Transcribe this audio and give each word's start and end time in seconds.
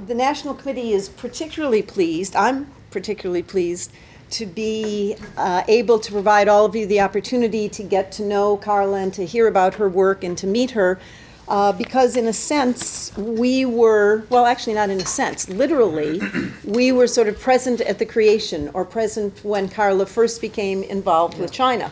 The 0.05 0.15
National 0.17 0.55
Committee 0.55 0.93
is 0.93 1.09
particularly 1.09 1.83
pleased, 1.83 2.35
I'm 2.35 2.67
particularly 2.91 3.45
pleased, 3.45 3.93
to 4.31 4.47
be 4.47 5.15
uh, 5.37 5.63
able 5.69 6.01
to 6.01 6.11
provide 6.11 6.49
all 6.49 6.65
of 6.65 6.75
you 6.75 6.87
the 6.87 7.01
opportunity 7.01 7.69
to 7.69 7.85
get 7.85 8.11
to 8.13 8.25
know 8.25 8.57
Karla 8.57 8.99
and 8.99 9.15
to 9.15 9.25
hear 9.25 9.47
about 9.47 9.75
her 9.75 9.89
work 9.89 10.25
and 10.25 10.37
to 10.39 10.49
meet 10.49 10.73
her. 10.73 10.99
Uh, 11.47 11.73
because, 11.73 12.17
in 12.17 12.27
a 12.27 12.33
sense, 12.33 13.15
we 13.19 13.67
were, 13.67 14.25
well, 14.31 14.47
actually, 14.47 14.73
not 14.73 14.89
in 14.89 14.99
a 14.99 15.05
sense, 15.05 15.49
literally, 15.49 16.21
we 16.65 16.91
were 16.91 17.07
sort 17.07 17.29
of 17.29 17.39
present 17.39 17.83
at 17.83 17.99
the 17.99 18.07
creation 18.07 18.71
or 18.73 18.85
present 18.85 19.45
when 19.45 19.69
Karla 19.69 20.07
first 20.07 20.41
became 20.41 20.83
involved 20.85 21.39
with 21.39 21.53
China. 21.53 21.91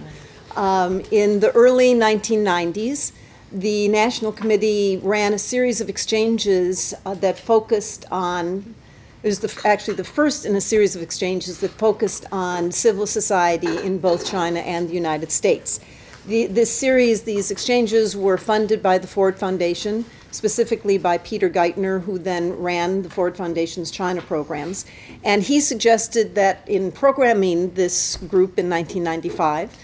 Um, 0.56 1.02
in 1.10 1.40
the 1.40 1.50
early 1.52 1.94
1990s, 1.94 3.12
the 3.50 3.88
National 3.88 4.32
Committee 4.32 4.98
ran 5.02 5.34
a 5.34 5.38
series 5.38 5.80
of 5.82 5.88
exchanges 5.90 6.94
uh, 7.04 7.14
that 7.14 7.38
focused 7.38 8.06
on, 8.10 8.74
it 9.22 9.26
was 9.26 9.40
the, 9.40 9.60
actually 9.66 9.94
the 9.94 10.04
first 10.04 10.46
in 10.46 10.56
a 10.56 10.60
series 10.60 10.96
of 10.96 11.02
exchanges 11.02 11.60
that 11.60 11.70
focused 11.72 12.24
on 12.32 12.72
civil 12.72 13.06
society 13.06 13.78
in 13.78 13.98
both 13.98 14.26
China 14.26 14.60
and 14.60 14.88
the 14.88 14.94
United 14.94 15.30
States. 15.30 15.80
The, 16.24 16.46
this 16.46 16.72
series, 16.72 17.22
these 17.22 17.50
exchanges 17.50 18.16
were 18.16 18.38
funded 18.38 18.80
by 18.80 18.98
the 18.98 19.08
Ford 19.08 19.40
Foundation, 19.40 20.04
specifically 20.30 20.96
by 20.96 21.18
Peter 21.18 21.50
Geithner, 21.50 22.04
who 22.04 22.16
then 22.16 22.52
ran 22.52 23.02
the 23.02 23.10
Ford 23.10 23.36
Foundation's 23.36 23.90
China 23.90 24.22
programs. 24.22 24.86
And 25.24 25.42
he 25.42 25.58
suggested 25.58 26.36
that 26.36 26.62
in 26.68 26.92
programming 26.92 27.74
this 27.74 28.16
group 28.16 28.56
in 28.56 28.70
1995, 28.70 29.76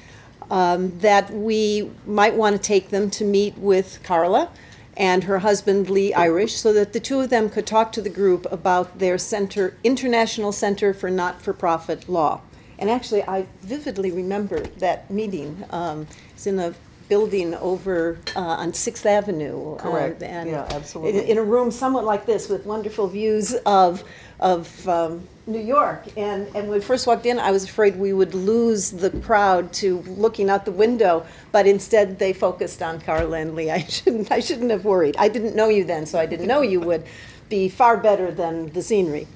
um, 0.48 0.96
that 1.00 1.32
we 1.32 1.90
might 2.06 2.34
want 2.34 2.54
to 2.54 2.62
take 2.62 2.90
them 2.90 3.10
to 3.10 3.24
meet 3.24 3.58
with 3.58 3.98
Karla 4.04 4.48
and 4.96 5.24
her 5.24 5.40
husband 5.40 5.90
Lee 5.90 6.14
Irish 6.14 6.54
so 6.54 6.72
that 6.72 6.92
the 6.92 7.00
two 7.00 7.18
of 7.18 7.30
them 7.30 7.50
could 7.50 7.66
talk 7.66 7.90
to 7.92 8.00
the 8.00 8.08
group 8.08 8.46
about 8.52 9.00
their 9.00 9.18
center, 9.18 9.76
International 9.82 10.52
Center 10.52 10.94
for 10.94 11.10
Not 11.10 11.42
for 11.42 11.52
Profit 11.52 12.08
Law. 12.08 12.42
And 12.78 12.90
actually, 12.90 13.22
I 13.24 13.46
vividly 13.62 14.10
remember 14.10 14.60
that 14.78 15.10
meeting. 15.10 15.64
Um, 15.70 16.06
it's 16.34 16.46
in 16.46 16.58
a 16.58 16.74
building 17.08 17.54
over 17.54 18.18
uh, 18.36 18.40
on 18.40 18.72
Sixth 18.72 19.06
Avenue. 19.06 19.74
uh, 19.74 19.78
Correct. 19.78 20.22
and 20.22 20.50
Yeah, 20.50 20.68
absolutely. 20.70 21.20
In, 21.20 21.26
in 21.26 21.38
a 21.38 21.42
room 21.42 21.70
somewhat 21.70 22.04
like 22.04 22.26
this 22.26 22.48
with 22.48 22.66
wonderful 22.66 23.08
views 23.08 23.54
of, 23.66 24.04
of 24.40 24.88
um, 24.88 25.26
New 25.46 25.60
York. 25.60 26.04
And, 26.16 26.46
and 26.48 26.68
when 26.68 26.70
we 26.70 26.80
first 26.80 27.06
walked 27.06 27.26
in, 27.26 27.38
I 27.38 27.50
was 27.50 27.64
afraid 27.64 27.96
we 27.96 28.12
would 28.12 28.34
lose 28.34 28.90
the 28.90 29.10
crowd 29.10 29.72
to 29.74 30.00
looking 30.00 30.50
out 30.50 30.64
the 30.64 30.72
window, 30.72 31.26
but 31.50 31.66
instead 31.66 32.18
they 32.18 32.32
focused 32.32 32.82
on 32.82 33.00
Carl 33.00 33.34
and 33.34 33.54
Lee. 33.54 33.70
I 33.78 33.84
shouldn't, 33.84 34.30
I 34.30 34.40
shouldn't 34.40 34.70
have 34.70 34.84
worried. 34.84 35.16
I 35.18 35.28
didn't 35.28 35.56
know 35.56 35.68
you 35.68 35.84
then, 35.84 36.06
so 36.06 36.18
I 36.18 36.26
didn't 36.26 36.46
know 36.46 36.60
you 36.60 36.80
would 36.80 37.04
be 37.48 37.68
far 37.68 37.96
better 37.96 38.30
than 38.30 38.70
the 38.72 38.82
scenery. 38.82 39.26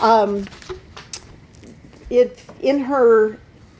Um, 0.00 0.46
in 2.10 2.80
her 2.80 3.38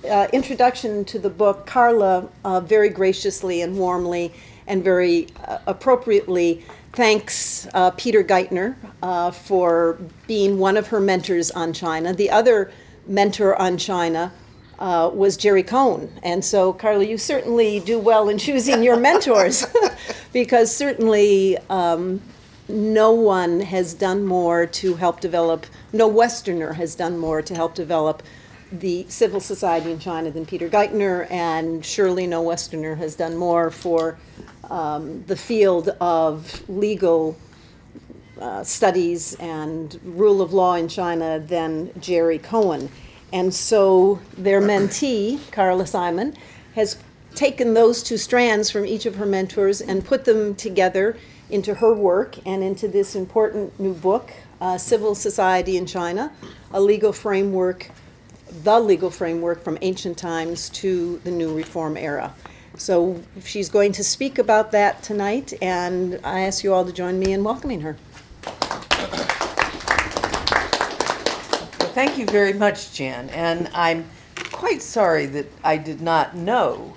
uh, 0.09 0.29
introduction 0.33 1.05
to 1.07 1.19
the 1.19 1.31
book, 1.31 1.67
Karla 1.67 2.29
uh, 2.45 2.61
very 2.61 2.89
graciously 2.89 3.61
and 3.63 3.77
warmly 3.77 4.33
and 4.67 4.83
very 4.83 5.27
uh, 5.47 5.59
appropriately 5.67 6.65
thanks 6.93 7.69
uh, 7.75 7.91
Peter 7.93 8.23
Geithner 8.23 8.77
uh, 9.03 9.31
for 9.31 9.99
being 10.27 10.59
one 10.59 10.77
of 10.77 10.89
her 10.89 11.01
mentors 11.01 11.51
on 11.51 11.73
China. 11.73 12.13
The 12.13 12.31
other 12.31 12.73
mentor 13.07 13.61
on 13.61 13.77
China 13.77 14.33
uh, 14.79 15.11
was 15.13 15.37
Jerry 15.37 15.63
Cohen. 15.63 16.11
And 16.23 16.45
so, 16.45 16.73
Karla, 16.73 17.05
you 17.05 17.19
certainly 17.19 17.81
do 17.81 17.99
well 17.99 18.29
in 18.29 18.39
choosing 18.39 18.83
your 18.83 18.97
mentors 18.97 19.67
because 20.33 20.75
certainly 20.75 21.59
um, 21.69 22.21
no 22.69 23.13
one 23.13 23.61
has 23.61 23.95
done 23.95 24.25
more 24.25 24.67
to 24.67 24.95
help 24.95 25.21
develop, 25.21 25.67
no 25.93 26.09
Westerner 26.09 26.75
has 26.75 26.95
done 26.95 27.19
more 27.19 27.43
to 27.43 27.55
help 27.55 27.75
develop 27.75 28.23
the 28.73 29.05
civil 29.09 29.41
society 29.41 29.91
in 29.91 29.99
China 29.99 30.31
than 30.31 30.47
Peter 30.47 30.69
Geithner, 30.69 31.29
and 31.31 31.85
surely 31.85 32.27
no 32.27 32.43
Westerner 32.43 32.95
has 32.95 33.17
done 33.17 33.37
more 33.37 33.71
for 33.71 34.19
um, 34.71 35.25
the 35.25 35.37
field 35.37 35.89
of 36.01 36.69
legal 36.69 37.37
uh, 38.41 38.63
studies 38.63 39.35
and 39.35 40.01
rule 40.05 40.41
of 40.41 40.53
law 40.53 40.75
in 40.75 40.89
China 40.89 41.41
than 41.41 41.91
Jerry 42.01 42.39
Cohen. 42.39 42.89
And 43.33 43.53
so 43.53 44.21
their 44.37 44.61
mentee, 44.61 45.41
Karla 45.53 45.87
Simon, 45.87 46.37
has 46.75 46.97
taken 47.35 47.75
those 47.75 48.03
two 48.03 48.17
strands 48.17 48.71
from 48.71 48.87
each 48.87 49.07
of 49.07 49.17
her 49.17 49.27
mentors 49.27 49.81
and 49.81 50.05
put 50.05 50.25
them 50.25 50.55
together 50.55 51.17
into 51.49 51.75
her 51.75 51.93
work 51.93 52.37
and 52.47 52.63
into 52.63 52.89
this 52.89 53.15
important 53.15 53.79
new 53.79 53.93
book, 53.93 54.33
uh, 54.61 54.79
Civil 54.79 55.15
Society 55.15 55.77
in 55.77 55.87
China, 55.87 56.33
a 56.73 56.81
legal 56.81 57.13
framework, 57.13 57.91
the 58.63 58.81
legal 58.81 59.11
framework 59.11 59.63
from 59.63 59.79
ancient 59.81 60.19
times 60.19 60.69
to 60.71 61.19
the 61.25 61.31
new 61.31 61.55
reform 61.55 61.97
era. 61.97 62.35
So 62.77 63.23
she's 63.45 63.69
going 63.69 63.93
to 63.93 64.05
speak 64.05 64.39
about 64.39 64.73
that 64.73 65.03
tonight, 65.03 65.53
and 65.61 66.21
I 66.25 66.41
ask 66.41 66.65
you 66.65 66.73
all 66.73 66.85
to 66.85 66.93
join 66.93 67.19
me 67.19 67.33
in 67.33 67.45
welcoming 67.45 67.81
her. 67.83 67.97
Thank 71.93 72.17
you 72.17 72.27
very 72.27 72.53
much, 72.53 72.95
Jan. 72.95 73.29
And 73.31 73.69
I'm 73.75 74.09
quite 74.53 74.81
sorry 74.81 75.27
that 75.27 75.47
I 75.65 75.77
did 75.77 76.01
not 76.01 76.37
know 76.37 76.97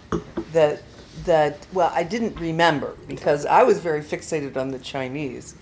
that 0.52 0.84
that 1.26 1.66
well, 1.74 1.92
I 1.94 2.04
didn't 2.04 2.40
remember 2.40 2.96
because 3.08 3.46
I 3.46 3.64
was 3.64 3.80
very 3.80 4.02
fixated 4.02 4.58
on 4.58 4.72
the 4.72 4.80
Chinese. 4.80 5.56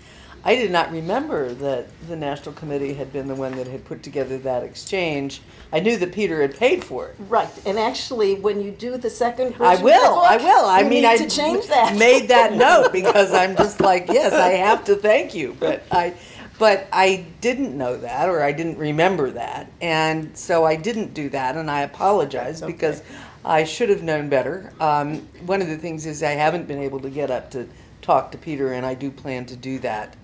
I 0.44 0.56
did 0.56 0.72
not 0.72 0.90
remember 0.90 1.54
that 1.54 1.86
the 2.08 2.16
National 2.16 2.52
Committee 2.54 2.94
had 2.94 3.12
been 3.12 3.28
the 3.28 3.34
one 3.34 3.54
that 3.56 3.68
had 3.68 3.84
put 3.84 4.02
together 4.02 4.38
that 4.38 4.64
exchange. 4.64 5.40
I 5.72 5.78
knew 5.78 5.96
that 5.98 6.12
Peter 6.12 6.42
had 6.42 6.56
paid 6.56 6.82
for 6.82 7.08
it. 7.08 7.16
Right, 7.28 7.50
and 7.64 7.78
actually, 7.78 8.34
when 8.34 8.60
you 8.60 8.72
do 8.72 8.96
the 8.96 9.10
second 9.10 9.52
version 9.52 9.64
I 9.64 9.82
will. 9.82 10.14
book, 10.16 10.24
I 10.24 10.36
will. 10.38 10.64
I 10.66 10.82
mean, 10.82 11.04
I 11.04 11.16
to 11.16 11.30
change 11.30 11.66
that. 11.68 11.96
made 11.96 12.28
that 12.28 12.52
note 12.54 12.92
because 12.92 13.32
I'm 13.32 13.56
just 13.56 13.80
like, 13.80 14.08
yes, 14.08 14.32
I 14.32 14.50
have 14.50 14.84
to 14.86 14.96
thank 14.96 15.32
you, 15.34 15.56
but 15.60 15.84
I, 15.92 16.14
but 16.58 16.88
I 16.92 17.26
didn't 17.40 17.78
know 17.78 17.96
that 17.98 18.28
or 18.28 18.42
I 18.42 18.50
didn't 18.50 18.78
remember 18.78 19.30
that, 19.30 19.70
and 19.80 20.36
so 20.36 20.64
I 20.64 20.74
didn't 20.74 21.14
do 21.14 21.28
that, 21.28 21.56
and 21.56 21.70
I 21.70 21.82
apologize 21.82 22.64
okay. 22.64 22.72
because 22.72 23.02
I 23.44 23.62
should 23.62 23.90
have 23.90 24.02
known 24.02 24.28
better. 24.28 24.72
Um, 24.80 25.18
one 25.46 25.62
of 25.62 25.68
the 25.68 25.76
things 25.76 26.04
is 26.04 26.22
I 26.22 26.30
haven't 26.30 26.66
been 26.66 26.80
able 26.80 27.00
to 27.00 27.10
get 27.10 27.30
up 27.30 27.50
to 27.52 27.68
talk 28.02 28.32
to 28.32 28.38
Peter, 28.38 28.74
and 28.74 28.84
I 28.84 28.94
do 28.94 29.10
plan 29.10 29.46
to 29.46 29.56
do 29.56 29.78
that. 29.78 30.16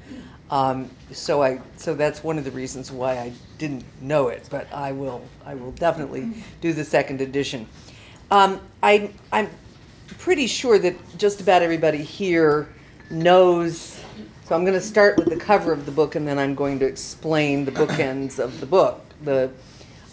Um, 0.50 0.90
so 1.12 1.42
I, 1.42 1.60
so 1.76 1.94
that's 1.94 2.24
one 2.24 2.38
of 2.38 2.44
the 2.44 2.50
reasons 2.50 2.90
why 2.90 3.18
I 3.18 3.32
didn't 3.58 3.84
know 4.00 4.28
it, 4.28 4.48
but 4.50 4.70
I 4.72 4.92
will, 4.92 5.22
I 5.46 5.54
will 5.54 5.72
definitely 5.72 6.32
do 6.60 6.72
the 6.72 6.84
second 6.84 7.20
edition. 7.20 7.66
Um, 8.30 8.60
I, 8.82 9.10
I'm 9.32 9.48
pretty 10.18 10.46
sure 10.46 10.78
that 10.78 10.96
just 11.18 11.40
about 11.40 11.62
everybody 11.62 12.02
here 12.02 12.68
knows. 13.10 14.02
So 14.44 14.54
I'm 14.54 14.64
going 14.64 14.74
to 14.74 14.80
start 14.80 15.18
with 15.18 15.28
the 15.28 15.36
cover 15.36 15.72
of 15.72 15.84
the 15.84 15.92
book, 15.92 16.14
and 16.14 16.26
then 16.26 16.38
I'm 16.38 16.54
going 16.54 16.78
to 16.78 16.86
explain 16.86 17.64
the 17.64 17.72
bookends 17.72 18.38
of 18.38 18.60
the 18.60 18.66
book, 18.66 19.04
the 19.22 19.50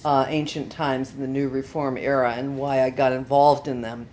uh, 0.04 0.26
ancient 0.28 0.72
times 0.72 1.12
and 1.14 1.24
the 1.24 1.28
new 1.28 1.48
reform 1.48 1.98
era, 1.98 2.34
and 2.34 2.58
why 2.58 2.84
I 2.84 2.90
got 2.90 3.14
involved 3.14 3.70
in 3.70 3.82
them. 3.82 4.08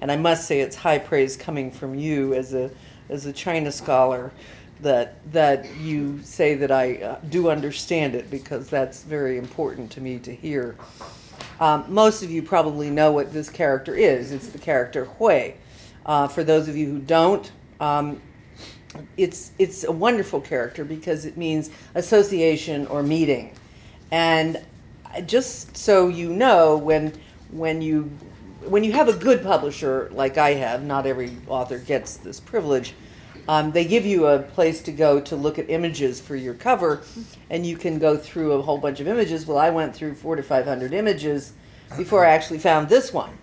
And 0.00 0.12
I 0.12 0.16
must 0.16 0.46
say, 0.46 0.60
it's 0.60 0.76
high 0.76 0.98
praise 0.98 1.36
coming 1.36 1.72
from 1.72 1.96
you 1.96 2.34
as 2.34 2.54
a 2.54 2.70
as 3.08 3.26
a 3.26 3.32
China 3.32 3.70
scholar 3.70 4.32
that 4.80 5.14
that 5.32 5.76
you 5.76 6.20
say 6.22 6.54
that 6.54 6.70
I 6.70 6.96
uh, 6.96 7.20
do 7.28 7.50
understand 7.50 8.14
it 8.14 8.30
because 8.30 8.68
that's 8.68 9.02
very 9.02 9.38
important 9.38 9.90
to 9.92 10.00
me 10.00 10.18
to 10.20 10.34
hear. 10.34 10.76
Um, 11.60 11.84
most 11.88 12.22
of 12.22 12.30
you 12.30 12.42
probably 12.42 12.90
know 12.90 13.12
what 13.12 13.32
this 13.32 13.48
character 13.48 13.94
is. 13.94 14.32
It's 14.32 14.48
the 14.48 14.58
character 14.58 15.04
Hui. 15.04 15.54
Uh, 16.04 16.28
for 16.28 16.44
those 16.44 16.68
of 16.68 16.76
you 16.76 16.86
who 16.86 16.98
don't, 16.98 17.50
um, 17.80 18.20
it's 19.16 19.52
it's 19.58 19.84
a 19.84 19.92
wonderful 19.92 20.40
character 20.40 20.84
because 20.84 21.24
it 21.24 21.36
means 21.36 21.70
association 21.94 22.86
or 22.88 23.02
meeting, 23.02 23.54
and 24.10 24.62
just 25.26 25.76
so 25.76 26.08
you 26.08 26.30
know, 26.30 26.76
when 26.76 27.12
when 27.50 27.80
you 27.80 28.10
when 28.66 28.84
you 28.84 28.92
have 28.92 29.08
a 29.08 29.12
good 29.12 29.42
publisher 29.42 30.10
like 30.12 30.38
I 30.38 30.54
have, 30.54 30.82
not 30.82 31.06
every 31.06 31.36
author 31.46 31.78
gets 31.78 32.16
this 32.16 32.40
privilege. 32.40 32.94
Um, 33.46 33.72
they 33.72 33.84
give 33.84 34.06
you 34.06 34.26
a 34.26 34.38
place 34.38 34.82
to 34.82 34.92
go 34.92 35.20
to 35.20 35.36
look 35.36 35.58
at 35.58 35.68
images 35.68 36.20
for 36.20 36.34
your 36.34 36.54
cover, 36.54 37.02
and 37.50 37.66
you 37.66 37.76
can 37.76 37.98
go 37.98 38.16
through 38.16 38.52
a 38.52 38.62
whole 38.62 38.78
bunch 38.78 39.00
of 39.00 39.08
images. 39.08 39.46
Well, 39.46 39.58
I 39.58 39.70
went 39.70 39.94
through 39.94 40.14
four 40.14 40.36
to 40.36 40.42
five 40.42 40.64
hundred 40.64 40.94
images 40.94 41.52
before 41.96 42.24
I 42.24 42.30
actually 42.30 42.58
found 42.58 42.88
this 42.88 43.12
one. 43.12 43.36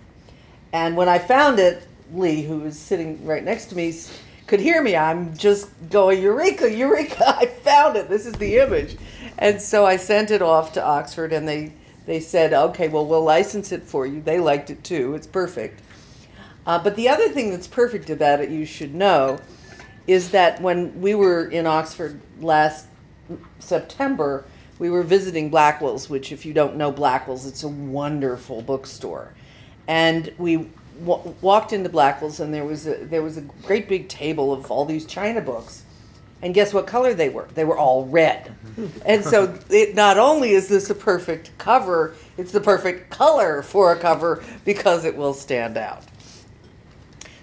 And 0.74 0.96
when 0.96 1.08
I 1.08 1.20
found 1.20 1.60
it, 1.60 1.88
Lee, 2.14 2.42
who 2.42 2.60
was 2.60 2.80
sitting 2.80 3.26
right 3.26 3.44
next 3.44 3.66
to 3.68 3.76
me, 3.76 3.94
could 4.48 4.60
hear 4.60 4.82
me. 4.82 4.96
I'm 4.96 5.38
just 5.38 5.70
going, 5.90 6.22
Eureka, 6.22 6.70
Eureka, 6.70 7.24
I 7.40 7.46
found 7.46 7.96
it. 7.96 8.10
This 8.10 8.26
is 8.26 8.34
the 8.34 8.58
image. 8.58 8.98
And 9.38 9.62
so 9.62 9.86
I 9.86 9.98
sent 9.98 10.32
it 10.32 10.42
off 10.42 10.74
to 10.74 10.84
Oxford, 10.84 11.32
and 11.32 11.48
they, 11.48 11.74
they 12.12 12.20
said, 12.20 12.52
okay, 12.52 12.90
well, 12.90 13.06
we'll 13.06 13.24
license 13.24 13.72
it 13.72 13.84
for 13.84 14.06
you. 14.06 14.22
They 14.22 14.38
liked 14.38 14.70
it 14.70 14.84
too. 14.84 15.16
It's 15.16 15.26
perfect. 15.26 15.82
Uh, 16.66 16.78
but 16.78 16.98
the 16.98 17.08
other 17.08 17.30
thing 17.30 17.52
that's 17.52 17.68
perfect 17.68 18.10
about 18.10 18.42
it, 18.42 18.50
you 18.50 18.66
should 18.66 18.94
know, 18.94 19.40
is 20.08 20.32
that 20.32 20.62
when 20.62 21.00
we 21.00 21.16
were 21.16 21.46
in 21.46 21.66
Oxford 21.66 22.20
last 22.42 22.88
September, 23.60 24.44
we 24.78 24.90
were 24.90 25.04
visiting 25.04 25.50
Blackwell's, 25.50 26.10
which, 26.10 26.34
if 26.34 26.46
you 26.46 26.54
don't 26.54 26.76
know 26.76 26.92
Blackwell's, 26.92 27.46
it's 27.46 27.64
a 27.64 27.70
wonderful 27.70 28.62
bookstore. 28.62 29.34
And 29.88 30.34
we 30.38 30.70
w- 31.06 31.34
walked 31.40 31.72
into 31.72 31.88
Blackwell's, 31.88 32.42
and 32.42 32.54
there 32.54 32.66
was 32.66 32.88
a, 32.88 33.06
there 33.06 33.22
was 33.22 33.38
a 33.38 33.42
great 33.42 33.88
big 33.88 34.10
table 34.10 34.52
of 34.52 34.70
all 34.70 34.84
these 34.84 35.06
China 35.06 35.40
books. 35.40 35.86
And 36.42 36.54
guess 36.54 36.74
what 36.74 36.88
color 36.88 37.14
they 37.14 37.30
were? 37.30 37.48
They 37.54 37.66
were 37.66 37.78
all 37.78 38.06
red. 38.06 38.56
and 39.06 39.24
so 39.24 39.58
it 39.70 39.96
not 39.96 40.18
only 40.18 40.52
is 40.52 40.68
this 40.68 40.90
a 40.90 40.96
perfect 40.96 41.52
cover, 41.58 42.16
it's 42.38 42.52
the 42.52 42.62
perfect 42.62 43.10
color 43.10 43.62
for 43.62 43.92
a 43.92 44.00
cover 44.00 44.44
because 44.66 45.06
it 45.06 45.16
will 45.16 45.34
stand 45.34 45.78
out. 45.78 46.04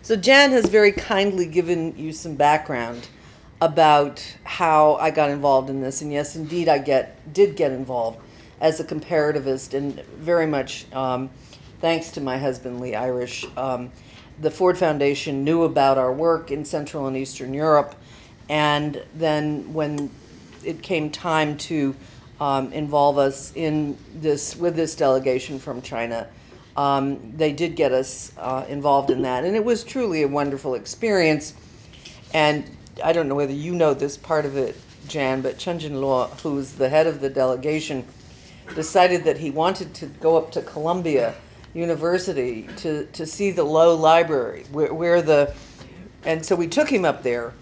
So 0.02 0.16
Jan 0.16 0.52
has 0.52 0.66
very 0.66 0.92
kindly 0.92 1.46
given 1.46 1.96
you 1.96 2.12
some 2.12 2.34
background 2.34 3.08
about 3.60 4.24
how 4.44 4.94
I 4.94 5.10
got 5.10 5.30
involved 5.30 5.68
in 5.68 5.82
this, 5.82 6.00
and 6.00 6.12
yes, 6.12 6.36
indeed, 6.36 6.68
I 6.68 6.78
get 6.78 7.32
did 7.32 7.56
get 7.56 7.72
involved 7.72 8.18
as 8.60 8.80
a 8.80 8.84
comparativist, 8.84 9.74
and 9.74 10.00
very 10.16 10.46
much 10.46 10.90
um, 10.94 11.30
thanks 11.80 12.10
to 12.12 12.20
my 12.20 12.38
husband 12.38 12.80
Lee 12.80 12.94
Irish. 12.94 13.44
Um, 13.56 13.90
the 14.40 14.50
Ford 14.50 14.78
Foundation 14.78 15.44
knew 15.44 15.64
about 15.64 15.98
our 15.98 16.12
work 16.12 16.50
in 16.50 16.64
Central 16.64 17.06
and 17.06 17.16
Eastern 17.16 17.52
Europe, 17.52 17.94
and 18.48 19.02
then 19.14 19.72
when 19.72 20.10
it 20.64 20.82
came 20.82 21.10
time 21.10 21.56
to 21.56 21.94
um, 22.40 22.72
involve 22.72 23.18
us 23.18 23.52
in 23.54 23.96
this 24.14 24.56
with 24.56 24.76
this 24.76 24.94
delegation 24.94 25.58
from 25.58 25.82
China, 25.82 26.28
um, 26.76 27.36
they 27.36 27.52
did 27.52 27.74
get 27.74 27.92
us 27.92 28.32
uh, 28.38 28.64
involved 28.68 29.10
in 29.10 29.22
that, 29.22 29.44
and 29.44 29.56
it 29.56 29.64
was 29.64 29.84
truly 29.84 30.22
a 30.22 30.28
wonderful 30.28 30.74
experience. 30.74 31.54
And 32.32 32.64
I 33.02 33.12
don't 33.12 33.28
know 33.28 33.34
whether 33.34 33.52
you 33.52 33.74
know 33.74 33.94
this 33.94 34.16
part 34.16 34.44
of 34.44 34.56
it, 34.56 34.76
Jan, 35.08 35.40
but 35.40 35.58
Chen 35.58 35.78
Jinluo, 35.80 36.28
who's 36.40 36.72
the 36.72 36.88
head 36.88 37.06
of 37.06 37.20
the 37.20 37.30
delegation, 37.30 38.04
decided 38.74 39.24
that 39.24 39.38
he 39.38 39.50
wanted 39.50 39.94
to 39.94 40.06
go 40.06 40.36
up 40.36 40.52
to 40.52 40.62
Columbia 40.62 41.34
University 41.74 42.68
to, 42.76 43.06
to 43.06 43.26
see 43.26 43.50
the 43.50 43.64
Low 43.64 43.94
Library, 43.94 44.64
where, 44.70 44.92
where 44.92 45.22
the, 45.22 45.54
and 46.24 46.44
so 46.44 46.54
we 46.54 46.66
took 46.66 46.88
him 46.88 47.04
up 47.04 47.22
there, 47.22 47.54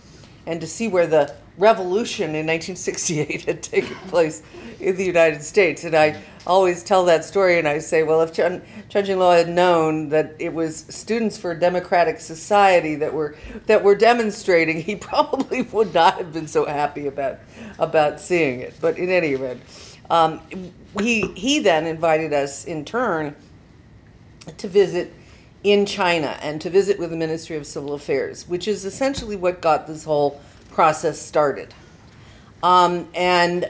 and 0.46 0.60
to 0.60 0.66
see 0.66 0.88
where 0.88 1.06
the 1.06 1.34
revolution 1.58 2.30
in 2.30 2.46
1968 2.46 3.42
had 3.46 3.62
taken 3.62 3.96
place 4.08 4.42
in 4.80 4.96
the 4.96 5.04
United 5.04 5.42
States. 5.42 5.84
And 5.84 5.94
I 5.94 6.20
always 6.46 6.82
tell 6.82 7.04
that 7.06 7.24
story, 7.24 7.58
and 7.58 7.66
I 7.66 7.78
say, 7.78 8.02
well, 8.02 8.20
if 8.20 8.32
Chen, 8.32 8.62
Chen 8.88 9.04
Jinluo 9.04 9.36
had 9.36 9.48
known 9.48 10.10
that 10.10 10.34
it 10.38 10.52
was 10.52 10.86
students 10.88 11.36
for 11.36 11.50
a 11.50 11.58
democratic 11.58 12.20
society 12.20 12.94
that 12.96 13.12
were 13.12 13.36
that 13.66 13.82
were 13.82 13.94
demonstrating, 13.94 14.80
he 14.80 14.96
probably 14.96 15.62
would 15.62 15.92
not 15.92 16.18
have 16.18 16.32
been 16.32 16.46
so 16.46 16.64
happy 16.64 17.06
about 17.06 17.38
about 17.78 18.20
seeing 18.20 18.60
it. 18.60 18.74
But 18.80 18.98
in 18.98 19.10
any 19.10 19.32
event, 19.32 19.60
um, 20.10 20.40
he 21.00 21.32
he 21.32 21.58
then 21.58 21.86
invited 21.86 22.32
us 22.32 22.64
in 22.64 22.84
turn 22.84 23.34
to 24.58 24.68
visit 24.68 25.12
in 25.66 25.84
China 25.84 26.38
and 26.40 26.60
to 26.60 26.70
visit 26.70 26.96
with 26.96 27.10
the 27.10 27.16
Ministry 27.16 27.56
of 27.56 27.66
Civil 27.66 27.92
Affairs, 27.92 28.46
which 28.46 28.68
is 28.68 28.84
essentially 28.84 29.34
what 29.34 29.60
got 29.60 29.88
this 29.88 30.04
whole 30.04 30.40
process 30.70 31.20
started. 31.20 31.74
Um, 32.62 33.08
and 33.16 33.68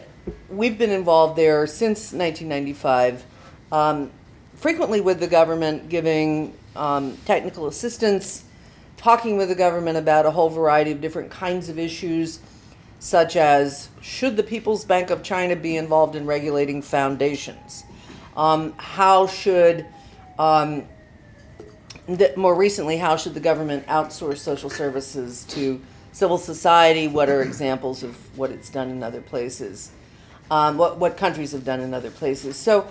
we've 0.51 0.77
been 0.77 0.91
involved 0.91 1.39
there 1.39 1.67
since 1.67 2.13
1995, 2.13 3.25
um, 3.73 4.11
frequently 4.57 5.01
with 5.01 5.21
the 5.21 5.27
government, 5.27 5.89
giving 5.89 6.55
um, 6.77 7.17
technical 7.25 7.67
assistance, 7.67 8.45
talking 8.99 9.39
with 9.39 9.49
the 9.49 9.55
government 9.55 9.97
about 9.97 10.27
a 10.27 10.31
whole 10.31 10.51
variety 10.51 10.93
of 10.93 11.01
different 11.01 11.31
kinds 11.31 11.71
of 11.71 11.79
issues, 11.79 12.41
such 12.99 13.37
as 13.37 13.89
should 14.03 14.37
the 14.37 14.43
People's 14.43 14.85
Bank 14.85 15.09
of 15.09 15.23
China 15.23 15.57
be 15.57 15.79
involved 15.79 16.15
in 16.15 16.27
regulating 16.27 16.83
foundations? 16.83 17.85
Um, 18.37 18.75
how 18.77 19.27
should 19.27 19.87
um, 20.39 20.85
that 22.07 22.37
more 22.37 22.55
recently, 22.55 22.99
how 22.99 23.17
should 23.17 23.35
the 23.35 23.41
government 23.41 23.87
outsource 23.87 24.39
social 24.39 24.71
services 24.71 25.45
to 25.49 25.81
civil 26.13 26.39
society? 26.39 27.09
What 27.09 27.29
are 27.29 27.43
examples 27.43 28.03
of 28.03 28.17
what 28.39 28.51
it's 28.51 28.71
done 28.71 28.91
in 28.91 29.03
other 29.03 29.21
places? 29.21 29.91
Um, 30.51 30.79
what, 30.79 30.99
what 30.99 31.17
countries 31.17 31.53
have 31.53 31.65
done 31.65 31.81
in 31.81 31.93
other 31.93 32.11
places? 32.11 32.57
So 32.57 32.87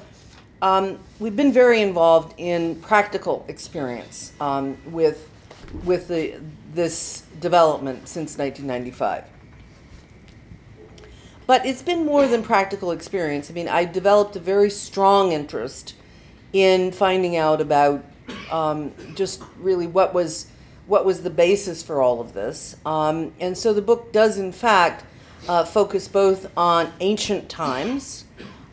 um, 0.62 1.00
we've 1.19 1.35
been 1.35 1.53
very 1.53 1.81
involved 1.81 2.33
in 2.38 2.75
practical 2.81 3.45
experience 3.47 4.33
um, 4.41 4.77
with, 4.91 5.29
with 5.85 6.07
the, 6.09 6.39
this 6.73 7.23
development 7.39 8.07
since 8.07 8.38
1995. 8.38 9.25
But 11.47 11.65
it's 11.65 11.83
been 11.83 12.06
more 12.06 12.27
than 12.27 12.44
practical 12.44 12.91
experience. 12.91 13.51
I 13.51 13.53
mean, 13.53 13.69
I 13.69 13.85
developed 13.85 14.35
a 14.35 14.39
very 14.39 14.69
strong 14.69 15.31
interest 15.31 15.94
in 16.51 16.91
finding 16.91 17.38
out 17.38 17.62
about 17.62 18.03
um, 18.51 18.92
just 19.15 19.42
really 19.59 19.88
what 19.88 20.13
was 20.13 20.47
what 20.88 21.06
was 21.06 21.24
the 21.24 21.30
basis 21.30 21.81
for 21.81 22.01
all 22.01 22.21
of 22.21 22.33
this. 22.33 22.75
Um, 22.86 23.33
and 23.39 23.57
so 23.57 23.74
the 23.74 23.81
book 23.81 24.12
does, 24.12 24.38
in 24.38 24.51
fact, 24.51 25.03
uh, 25.47 25.65
focus 25.65 26.07
both 26.07 26.56
on 26.57 26.92
ancient 27.00 27.50
times, 27.50 28.25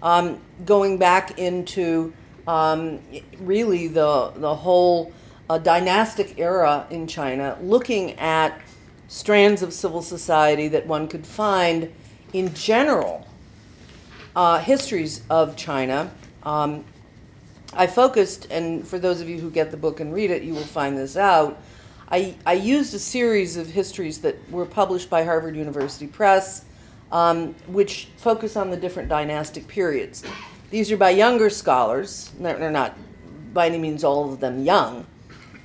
um, 0.02 0.38
going 0.64 0.98
back 0.98 1.38
into 1.38 2.12
um, 2.46 3.00
really 3.38 3.88
the 3.88 4.32
the 4.36 4.54
whole 4.54 5.12
uh, 5.48 5.58
dynastic 5.58 6.38
era 6.38 6.86
in 6.90 7.06
China, 7.06 7.58
looking 7.60 8.12
at 8.18 8.60
strands 9.08 9.62
of 9.62 9.72
civil 9.72 10.02
society 10.02 10.68
that 10.68 10.86
one 10.86 11.06
could 11.06 11.26
find 11.26 11.92
in 12.32 12.52
general 12.54 13.26
uh, 14.34 14.58
histories 14.58 15.22
of 15.28 15.56
China. 15.56 16.10
I 17.74 17.86
focused, 17.86 18.48
and 18.50 18.86
for 18.86 18.98
those 18.98 19.20
of 19.20 19.28
you 19.28 19.38
who 19.38 19.50
get 19.50 19.70
the 19.70 19.76
book 19.76 20.00
and 20.00 20.12
read 20.12 20.30
it, 20.30 20.42
you 20.42 20.52
will 20.52 20.60
find 20.60 20.96
this 20.96 21.16
out. 21.16 21.60
I, 22.10 22.36
I 22.44 22.52
used 22.52 22.92
a 22.94 22.98
series 22.98 23.56
of 23.56 23.68
histories 23.68 24.20
that 24.20 24.36
were 24.50 24.66
published 24.66 25.08
by 25.08 25.24
Harvard 25.24 25.56
University 25.56 26.06
Press, 26.06 26.64
um, 27.10 27.54
which 27.66 28.08
focus 28.18 28.56
on 28.56 28.70
the 28.70 28.76
different 28.76 29.08
dynastic 29.08 29.66
periods. 29.68 30.22
These 30.70 30.92
are 30.92 30.98
by 30.98 31.10
younger 31.10 31.48
scholars. 31.48 32.30
They're, 32.38 32.58
they're 32.58 32.70
not 32.70 32.96
by 33.54 33.66
any 33.66 33.78
means 33.78 34.04
all 34.04 34.32
of 34.32 34.40
them 34.40 34.62
young, 34.64 35.06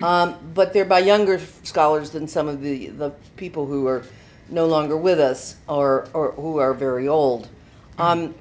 um, 0.01 0.37
but 0.53 0.71
they're 0.71 0.85
by 0.85 0.99
younger 0.99 1.39
scholars 1.63 2.11
than 2.11 2.27
some 2.27 2.47
of 2.47 2.61
the, 2.61 2.87
the 2.87 3.09
people 3.35 3.65
who 3.65 3.87
are 3.87 4.03
no 4.49 4.65
longer 4.65 4.95
with 4.95 5.19
us 5.19 5.57
or, 5.67 6.07
or 6.13 6.31
who 6.31 6.59
are 6.59 6.73
very 6.73 7.07
old. 7.07 7.49
Um, 7.97 8.35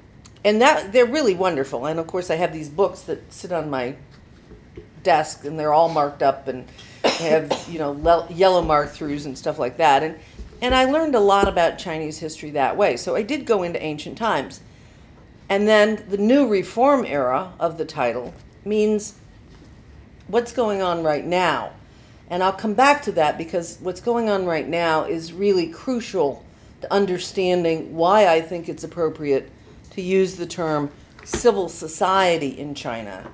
and 0.47 0.61
that 0.61 0.93
they're 0.93 1.05
really 1.05 1.35
wonderful. 1.35 1.87
And 1.87 1.99
of 1.99 2.07
course, 2.07 2.29
I 2.29 2.35
have 2.35 2.53
these 2.53 2.69
books 2.69 3.01
that 3.01 3.33
sit 3.33 3.51
on 3.51 3.69
my 3.69 3.97
desk, 5.03 5.43
and 5.43 5.59
they're 5.59 5.73
all 5.73 5.89
marked 5.89 6.23
up 6.23 6.47
and 6.47 6.65
have 7.03 7.67
you 7.69 7.77
know 7.79 7.91
le- 7.91 8.27
yellow 8.31 8.61
mark 8.61 8.93
throughs 8.93 9.25
and 9.25 9.37
stuff 9.37 9.59
like 9.59 9.75
that. 9.75 10.03
And 10.03 10.17
and 10.61 10.73
I 10.73 10.85
learned 10.85 11.15
a 11.15 11.19
lot 11.19 11.49
about 11.49 11.77
Chinese 11.77 12.19
history 12.19 12.51
that 12.51 12.77
way. 12.77 12.95
So 12.95 13.13
I 13.13 13.23
did 13.23 13.45
go 13.45 13.63
into 13.63 13.83
ancient 13.83 14.17
times, 14.17 14.61
and 15.49 15.67
then 15.67 16.05
the 16.07 16.17
new 16.17 16.47
reform 16.47 17.03
era 17.03 17.51
of 17.59 17.77
the 17.77 17.83
title 17.83 18.33
means 18.63 19.15
what's 20.27 20.53
going 20.53 20.81
on 20.81 21.03
right 21.03 21.25
now. 21.25 21.73
And 22.29 22.41
I'll 22.41 22.53
come 22.53 22.73
back 22.73 23.01
to 23.03 23.11
that 23.13 23.37
because 23.37 23.79
what's 23.81 23.99
going 23.99 24.29
on 24.29 24.45
right 24.45 24.67
now 24.67 25.03
is 25.03 25.33
really 25.33 25.67
crucial 25.67 26.45
to 26.79 26.93
understanding 26.93 27.93
why 27.97 28.27
I 28.27 28.39
think 28.39 28.69
it's 28.69 28.85
appropriate 28.85 29.51
to 29.97 30.01
use 30.03 30.35
the 30.35 30.45
term 30.45 30.91
civil 31.23 31.67
society 31.67 32.49
in 32.49 32.75
China 32.75 33.29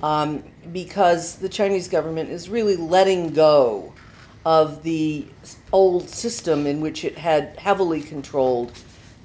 um, 0.00 0.44
because 0.72 1.36
the 1.36 1.48
Chinese 1.48 1.88
government 1.88 2.30
is 2.30 2.48
really 2.48 2.76
letting 2.76 3.32
go 3.32 3.92
of 4.44 4.84
the 4.84 5.26
old 5.72 6.08
system 6.08 6.68
in 6.68 6.80
which 6.80 7.04
it 7.04 7.18
had 7.18 7.58
heavily 7.58 8.00
controlled 8.00 8.72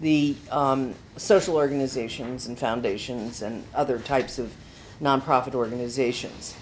the 0.02 0.36
um, 0.50 0.96
social 1.16 1.56
organizations 1.56 2.48
and 2.48 2.58
foundations 2.58 3.44
and 3.44 3.64
other 3.76 4.00
types 4.00 4.40
of 4.40 4.52
nonprofit 5.00 5.54
organizations. 5.54 6.56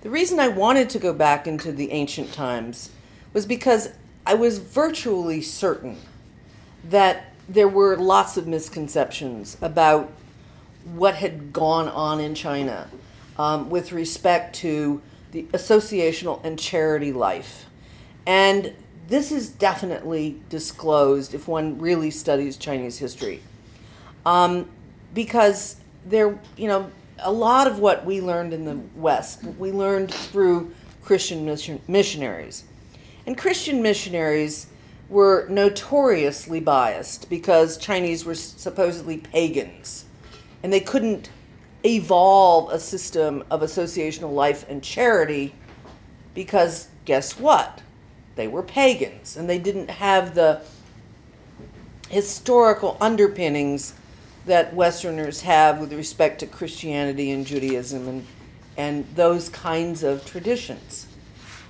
The 0.00 0.10
reason 0.10 0.40
I 0.40 0.48
wanted 0.48 0.90
to 0.90 0.98
go 0.98 1.12
back 1.12 1.46
into 1.46 1.70
the 1.70 1.92
ancient 1.92 2.32
times 2.32 2.90
was 3.32 3.46
because 3.46 3.90
I 4.26 4.34
was 4.34 4.58
virtually 4.58 5.40
certain 5.40 5.98
that 6.88 7.29
there 7.50 7.68
were 7.68 7.96
lots 7.96 8.36
of 8.36 8.46
misconceptions 8.46 9.56
about 9.60 10.12
what 10.84 11.16
had 11.16 11.52
gone 11.52 11.88
on 11.88 12.20
in 12.20 12.32
China 12.32 12.88
um, 13.36 13.68
with 13.68 13.90
respect 13.90 14.54
to 14.54 15.02
the 15.32 15.42
associational 15.52 16.42
and 16.44 16.58
charity 16.58 17.12
life. 17.12 17.66
And 18.24 18.72
this 19.08 19.32
is 19.32 19.48
definitely 19.48 20.40
disclosed 20.48 21.34
if 21.34 21.48
one 21.48 21.80
really 21.80 22.12
studies 22.12 22.56
Chinese 22.56 22.98
history. 22.98 23.42
Um, 24.24 24.70
because 25.12 25.76
there, 26.06 26.38
you 26.56 26.68
know, 26.68 26.88
a 27.18 27.32
lot 27.32 27.66
of 27.66 27.80
what 27.80 28.04
we 28.04 28.20
learned 28.20 28.52
in 28.52 28.64
the 28.64 28.78
West, 28.94 29.42
we 29.58 29.72
learned 29.72 30.14
through 30.14 30.72
Christian 31.02 31.44
mission, 31.44 31.80
missionaries. 31.88 32.62
And 33.26 33.36
Christian 33.36 33.82
missionaries 33.82 34.68
were 35.10 35.46
notoriously 35.48 36.60
biased 36.60 37.28
because 37.28 37.76
Chinese 37.76 38.24
were 38.24 38.34
supposedly 38.34 39.18
pagans. 39.18 40.04
And 40.62 40.72
they 40.72 40.80
couldn't 40.80 41.30
evolve 41.84 42.70
a 42.70 42.78
system 42.78 43.42
of 43.50 43.60
associational 43.60 44.32
life 44.32 44.64
and 44.68 44.82
charity 44.82 45.54
because 46.32 46.88
guess 47.04 47.38
what? 47.38 47.82
They 48.36 48.46
were 48.46 48.62
pagans 48.62 49.36
and 49.36 49.50
they 49.50 49.58
didn't 49.58 49.90
have 49.90 50.34
the 50.36 50.62
historical 52.08 52.96
underpinnings 53.00 53.94
that 54.46 54.74
Westerners 54.74 55.42
have 55.42 55.78
with 55.78 55.92
respect 55.92 56.38
to 56.40 56.46
Christianity 56.46 57.30
and 57.32 57.44
Judaism 57.44 58.08
and, 58.08 58.26
and 58.76 59.06
those 59.16 59.48
kinds 59.48 60.02
of 60.02 60.24
traditions. 60.24 61.06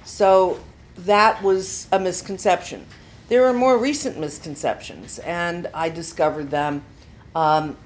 So 0.04 0.60
that 0.98 1.42
was 1.42 1.88
a 1.90 1.98
misconception. 1.98 2.86
There 3.30 3.46
are 3.46 3.52
more 3.52 3.78
recent 3.78 4.18
misconceptions, 4.18 5.20
and 5.20 5.68
I 5.72 5.88
discovered 5.88 6.50
them. 6.50 6.82
Um, 7.32 7.76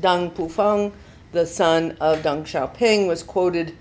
Deng 0.00 0.32
Pufang, 0.32 0.92
the 1.32 1.46
son 1.46 1.96
of 2.00 2.22
Deng 2.22 2.44
Xiaoping, 2.44 3.08
was 3.08 3.24
quoted 3.24 3.74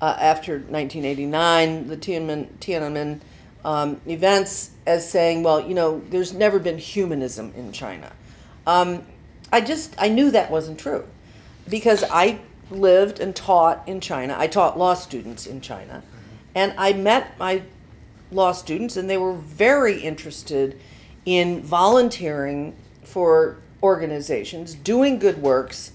uh, 0.00 0.16
after 0.16 0.52
1989, 0.52 1.88
the 1.88 1.96
Tiananmen, 1.96 2.46
Tiananmen 2.60 3.20
um, 3.64 4.00
events, 4.06 4.70
as 4.86 5.10
saying, 5.10 5.42
well, 5.42 5.60
you 5.60 5.74
know, 5.74 6.00
there's 6.10 6.32
never 6.32 6.60
been 6.60 6.78
humanism 6.78 7.52
in 7.56 7.72
China. 7.72 8.12
Um, 8.64 9.02
I 9.52 9.60
just, 9.60 9.96
I 9.98 10.08
knew 10.08 10.30
that 10.30 10.52
wasn't 10.52 10.78
true 10.78 11.04
because 11.68 12.04
I 12.12 12.38
lived 12.70 13.18
and 13.18 13.34
taught 13.34 13.88
in 13.88 14.00
China. 14.00 14.36
I 14.38 14.46
taught 14.46 14.78
law 14.78 14.94
students 14.94 15.48
in 15.48 15.60
China. 15.60 16.04
And 16.54 16.72
I 16.78 16.92
met 16.92 17.36
my 17.40 17.62
law 18.30 18.52
students, 18.52 18.96
and 18.96 19.08
they 19.08 19.18
were 19.18 19.34
very 19.34 20.00
interested 20.00 20.78
in 21.24 21.62
volunteering 21.62 22.74
for 23.02 23.58
organizations, 23.82 24.74
doing 24.74 25.18
good 25.18 25.40
works. 25.40 25.92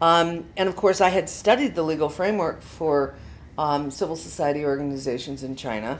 Um, 0.00 0.44
and 0.56 0.68
of 0.68 0.76
course, 0.76 1.00
I 1.00 1.08
had 1.08 1.28
studied 1.28 1.74
the 1.74 1.82
legal 1.82 2.08
framework 2.08 2.62
for 2.62 3.14
um, 3.56 3.90
civil 3.90 4.16
society 4.16 4.64
organizations 4.64 5.42
in 5.42 5.56
China 5.56 5.98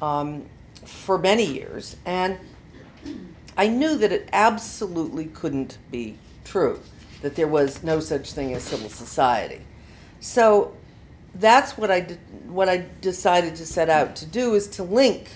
um, 0.00 0.46
for 0.84 1.18
many 1.18 1.44
years. 1.44 1.96
And 2.04 2.38
I 3.56 3.68
knew 3.68 3.96
that 3.98 4.12
it 4.12 4.28
absolutely 4.32 5.26
couldn't 5.26 5.78
be 5.90 6.16
true, 6.44 6.80
that 7.22 7.34
there 7.34 7.48
was 7.48 7.82
no 7.82 8.00
such 8.00 8.32
thing 8.32 8.54
as 8.54 8.62
civil 8.62 8.88
society. 8.88 9.62
So 10.20 10.76
that's 11.34 11.78
what 11.78 11.90
I 11.90 12.02
what 12.46 12.68
I 12.68 12.86
decided 13.00 13.56
to 13.56 13.66
set 13.66 13.88
out 13.88 14.16
to 14.16 14.26
do 14.26 14.54
is 14.54 14.66
to 14.68 14.82
link 14.82 15.30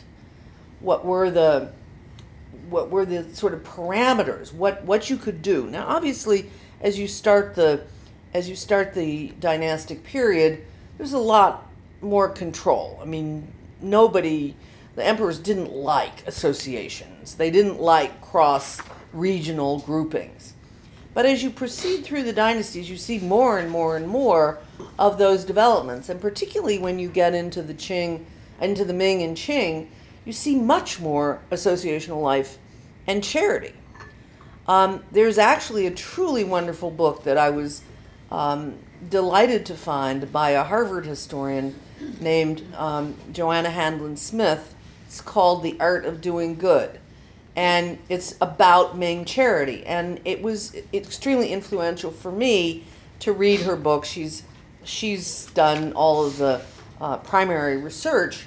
what 0.81 1.05
were 1.05 1.31
the 1.31 1.73
what 2.69 2.91
were 2.91 3.05
the 3.05 3.33
sort 3.35 3.55
of 3.55 3.63
parameters 3.63 4.53
what 4.53 4.85
what 4.85 5.09
you 5.11 5.17
could 5.17 5.43
do. 5.43 5.67
Now 5.71 5.87
obviously 5.87 6.51
as 6.81 6.99
you 6.99 7.07
start 7.07 7.55
the 7.55 7.85
as 8.33 8.49
you 8.49 8.57
start 8.57 8.95
the 8.95 9.29
dynastic 9.39 10.03
period 10.03 10.65
there's 10.99 11.13
a 11.13 11.19
lot 11.19 11.71
more 12.01 12.29
control. 12.29 12.99
I 13.01 13.05
mean 13.05 13.53
nobody 13.81 14.57
the 14.97 15.05
emperors 15.05 15.39
didn't 15.39 15.73
like 15.73 16.27
associations. 16.27 17.35
They 17.35 17.51
didn't 17.51 17.81
like 17.81 18.21
cross 18.21 18.81
regional 19.13 19.81
groupings 19.81 20.53
but 21.14 21.25
as 21.25 21.42
you 21.42 21.50
proceed 21.50 22.04
through 22.04 22.23
the 22.23 22.33
dynasties 22.33 22.90
you 22.90 22.97
see 22.97 23.18
more 23.18 23.59
and 23.59 23.71
more 23.71 23.97
and 23.97 24.06
more 24.06 24.59
of 24.99 25.16
those 25.16 25.44
developments 25.44 26.09
and 26.09 26.21
particularly 26.21 26.78
when 26.78 26.99
you 26.99 27.09
get 27.09 27.35
into 27.35 27.62
the 27.62 27.75
qing 27.75 28.25
into 28.61 28.85
the 28.85 28.92
ming 28.92 29.23
and 29.23 29.37
qing 29.37 29.87
you 30.25 30.33
see 30.33 30.56
much 30.56 31.00
more 31.00 31.40
associational 31.50 32.23
life 32.23 32.59
and 33.06 33.23
charity. 33.23 33.75
Um, 34.66 35.04
there's 35.12 35.38
actually 35.38 35.87
a 35.87 35.90
truly 35.90 36.44
wonderful 36.44 36.90
book 36.90 37.25
that 37.25 37.37
I 37.37 37.50
was 37.50 37.83
um, 38.30 38.78
delighted 39.09 39.66
to 39.66 39.75
find 39.75 40.33
by 40.33 40.50
a 40.50 40.64
Harvard 40.64 41.04
historian 41.04 41.78
named 42.21 42.62
um, 42.75 43.16
Joanna 43.33 43.71
Handlin 43.71 44.16
Smith. 44.16 44.75
It's 45.06 45.21
called 45.21 45.62
The 45.62 45.76
Art 45.78 46.06
of 46.06 46.21
Doing 46.21 46.56
Good. 46.56 46.99
And 47.56 47.99
it's 48.08 48.37
about 48.40 48.96
Ming 48.99 49.25
charity. 49.25 49.84
And 49.87 50.20
it 50.25 50.42
was 50.42 50.75
extremely 50.92 51.52
influential 51.52 52.11
for 52.11 52.32
me 52.32 52.84
to 53.20 53.32
read 53.32 53.61
her 53.61 53.76
book. 53.76 54.04
She's, 54.04 54.42
she's 54.82 55.46
done 55.54 55.92
all 55.92 56.26
of 56.26 56.38
the 56.38 56.62
uh, 57.00 57.18
primary 57.18 57.76
research 57.76 58.46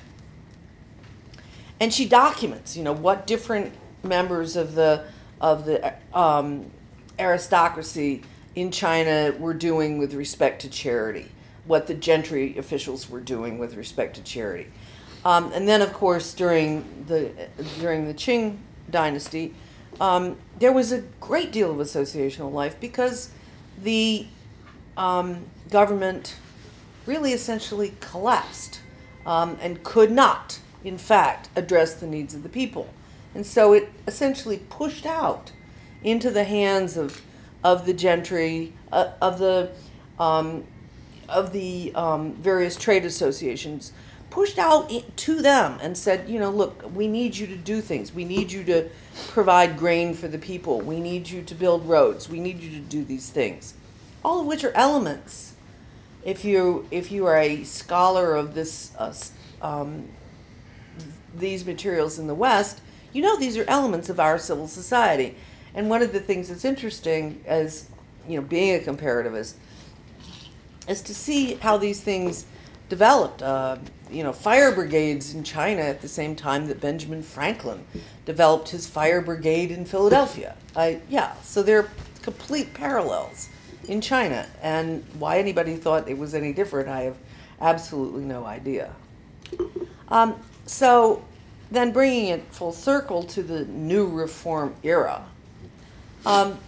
and 1.79 1.93
she 1.93 2.07
documents, 2.07 2.75
you 2.75 2.83
know, 2.83 2.93
what 2.93 3.27
different 3.27 3.73
members 4.03 4.55
of 4.55 4.75
the 4.75 5.03
of 5.39 5.65
the 5.65 5.93
um, 6.13 6.71
aristocracy 7.19 8.23
in 8.55 8.71
China 8.71 9.33
were 9.37 9.53
doing 9.53 9.99
with 9.99 10.13
respect 10.13 10.61
to 10.63 10.69
charity, 10.69 11.29
what 11.65 11.85
the 11.85 11.93
gentry 11.93 12.57
officials 12.57 13.09
were 13.09 13.19
doing 13.19 13.59
with 13.59 13.75
respect 13.75 14.15
to 14.15 14.23
charity, 14.23 14.67
um, 15.23 15.51
and 15.53 15.67
then 15.67 15.81
of 15.81 15.93
course 15.93 16.33
during 16.33 17.05
the 17.07 17.31
during 17.79 18.07
the 18.07 18.13
Qing 18.13 18.57
dynasty, 18.89 19.53
um, 19.99 20.37
there 20.59 20.71
was 20.71 20.91
a 20.91 21.01
great 21.19 21.51
deal 21.51 21.71
of 21.71 21.77
associational 21.77 22.51
life 22.51 22.79
because 22.79 23.31
the 23.81 24.27
um, 24.95 25.45
government 25.69 26.35
really 27.05 27.33
essentially 27.33 27.93
collapsed 27.99 28.81
um, 29.25 29.57
and 29.61 29.83
could 29.83 30.11
not 30.11 30.59
in 30.83 30.97
fact, 30.97 31.49
address 31.55 31.95
the 31.95 32.07
needs 32.07 32.33
of 32.33 32.43
the 32.43 32.49
people. 32.49 32.87
And 33.35 33.45
so 33.45 33.73
it 33.73 33.89
essentially 34.07 34.57
pushed 34.69 35.05
out 35.05 35.51
into 36.03 36.31
the 36.31 36.43
hands 36.43 36.97
of, 36.97 37.21
of 37.63 37.85
the 37.85 37.93
gentry, 37.93 38.73
uh, 38.91 39.11
of 39.21 39.37
the, 39.39 39.71
um, 40.19 40.63
of 41.27 41.51
the 41.51 41.91
um, 41.93 42.33
various 42.35 42.75
trade 42.77 43.05
associations, 43.05 43.91
pushed 44.37 44.59
out 44.59 44.93
to 45.15 45.41
them 45.41 45.79
and 45.81 45.97
said, 45.97 46.29
you 46.29 46.37
know, 46.37 46.51
look, 46.51 46.93
we 46.93 47.07
need 47.07 47.35
you 47.35 47.47
to 47.47 47.55
do 47.55 47.81
things. 47.81 48.13
We 48.13 48.23
need 48.23 48.51
you 48.51 48.63
to 48.65 48.87
provide 49.29 49.79
grain 49.79 50.13
for 50.13 50.27
the 50.27 50.37
people. 50.37 50.79
We 50.79 50.99
need 50.99 51.27
you 51.27 51.41
to 51.41 51.55
build 51.55 51.89
roads. 51.89 52.29
We 52.29 52.39
need 52.39 52.59
you 52.59 52.69
to 52.69 52.85
do 52.85 53.03
these 53.03 53.31
things, 53.31 53.73
all 54.23 54.41
of 54.41 54.45
which 54.45 54.63
are 54.63 54.71
elements. 54.73 55.55
If 56.23 56.45
you 56.45 56.87
if 56.91 57.11
you 57.11 57.25
are 57.25 57.35
a 57.35 57.63
scholar 57.63 58.35
of 58.35 58.53
this 58.53 58.93
uh, 58.99 59.11
um, 59.59 60.07
these 61.35 61.65
materials 61.65 62.19
in 62.19 62.27
the 62.27 62.35
West, 62.35 62.79
you 63.13 63.23
know 63.23 63.39
these 63.39 63.57
are 63.57 63.65
elements 63.67 64.07
of 64.07 64.19
our 64.19 64.37
civil 64.37 64.67
society. 64.67 65.35
And 65.73 65.89
one 65.89 66.03
of 66.03 66.13
the 66.13 66.19
things 66.19 66.49
that's 66.49 66.63
interesting 66.63 67.43
as 67.47 67.89
you 68.27 68.39
know 68.39 68.45
being 68.45 68.75
a 68.75 68.85
comparativist 68.85 69.55
is 70.87 71.01
to 71.01 71.15
see 71.15 71.55
how 71.55 71.77
these 71.77 72.01
things 72.01 72.45
developed. 72.89 73.41
Uh, 73.41 73.77
you 74.09 74.23
know, 74.23 74.31
fire 74.31 74.71
brigades 74.71 75.33
in 75.33 75.43
China 75.43 75.81
at 75.81 76.01
the 76.01 76.07
same 76.07 76.35
time 76.35 76.67
that 76.67 76.79
Benjamin 76.79 77.21
Franklin 77.21 77.85
developed 78.25 78.69
his 78.69 78.87
fire 78.87 79.21
brigade 79.21 79.71
in 79.71 79.85
Philadelphia. 79.85 80.55
I, 80.75 81.01
yeah, 81.09 81.33
so 81.41 81.61
there 81.61 81.79
are 81.79 81.89
complete 82.21 82.73
parallels 82.73 83.49
in 83.87 84.01
China. 84.01 84.47
And 84.61 85.03
why 85.19 85.39
anybody 85.39 85.75
thought 85.75 86.07
it 86.07 86.17
was 86.17 86.33
any 86.33 86.53
different, 86.53 86.89
I 86.89 87.01
have 87.01 87.17
absolutely 87.59 88.23
no 88.23 88.45
idea. 88.45 88.93
Um, 90.09 90.35
so 90.65 91.25
then 91.71 91.91
bringing 91.91 92.27
it 92.27 92.43
full 92.51 92.71
circle 92.71 93.23
to 93.23 93.43
the 93.43 93.65
new 93.65 94.07
reform 94.07 94.75
era. 94.83 95.25
Um, 96.25 96.59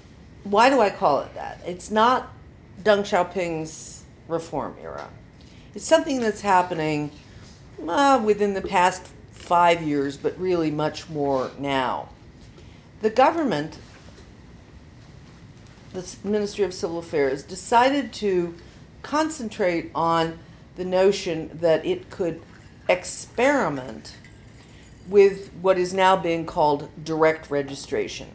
why 0.43 0.69
do 0.69 0.81
I 0.81 0.89
call 0.89 1.21
it 1.21 1.33
that? 1.35 1.61
It's 1.65 1.91
not 1.91 2.33
Deng 2.83 3.01
Xiaoping's 3.01 4.03
reform 4.27 4.75
era. 4.81 5.09
Something 5.79 6.19
that's 6.19 6.41
happening 6.41 7.11
uh, 7.87 8.21
within 8.23 8.53
the 8.53 8.61
past 8.61 9.07
five 9.31 9.81
years, 9.81 10.17
but 10.17 10.37
really 10.37 10.69
much 10.69 11.09
more 11.09 11.51
now. 11.57 12.09
The 13.01 13.09
government, 13.09 13.79
the 15.93 16.15
Ministry 16.23 16.65
of 16.65 16.73
Civil 16.73 16.99
Affairs, 16.99 17.43
decided 17.43 18.11
to 18.13 18.55
concentrate 19.03 19.89
on 19.95 20.37
the 20.75 20.83
notion 20.83 21.49
that 21.53 21.85
it 21.85 22.09
could 22.09 22.41
experiment 22.89 24.15
with 25.07 25.49
what 25.61 25.77
is 25.77 25.93
now 25.93 26.15
being 26.15 26.45
called 26.45 26.89
direct 27.03 27.49
registration. 27.49 28.27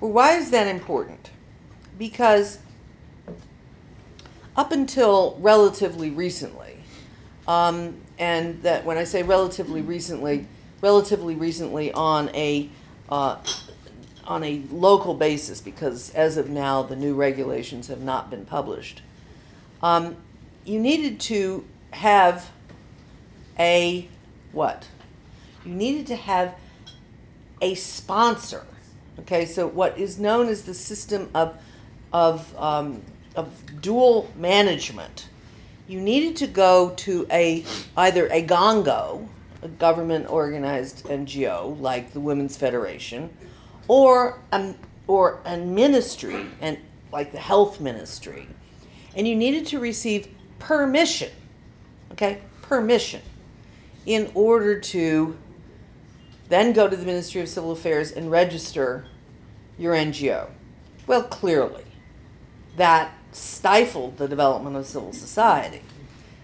Well, 0.00 0.12
why 0.12 0.36
is 0.36 0.50
that 0.50 0.66
important? 0.66 1.30
Because 1.98 2.58
up 4.56 4.72
until 4.72 5.36
relatively 5.40 6.10
recently, 6.10 6.78
um, 7.46 8.00
and 8.18 8.62
that 8.62 8.84
when 8.84 8.96
I 8.96 9.04
say 9.04 9.22
relatively 9.22 9.82
recently, 9.82 10.46
relatively 10.80 11.34
recently 11.34 11.92
on 11.92 12.30
a 12.34 12.68
uh, 13.08 13.36
on 14.24 14.42
a 14.42 14.62
local 14.70 15.14
basis 15.14 15.60
because 15.60 16.10
as 16.14 16.36
of 16.36 16.48
now 16.48 16.82
the 16.82 16.96
new 16.96 17.14
regulations 17.14 17.88
have 17.88 18.00
not 18.00 18.30
been 18.30 18.44
published. 18.44 19.02
Um, 19.82 20.16
you 20.64 20.80
needed 20.80 21.20
to 21.20 21.64
have 21.92 22.50
a 23.58 24.08
what? 24.52 24.88
You 25.64 25.72
needed 25.72 26.06
to 26.08 26.16
have 26.16 26.54
a 27.60 27.74
sponsor. 27.74 28.66
Okay, 29.20 29.46
so 29.46 29.66
what 29.66 29.96
is 29.98 30.18
known 30.18 30.48
as 30.48 30.62
the 30.62 30.74
system 30.74 31.30
of 31.34 31.56
of 32.12 32.56
um, 32.58 33.02
of 33.36 33.80
dual 33.80 34.30
management. 34.36 35.28
You 35.86 36.00
needed 36.00 36.36
to 36.36 36.46
go 36.46 36.90
to 36.96 37.26
a 37.30 37.64
either 37.96 38.26
a 38.28 38.44
gongo, 38.44 39.28
a 39.62 39.68
government 39.68 40.28
organized 40.28 41.04
NGO 41.04 41.80
like 41.80 42.12
the 42.12 42.20
Women's 42.20 42.56
Federation, 42.56 43.30
or 43.86 44.40
a, 44.50 44.74
or 45.06 45.40
a 45.44 45.56
ministry 45.56 46.46
and 46.60 46.78
like 47.12 47.30
the 47.30 47.38
health 47.38 47.80
ministry, 47.80 48.48
and 49.14 49.28
you 49.28 49.36
needed 49.36 49.66
to 49.66 49.78
receive 49.78 50.28
permission. 50.58 51.30
Okay, 52.12 52.40
permission 52.62 53.20
in 54.06 54.30
order 54.34 54.78
to 54.78 55.36
then 56.48 56.72
go 56.72 56.88
to 56.88 56.96
the 56.96 57.04
Ministry 57.04 57.40
of 57.40 57.48
Civil 57.48 57.72
Affairs 57.72 58.12
and 58.12 58.30
register 58.30 59.06
your 59.76 59.94
NGO. 59.94 60.48
Well, 61.06 61.24
clearly, 61.24 61.84
that 62.76 63.12
stifled 63.36 64.16
the 64.16 64.26
development 64.26 64.76
of 64.76 64.86
civil 64.86 65.12
society, 65.12 65.82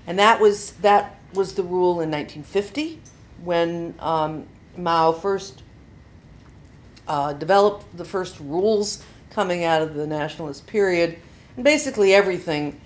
and 0.07 0.19
that 0.19 0.41
was 0.41 0.73
that 0.75 1.19
was 1.33 1.55
the 1.55 1.63
rule 1.63 2.01
in 2.01 2.11
1950 2.11 3.01
when 3.43 3.95
um, 3.99 4.47
Mao 4.77 5.13
first 5.13 5.63
uh, 7.09 7.33
developed 7.33 7.97
the 7.97 8.05
first 8.05 8.39
rules 8.39 9.03
coming 9.31 9.65
out 9.65 9.83
of 9.83 9.95
the 9.95 10.07
nationalist 10.07 10.67
period, 10.67 11.19
and 11.57 11.65
basically 11.65 12.15
everything 12.15 12.79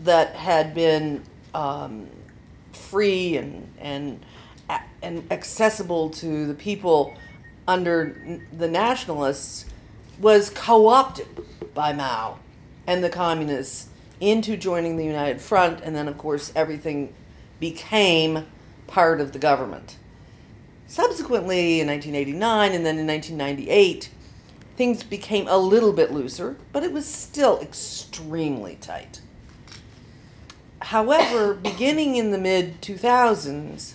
that 0.00 0.34
had 0.36 0.74
been 0.74 1.22
um, 1.54 2.08
free 2.72 3.36
and 3.36 3.72
and 3.78 4.24
and 5.02 5.30
accessible 5.32 6.10
to 6.10 6.46
the 6.46 6.54
people 6.54 7.16
under 7.68 8.38
the 8.52 8.68
nationalists 8.68 9.64
was 10.20 10.50
co-opted 10.50 11.28
by 11.74 11.92
Mao 11.92 12.38
and 12.86 13.02
the 13.02 13.10
communists 13.10 13.88
into 14.20 14.56
joining 14.56 14.96
the 14.96 15.04
United 15.04 15.40
Front, 15.40 15.80
and 15.80 15.94
then 15.94 16.08
of 16.08 16.16
course 16.16 16.52
everything 16.54 17.12
became 17.60 18.46
part 18.86 19.20
of 19.20 19.32
the 19.32 19.38
government. 19.38 19.96
Subsequently, 20.86 21.80
in 21.80 21.88
1989 21.88 22.72
and 22.72 22.86
then 22.86 22.98
in 22.98 23.06
1998, 23.06 24.10
things 24.76 25.02
became 25.02 25.48
a 25.48 25.58
little 25.58 25.92
bit 25.92 26.12
looser, 26.12 26.56
but 26.72 26.84
it 26.84 26.92
was 26.92 27.06
still 27.06 27.58
extremely 27.60 28.76
tight. 28.76 29.20
However, 30.80 31.54
beginning 31.62 32.16
in 32.16 32.30
the 32.30 32.38
mid 32.38 32.80
2000s, 32.80 33.94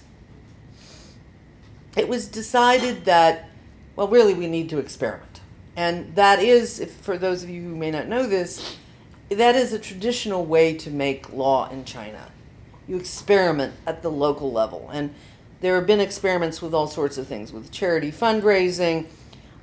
it 1.95 2.07
was 2.07 2.27
decided 2.27 3.05
that, 3.05 3.49
well, 3.95 4.07
really, 4.07 4.33
we 4.33 4.47
need 4.47 4.69
to 4.69 4.77
experiment. 4.77 5.41
And 5.75 6.15
that 6.15 6.39
is, 6.39 6.79
if, 6.79 6.91
for 6.91 7.17
those 7.17 7.43
of 7.43 7.49
you 7.49 7.61
who 7.61 7.75
may 7.75 7.91
not 7.91 8.07
know 8.07 8.25
this, 8.25 8.77
that 9.37 9.55
is 9.55 9.73
a 9.73 9.79
traditional 9.79 10.45
way 10.45 10.73
to 10.75 10.89
make 10.89 11.31
law 11.31 11.69
in 11.69 11.85
China. 11.85 12.31
You 12.87 12.97
experiment 12.97 13.73
at 13.87 14.01
the 14.01 14.11
local 14.11 14.51
level. 14.51 14.89
And 14.91 15.13
there 15.61 15.75
have 15.75 15.87
been 15.87 16.01
experiments 16.01 16.61
with 16.61 16.73
all 16.73 16.87
sorts 16.87 17.17
of 17.17 17.27
things, 17.27 17.53
with 17.53 17.71
charity 17.71 18.11
fundraising, 18.11 19.05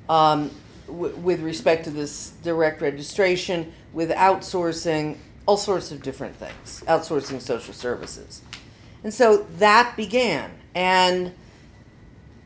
um, 0.07 0.49
w- 0.87 1.15
with 1.17 1.41
respect 1.41 1.83
to 1.83 1.91
this 1.91 2.31
direct 2.41 2.81
registration, 2.81 3.71
with 3.93 4.09
outsourcing, 4.11 5.17
all 5.45 5.57
sorts 5.57 5.91
of 5.91 6.01
different 6.01 6.35
things, 6.35 6.83
outsourcing 6.87 7.41
social 7.41 7.73
services. 7.73 8.41
And 9.03 9.13
so 9.13 9.45
that 9.57 9.95
began. 9.95 10.51
And 10.73 11.33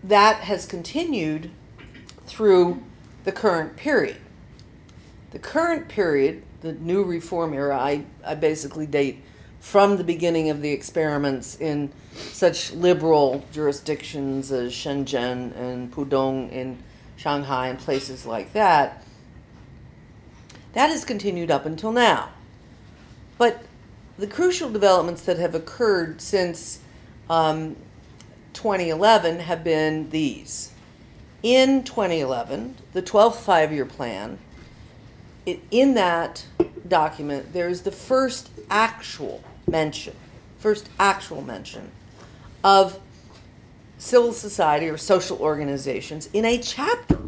that 0.04 0.38
has 0.41 0.65
continued 0.65 1.52
through 2.26 2.82
the 3.24 3.32
current 3.32 3.78
period. 3.78 4.17
The 5.32 5.39
current 5.39 5.88
period, 5.88 6.43
the 6.63 6.73
new 6.73 7.04
reform 7.04 7.54
era, 7.54 7.78
I, 7.78 8.06
I 8.26 8.36
basically 8.36 8.88
date 8.88 9.21
from 9.60 9.97
the 9.97 10.04
beginning 10.04 10.49
of 10.49 10.62
the 10.62 10.71
experiments 10.71 11.60
in 11.60 11.91
such 12.15 12.71
liberal 12.71 13.45
jurisdictions 13.52 14.52
as 14.52 14.71
Shenzhen 14.71 15.56
and 15.56 15.91
Pudong 15.93 16.52
in 16.52 16.82
Shanghai 17.17 17.67
and 17.67 17.78
places 17.78 18.26
like 18.26 18.54
that. 18.54 19.04
That 20.71 20.89
has 20.89 21.06
continued 21.06 21.52
up 21.52 21.65
until 21.65 21.91
now. 21.91 22.30
But 23.38 23.62
the 24.17 24.28
crucial 24.28 24.69
developments 24.69 25.23
that 25.23 25.38
have 25.38 25.54
occurred 25.54 26.21
since 26.21 26.80
um, 27.30 27.76
2011 28.54 29.39
have 29.39 29.63
been 29.63 30.10
these. 30.12 30.71
In 31.41 31.84
2011, 31.84 32.76
the 32.93 33.02
12th 33.02 33.36
five 33.36 33.73
year 33.73 33.86
plan, 33.86 34.39
in 35.45 35.93
that 35.95 36.45
document, 36.88 37.53
there 37.53 37.69
is 37.69 37.82
the 37.82 37.91
first 37.91 38.49
actual 38.69 39.43
mention, 39.67 40.15
first 40.60 40.89
actual 40.99 41.41
mention 41.41 41.91
of 42.63 42.99
civil 43.97 44.34
society 44.34 44.89
or 44.89 44.97
social 44.97 45.38
organizations 45.39 46.29
in 46.34 46.45
a 46.45 46.58
chapter, 46.58 47.19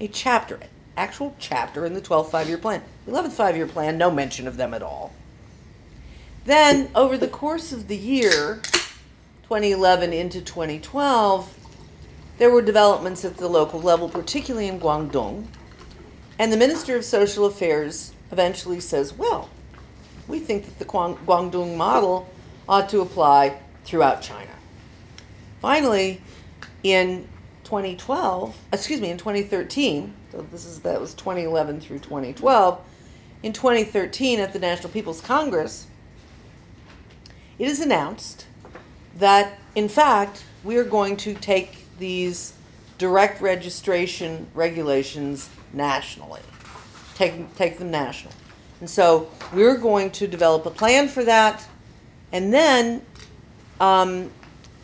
a 0.00 0.08
chapter, 0.08 0.58
actual 0.96 1.34
chapter 1.38 1.86
in 1.86 1.94
the 1.94 2.00
12th 2.00 2.30
five 2.30 2.48
year 2.48 2.58
plan. 2.58 2.82
The 3.06 3.12
11th 3.12 3.32
five 3.32 3.56
year 3.56 3.66
plan, 3.66 3.98
no 3.98 4.10
mention 4.10 4.46
of 4.46 4.56
them 4.56 4.74
at 4.74 4.82
all. 4.82 5.12
Then, 6.44 6.90
over 6.94 7.16
the 7.16 7.28
course 7.28 7.72
of 7.72 7.86
the 7.86 7.96
year, 7.96 8.60
2011 9.44 10.12
into 10.12 10.40
2012, 10.40 11.58
there 12.38 12.50
were 12.50 12.62
developments 12.62 13.24
at 13.24 13.36
the 13.36 13.48
local 13.48 13.80
level, 13.80 14.08
particularly 14.08 14.66
in 14.66 14.80
Guangdong. 14.80 15.46
And 16.38 16.52
the 16.52 16.56
Minister 16.56 16.96
of 16.96 17.04
Social 17.04 17.46
Affairs 17.46 18.12
eventually 18.30 18.80
says, 18.80 19.12
well, 19.12 19.50
we 20.28 20.38
think 20.38 20.64
that 20.64 20.78
the 20.78 20.84
Guangdong 20.84 21.76
model 21.76 22.28
ought 22.68 22.88
to 22.88 23.00
apply 23.00 23.58
throughout 23.84 24.22
China. 24.22 24.50
Finally, 25.60 26.20
in 26.82 27.28
2012, 27.64 28.56
excuse 28.72 29.00
me, 29.00 29.10
in 29.10 29.18
2013, 29.18 30.12
so 30.30 30.46
this 30.50 30.64
is 30.64 30.80
that 30.80 31.00
was 31.00 31.14
2011 31.14 31.80
through 31.80 31.98
2012. 31.98 32.80
In 33.42 33.52
2013, 33.52 34.40
at 34.40 34.52
the 34.52 34.58
National 34.58 34.88
People's 34.90 35.20
Congress, 35.20 35.86
it 37.58 37.68
is 37.68 37.80
announced 37.80 38.46
that 39.18 39.58
in 39.74 39.88
fact 39.88 40.44
we 40.64 40.76
are 40.76 40.84
going 40.84 41.16
to 41.18 41.34
take 41.34 41.86
these 41.98 42.54
direct 42.98 43.40
registration 43.40 44.46
regulations 44.54 45.50
nationally, 45.72 46.40
take, 47.14 47.54
take 47.56 47.78
them 47.78 47.90
national. 47.90 48.32
And 48.80 48.90
so 48.90 49.30
we're 49.52 49.76
going 49.76 50.10
to 50.12 50.26
develop 50.26 50.66
a 50.66 50.70
plan 50.70 51.08
for 51.08 51.24
that. 51.24 51.66
And 52.32 52.52
then 52.52 53.02
um, 53.80 54.30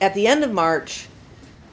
at 0.01 0.15
the 0.15 0.27
end 0.27 0.45
of 0.45 0.53
March, 0.53 1.09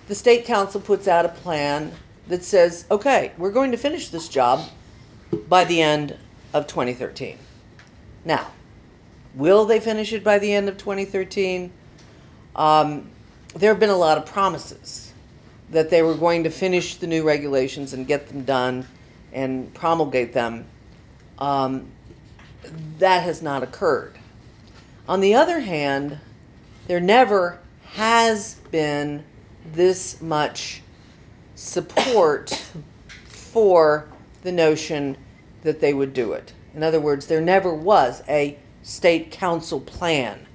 the 0.08 0.16
state 0.16 0.46
council 0.46 0.82
puts 0.82 1.08
out 1.08 1.26
a 1.26 1.30
plan 1.30 1.92
that 2.28 2.44
says, 2.44 2.86
okay, 2.90 3.32
we're 3.38 3.52
going 3.52 3.72
to 3.72 3.78
finish 3.78 4.10
this 4.10 4.28
job 4.28 4.68
by 5.48 5.66
the 5.66 5.82
end 5.82 6.18
of 6.54 6.68
2013. 6.68 7.38
Now, 8.24 8.52
will 9.36 9.66
they 9.66 9.80
finish 9.80 10.14
it 10.14 10.24
by 10.24 10.40
the 10.40 10.52
end 10.52 10.70
of 10.70 10.78
2013? 10.78 11.72
Um, 12.56 13.10
there 13.56 13.72
have 13.72 13.80
been 13.80 13.90
a 13.90 13.98
lot 13.98 14.18
of 14.18 14.26
promises 14.26 15.14
that 15.70 15.90
they 15.90 16.02
were 16.02 16.16
going 16.16 16.44
to 16.44 16.50
finish 16.50 16.96
the 16.96 17.08
new 17.08 17.24
regulations 17.24 17.94
and 17.94 18.08
get 18.08 18.28
them 18.28 18.44
done 18.44 18.88
and 19.36 19.72
promulgate 19.74 20.34
them. 20.34 20.66
Um, 21.38 21.92
that 22.98 23.24
has 23.24 23.42
not 23.42 23.62
occurred. 23.62 24.18
On 25.08 25.20
the 25.22 25.36
other 25.36 25.60
hand, 25.60 26.18
there 26.88 27.00
never 27.00 27.60
has 27.94 28.56
been 28.72 29.24
this 29.74 30.22
much 30.22 30.82
support 31.54 32.50
for 33.28 34.08
the 34.42 34.52
notion 34.52 35.18
that 35.62 35.80
they 35.80 35.94
would 35.94 36.14
do 36.14 36.34
it. 36.34 36.54
In 36.74 36.82
other 36.84 37.00
words, 37.00 37.28
there 37.28 37.42
never 37.42 37.74
was 37.74 38.24
a 38.28 38.58
state 38.84 39.32
council 39.32 39.80
plan 39.80 40.46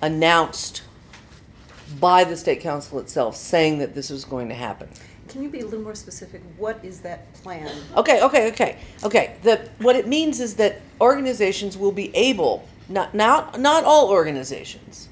announced 0.00 0.82
by 1.98 2.24
the 2.24 2.36
state 2.36 2.60
council 2.60 2.98
itself 2.98 3.36
saying 3.36 3.78
that 3.78 3.94
this 3.94 4.10
was 4.10 4.24
going 4.24 4.48
to 4.48 4.54
happen. 4.54 4.88
Can 5.28 5.42
you 5.42 5.48
be 5.48 5.60
a 5.60 5.64
little 5.64 5.80
more 5.80 5.94
specific? 5.94 6.42
What 6.56 6.82
is 6.84 7.00
that 7.00 7.32
plan? 7.34 7.70
Okay, 7.96 8.22
okay, 8.22 8.48
okay, 8.48 8.78
okay. 9.04 9.36
The 9.42 9.68
what 9.78 9.96
it 9.96 10.06
means 10.06 10.40
is 10.40 10.54
that 10.56 10.80
organizations 11.00 11.76
will 11.76 11.92
be 11.92 12.14
able 12.16 12.66
not 12.88 13.14
not 13.14 13.60
not 13.60 13.84
all 13.84 14.08
organizations, 14.10 15.08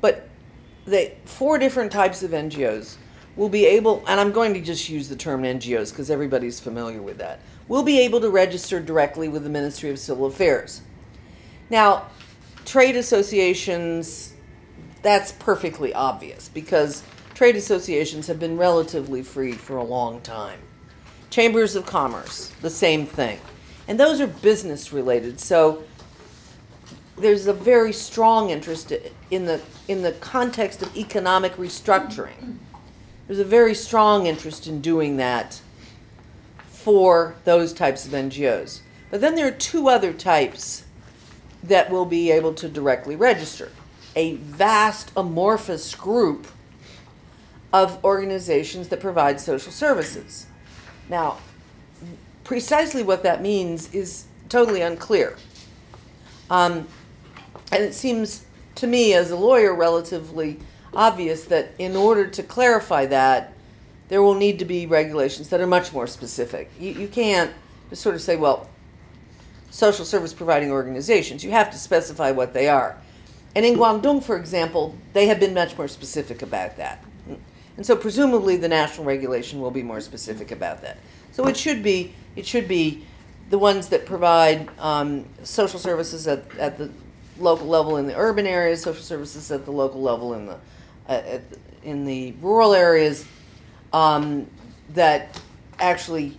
but 0.00 0.28
the 0.86 1.12
four 1.24 1.58
different 1.58 1.92
types 1.92 2.22
of 2.22 2.30
NGOs 2.30 2.96
will 3.36 3.48
be 3.48 3.66
able, 3.66 4.02
and 4.06 4.20
I'm 4.20 4.32
going 4.32 4.54
to 4.54 4.60
just 4.60 4.88
use 4.88 5.08
the 5.08 5.16
term 5.16 5.42
NGOs 5.42 5.90
because 5.90 6.10
everybody's 6.10 6.60
familiar 6.60 7.02
with 7.02 7.18
that, 7.18 7.40
will 7.68 7.82
be 7.82 8.00
able 8.00 8.20
to 8.20 8.30
register 8.30 8.80
directly 8.80 9.28
with 9.28 9.42
the 9.42 9.50
Ministry 9.50 9.90
of 9.90 9.98
Civil 9.98 10.26
Affairs. 10.26 10.82
Now, 11.68 12.06
trade 12.64 12.96
associations, 12.96 14.34
that's 15.02 15.32
perfectly 15.32 15.92
obvious 15.92 16.48
because 16.48 17.02
trade 17.34 17.56
associations 17.56 18.26
have 18.28 18.38
been 18.38 18.56
relatively 18.56 19.22
free 19.22 19.52
for 19.52 19.76
a 19.76 19.84
long 19.84 20.20
time. 20.20 20.60
Chambers 21.30 21.74
of 21.74 21.84
Commerce, 21.84 22.52
the 22.60 22.70
same 22.70 23.06
thing. 23.06 23.40
And 23.88 23.98
those 23.98 24.20
are 24.20 24.26
business 24.26 24.92
related. 24.92 25.40
So 25.40 25.84
there's 27.18 27.46
a 27.46 27.52
very 27.52 27.92
strong 27.92 28.50
interest 28.50 28.92
in 29.30 29.46
the 29.46 29.60
in 29.86 30.02
the 30.02 30.12
context 30.12 30.80
of 30.80 30.96
economic 30.96 31.56
restructuring. 31.56 32.56
There's 33.26 33.38
a 33.38 33.44
very 33.44 33.74
strong 33.74 34.26
interest 34.26 34.66
in 34.66 34.80
doing 34.80 35.16
that 35.18 35.60
for 36.66 37.34
those 37.44 37.72
types 37.72 38.06
of 38.06 38.12
NGOs. 38.12 38.80
But 39.10 39.20
then 39.20 39.34
there 39.34 39.46
are 39.46 39.52
two 39.52 39.88
other 39.88 40.12
types 40.12 40.84
that 41.62 41.90
will 41.90 42.04
be 42.04 42.30
able 42.30 42.52
to 42.54 42.68
directly 42.68 43.16
register. 43.16 43.72
A 44.16 44.34
vast 44.34 45.10
amorphous 45.16 45.94
group 45.94 46.46
of 47.74 48.04
organizations 48.04 48.86
that 48.86 49.00
provide 49.00 49.40
social 49.40 49.72
services. 49.72 50.46
Now, 51.08 51.38
precisely 52.44 53.02
what 53.02 53.24
that 53.24 53.42
means 53.42 53.92
is 53.92 54.26
totally 54.48 54.80
unclear. 54.80 55.36
Um, 56.48 56.86
and 57.72 57.82
it 57.82 57.92
seems 57.92 58.46
to 58.76 58.86
me, 58.86 59.12
as 59.12 59.32
a 59.32 59.36
lawyer, 59.36 59.74
relatively 59.74 60.60
obvious 60.94 61.46
that 61.46 61.72
in 61.76 61.96
order 61.96 62.28
to 62.28 62.44
clarify 62.44 63.06
that, 63.06 63.52
there 64.08 64.22
will 64.22 64.34
need 64.34 64.60
to 64.60 64.64
be 64.64 64.86
regulations 64.86 65.48
that 65.48 65.60
are 65.60 65.66
much 65.66 65.92
more 65.92 66.06
specific. 66.06 66.70
You, 66.78 66.92
you 66.92 67.08
can't 67.08 67.52
just 67.90 68.02
sort 68.02 68.14
of 68.14 68.22
say, 68.22 68.36
well, 68.36 68.70
social 69.70 70.04
service 70.04 70.32
providing 70.32 70.70
organizations. 70.70 71.42
You 71.42 71.50
have 71.50 71.72
to 71.72 71.78
specify 71.78 72.30
what 72.30 72.54
they 72.54 72.68
are. 72.68 72.96
And 73.56 73.66
in 73.66 73.74
Guangdong, 73.74 74.22
for 74.22 74.36
example, 74.36 74.96
they 75.12 75.26
have 75.26 75.40
been 75.40 75.54
much 75.54 75.76
more 75.76 75.88
specific 75.88 76.40
about 76.40 76.76
that. 76.76 77.04
And 77.76 77.84
so 77.84 77.96
presumably 77.96 78.56
the 78.56 78.68
national 78.68 79.04
regulation 79.04 79.60
will 79.60 79.70
be 79.70 79.82
more 79.82 80.00
specific 80.00 80.50
about 80.50 80.82
that. 80.82 80.98
So 81.32 81.46
it 81.46 81.56
should 81.56 81.82
be 81.82 82.14
it 82.36 82.46
should 82.46 82.68
be 82.68 83.04
the 83.50 83.58
ones 83.58 83.88
that 83.88 84.06
provide 84.06 84.68
um, 84.78 85.26
social 85.42 85.78
services 85.78 86.26
at, 86.26 86.44
at 86.58 86.78
the 86.78 86.90
local 87.38 87.66
level 87.66 87.96
in 87.96 88.06
the 88.06 88.16
urban 88.16 88.46
areas, 88.46 88.82
social 88.82 89.02
services 89.02 89.50
at 89.50 89.64
the 89.64 89.72
local 89.72 90.00
level 90.00 90.34
in 90.34 90.46
the 90.46 90.58
uh, 91.08 91.38
in 91.82 92.04
the 92.04 92.34
rural 92.40 92.72
areas 92.72 93.26
um, 93.92 94.46
that 94.90 95.40
actually 95.78 96.36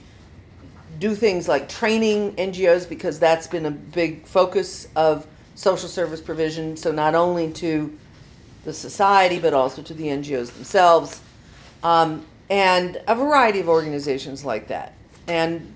do 0.99 1.13
things 1.13 1.47
like 1.47 1.67
training 1.67 2.33
NGOs 2.35 2.87
because 2.87 3.19
that's 3.19 3.47
been 3.47 3.65
a 3.65 3.71
big 3.71 4.25
focus 4.25 4.87
of 4.95 5.27
social 5.55 5.89
service 5.89 6.21
provision. 6.21 6.77
So 6.77 6.91
not 6.91 7.15
only 7.15 7.51
to 7.53 7.97
the 8.63 8.73
society 8.73 9.39
but 9.39 9.53
also 9.53 9.81
to 9.83 9.93
the 9.93 10.05
NGOs 10.05 10.53
themselves, 10.53 11.21
um, 11.83 12.25
and 12.49 13.01
a 13.07 13.15
variety 13.15 13.59
of 13.59 13.69
organizations 13.69 14.45
like 14.45 14.67
that. 14.67 14.93
And 15.27 15.73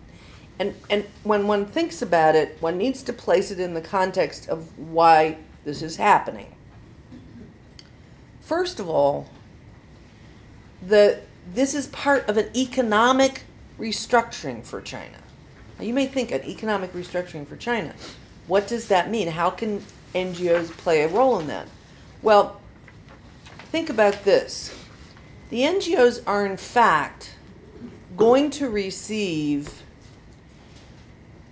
and 0.60 0.76
and 0.90 1.06
when 1.24 1.48
one 1.48 1.66
thinks 1.66 2.02
about 2.02 2.36
it, 2.36 2.58
one 2.60 2.78
needs 2.78 3.02
to 3.04 3.14
place 3.14 3.50
it 3.50 3.60
in 3.60 3.74
the 3.74 3.82
context 3.82 4.50
of 4.50 4.78
why 4.78 5.38
this 5.64 5.82
is 5.82 5.96
happening. 5.96 6.56
First 8.42 8.80
of 8.80 8.90
all, 8.90 9.30
the 10.86 11.22
this 11.54 11.74
is 11.74 11.88
part 11.88 12.28
of 12.28 12.38
an 12.38 12.50
economic 12.56 13.44
restructuring 13.80 14.64
for 14.64 14.82
China. 14.82 15.18
Now, 15.78 15.86
you 15.86 15.94
may 15.94 16.08
think 16.08 16.32
an 16.32 16.44
economic 16.44 16.94
restructuring 16.94 17.48
for 17.48 17.56
China. 17.56 17.94
What 18.48 18.68
does 18.68 18.88
that 18.90 19.10
mean? 19.10 19.30
How 19.30 19.50
can 19.50 19.84
NGOs 20.14 20.72
play 20.72 21.04
a 21.04 21.08
role 21.08 21.40
in 21.40 21.48
that? 21.48 21.68
Well, 22.22 22.60
think 23.72 23.90
about 23.90 24.26
this. 24.26 24.76
The 25.50 25.62
NGOs 25.62 26.22
are 26.28 26.46
in 26.46 26.58
fact 26.58 27.36
going 28.16 28.52
to 28.52 28.70
receive 28.70 29.82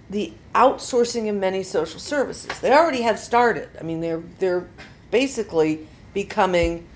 the 0.09 0.33
outsourcing 0.53 1.29
of 1.29 1.35
many 1.35 1.63
social 1.63 1.99
services. 1.99 2.59
They 2.59 2.71
already 2.71 3.01
have 3.01 3.19
started. 3.19 3.69
I 3.79 3.83
mean, 3.83 4.01
they're 4.01 4.23
they're 4.39 4.69
basically 5.09 5.87
becoming 6.13 6.87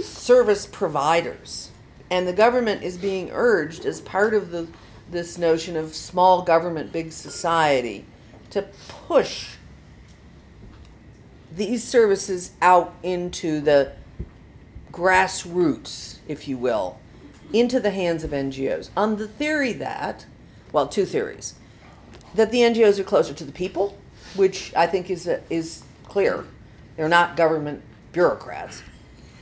service 0.00 0.66
providers, 0.66 1.70
and 2.10 2.26
the 2.26 2.32
government 2.32 2.82
is 2.82 2.98
being 2.98 3.30
urged 3.32 3.86
as 3.86 4.00
part 4.00 4.34
of 4.34 4.50
the 4.50 4.66
this 5.10 5.38
notion 5.38 5.76
of 5.76 5.94
small 5.94 6.42
government, 6.42 6.90
big 6.92 7.12
society, 7.12 8.04
to 8.50 8.62
push 8.88 9.56
these 11.54 11.84
services 11.84 12.50
out 12.60 12.94
into 13.02 13.60
the 13.60 13.92
grassroots, 14.94 16.18
if 16.28 16.46
you 16.46 16.56
will, 16.56 16.98
into 17.52 17.80
the 17.80 17.90
hands 17.90 18.22
of 18.24 18.30
NGOs 18.30 18.90
on 18.96 19.16
the 19.16 19.26
theory 19.28 19.72
that, 19.72 20.26
well, 20.72 20.86
two 20.86 21.04
theories 21.04 21.54
that 22.34 22.50
the 22.50 22.60
NGOs 22.60 22.98
are 22.98 23.04
closer 23.04 23.32
to 23.32 23.44
the 23.44 23.52
people, 23.52 23.98
which 24.34 24.74
I 24.74 24.86
think 24.86 25.10
is 25.10 25.28
is 25.50 25.84
clear. 26.04 26.44
They're 26.96 27.08
not 27.08 27.36
government 27.36 27.82
bureaucrats. 28.12 28.82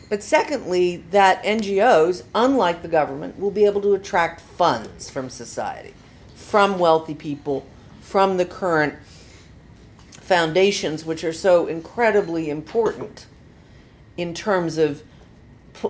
But 0.09 0.23
secondly, 0.23 1.05
that 1.11 1.43
NGOs, 1.43 2.25
unlike 2.35 2.83
the 2.83 2.89
government, 2.89 3.39
will 3.39 3.51
be 3.51 3.65
able 3.65 3.81
to 3.83 3.95
attract 3.95 4.43
funds 4.43 5.09
from 5.09 5.31
society, 5.31 5.95
from 6.35 6.79
wealthy 6.79 7.15
people, 7.15 7.67
from 8.01 8.37
the 8.37 8.45
current 8.45 8.95
foundations, 10.11 11.07
which 11.07 11.25
are 11.25 11.33
so 11.33 11.67
incredibly 11.67 12.51
important 12.51 13.27
in 14.19 14.35
terms 14.35 14.77
of 14.77 15.03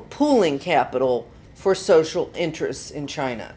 pooling 0.00 0.58
capital 0.58 1.28
for 1.54 1.74
social 1.74 2.30
interests 2.34 2.90
in 2.90 3.06
China. 3.06 3.54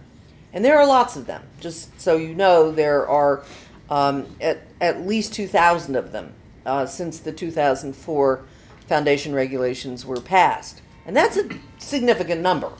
And 0.53 0.63
there 0.63 0.77
are 0.77 0.87
lots 0.87 1.15
of 1.15 1.25
them. 1.25 1.43
Just 1.59 1.99
so 1.99 2.15
you 2.17 2.33
know, 2.33 2.71
there 2.71 3.07
are 3.07 3.43
um, 3.89 4.25
at, 4.39 4.61
at 4.79 5.05
least 5.05 5.33
2,000 5.33 5.95
of 5.95 6.11
them 6.11 6.33
uh, 6.65 6.85
since 6.85 7.19
the 7.19 7.31
2004 7.31 8.45
foundation 8.87 9.33
regulations 9.33 10.05
were 10.05 10.21
passed. 10.21 10.81
And 11.05 11.15
that's 11.15 11.37
a 11.37 11.49
significant 11.77 12.41
number. 12.41 12.71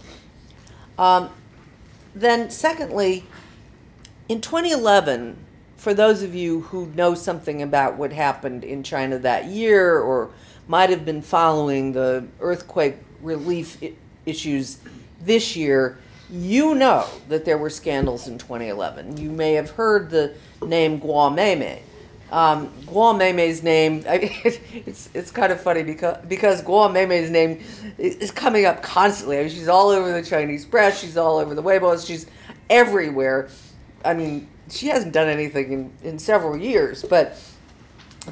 Um, 0.97 1.29
then, 2.15 2.49
secondly, 2.49 3.25
in 4.29 4.41
2011, 4.41 5.37
for 5.75 5.93
those 5.93 6.23
of 6.23 6.33
you 6.33 6.61
who 6.61 6.87
know 6.95 7.13
something 7.13 7.61
about 7.61 7.97
what 7.97 8.13
happened 8.13 8.63
in 8.63 8.81
China 8.81 9.19
that 9.19 9.45
year 9.45 9.99
or 9.99 10.31
might 10.67 10.89
have 10.89 11.05
been 11.05 11.21
following 11.21 11.91
the 11.91 12.25
earthquake 12.39 12.95
relief 13.25 13.77
I- 13.81 13.93
issues 14.25 14.77
this 15.21 15.55
year, 15.55 15.97
you 16.29 16.75
know 16.75 17.07
that 17.29 17.45
there 17.45 17.57
were 17.57 17.69
scandals 17.69 18.27
in 18.27 18.37
2011. 18.37 19.17
You 19.17 19.31
may 19.31 19.53
have 19.53 19.71
heard 19.71 20.09
the 20.09 20.33
name 20.65 20.99
Guo 20.99 21.33
Meimei. 21.33 21.81
Um, 22.31 22.69
Guo 22.85 23.15
Meimei's 23.15 23.61
name, 23.61 24.03
I 24.09 24.15
it's, 24.85 25.09
it's 25.13 25.31
kind 25.31 25.51
of 25.51 25.61
funny 25.61 25.83
because, 25.83 26.17
because 26.27 26.61
Guo 26.63 26.89
Meimei's 26.91 27.29
name 27.29 27.63
is 27.97 28.31
coming 28.31 28.65
up 28.65 28.81
constantly. 28.81 29.37
I 29.37 29.41
mean, 29.41 29.49
she's 29.49 29.67
all 29.67 29.89
over 29.89 30.11
the 30.11 30.23
Chinese 30.23 30.65
press, 30.65 30.99
she's 30.99 31.17
all 31.17 31.37
over 31.37 31.53
the 31.53 31.63
Weibo, 31.63 32.05
she's 32.05 32.25
everywhere. 32.69 33.49
I 34.03 34.13
mean, 34.13 34.47
she 34.69 34.87
hasn't 34.87 35.13
done 35.13 35.27
anything 35.27 35.71
in, 35.71 35.93
in 36.03 36.19
several 36.19 36.57
years, 36.57 37.03
but 37.03 37.39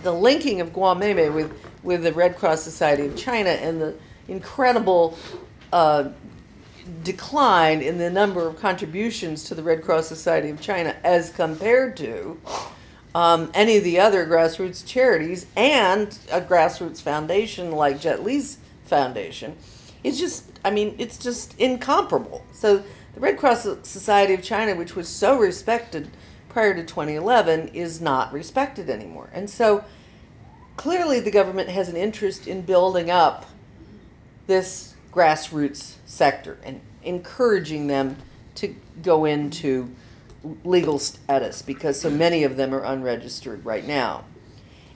the 0.02 0.12
linking 0.12 0.62
of 0.62 0.74
Guo 0.74 0.98
Meimei 1.00 1.34
with, 1.34 1.54
with 1.84 2.02
the 2.02 2.14
Red 2.14 2.36
Cross 2.36 2.64
Society 2.64 3.06
of 3.06 3.16
China 3.16 3.50
and 3.52 3.80
the 3.80 3.96
incredible 4.28 5.18
uh, 5.72 6.10
decline 7.04 7.82
in 7.82 7.98
the 7.98 8.10
number 8.10 8.48
of 8.48 8.60
contributions 8.60 9.44
to 9.46 9.56
the 9.56 9.64
Red 9.64 9.84
Cross 9.84 10.08
Society 10.08 10.50
of 10.50 10.62
China 10.62 10.96
as 11.04 11.30
compared 11.30 11.96
to 11.98 12.40
um, 13.16 13.52
any 13.54 13.78
of 13.78 13.84
the 13.84 14.00
other 14.00 14.26
grassroots 14.26 14.86
charities 14.86 15.46
and 15.56 16.18
a 16.32 16.42
grassroots 16.42 17.02
foundation 17.02 17.72
like 17.72 18.00
Jet 18.00 18.24
Li's 18.24 18.58
foundation. 18.86 19.56
It's 20.04 20.20
just, 20.20 20.46
I 20.66 20.72
mean, 20.72 20.96
it's 20.98 21.18
just 21.18 21.58
incomparable. 21.60 22.44
So 22.52 22.84
the 23.14 23.20
Red 23.20 23.38
Cross 23.38 23.68
Society 23.84 24.34
of 24.34 24.42
China, 24.42 24.76
which 24.76 24.96
was 24.96 25.08
so 25.08 25.38
respected 25.38 26.10
prior 26.50 26.74
to 26.74 26.84
2011, 26.84 27.70
is 27.70 28.02
not 28.02 28.34
respected 28.34 28.90
anymore. 28.90 29.30
And 29.34 29.50
so 29.50 29.86
clearly 30.76 31.20
the 31.20 31.32
government 31.32 31.70
has 31.70 31.88
an 31.88 31.96
interest 31.96 32.48
in 32.48 32.62
building 32.62 33.10
up 33.10 33.46
this 34.48 34.96
grassroots 35.12 35.96
sector 36.06 36.58
and 36.64 36.82
encouraging 37.04 37.88
them 37.88 38.18
to 38.56 38.76
go 39.02 39.26
into 39.26 39.94
legal 40.64 41.00
status 41.00 41.62
because 41.62 42.00
so 42.00 42.10
many 42.10 42.44
of 42.44 42.58
them 42.58 42.74
are 42.74 42.84
unregistered 42.84 43.64
right 43.66 43.88
now. 43.88 44.26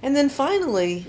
And 0.02 0.16
then 0.16 0.30
finally, 0.30 1.06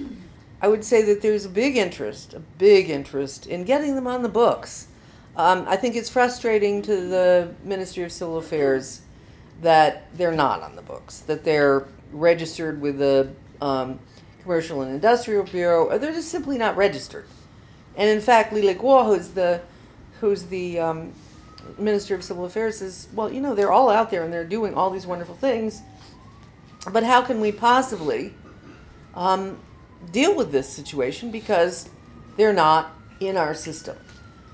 I 0.60 0.68
would 0.68 0.84
say 0.84 1.02
that 1.02 1.22
there's 1.22 1.44
a 1.44 1.48
big 1.48 1.76
interest, 1.76 2.34
a 2.34 2.40
big 2.40 2.90
interest 2.90 3.46
in 3.46 3.64
getting 3.64 3.94
them 3.94 4.06
on 4.06 4.22
the 4.22 4.28
books. 4.28 4.88
Um, 5.36 5.64
I 5.68 5.76
think 5.76 5.94
it's 5.94 6.08
frustrating 6.08 6.82
to 6.82 6.96
the 6.96 7.54
Ministry 7.62 8.02
of 8.04 8.12
Civil 8.12 8.38
Affairs 8.38 9.02
that 9.62 10.06
they're 10.16 10.32
not 10.32 10.62
on 10.62 10.76
the 10.76 10.82
books, 10.82 11.20
that 11.20 11.44
they're 11.44 11.86
registered 12.12 12.80
with 12.80 12.98
the 12.98 13.30
um, 13.60 13.98
Commercial 14.42 14.82
and 14.82 14.92
Industrial 14.92 15.44
Bureau, 15.44 15.86
or 15.86 15.98
they're 15.98 16.12
just 16.12 16.28
simply 16.28 16.58
not 16.58 16.76
registered. 16.76 17.26
And 17.98 18.08
in 18.08 18.20
fact, 18.20 18.52
Li 18.52 18.62
Liguo, 18.62 19.04
who's 19.04 19.30
the 19.30 19.60
who's 20.20 20.44
the 20.44 20.78
um, 20.78 21.12
Minister 21.76 22.14
of 22.14 22.22
Civil 22.24 22.44
Affairs, 22.44 22.78
says, 22.78 23.08
well, 23.12 23.30
you 23.30 23.40
know, 23.40 23.54
they're 23.54 23.72
all 23.72 23.90
out 23.90 24.10
there 24.10 24.22
and 24.24 24.32
they're 24.32 24.44
doing 24.44 24.74
all 24.74 24.90
these 24.90 25.06
wonderful 25.06 25.34
things, 25.34 25.82
but 26.92 27.02
how 27.02 27.22
can 27.22 27.40
we 27.40 27.52
possibly 27.52 28.32
um, 29.14 29.58
deal 30.12 30.34
with 30.34 30.50
this 30.52 30.68
situation 30.68 31.30
because 31.30 31.88
they're 32.36 32.52
not 32.52 32.92
in 33.20 33.36
our 33.36 33.52
system, 33.52 33.96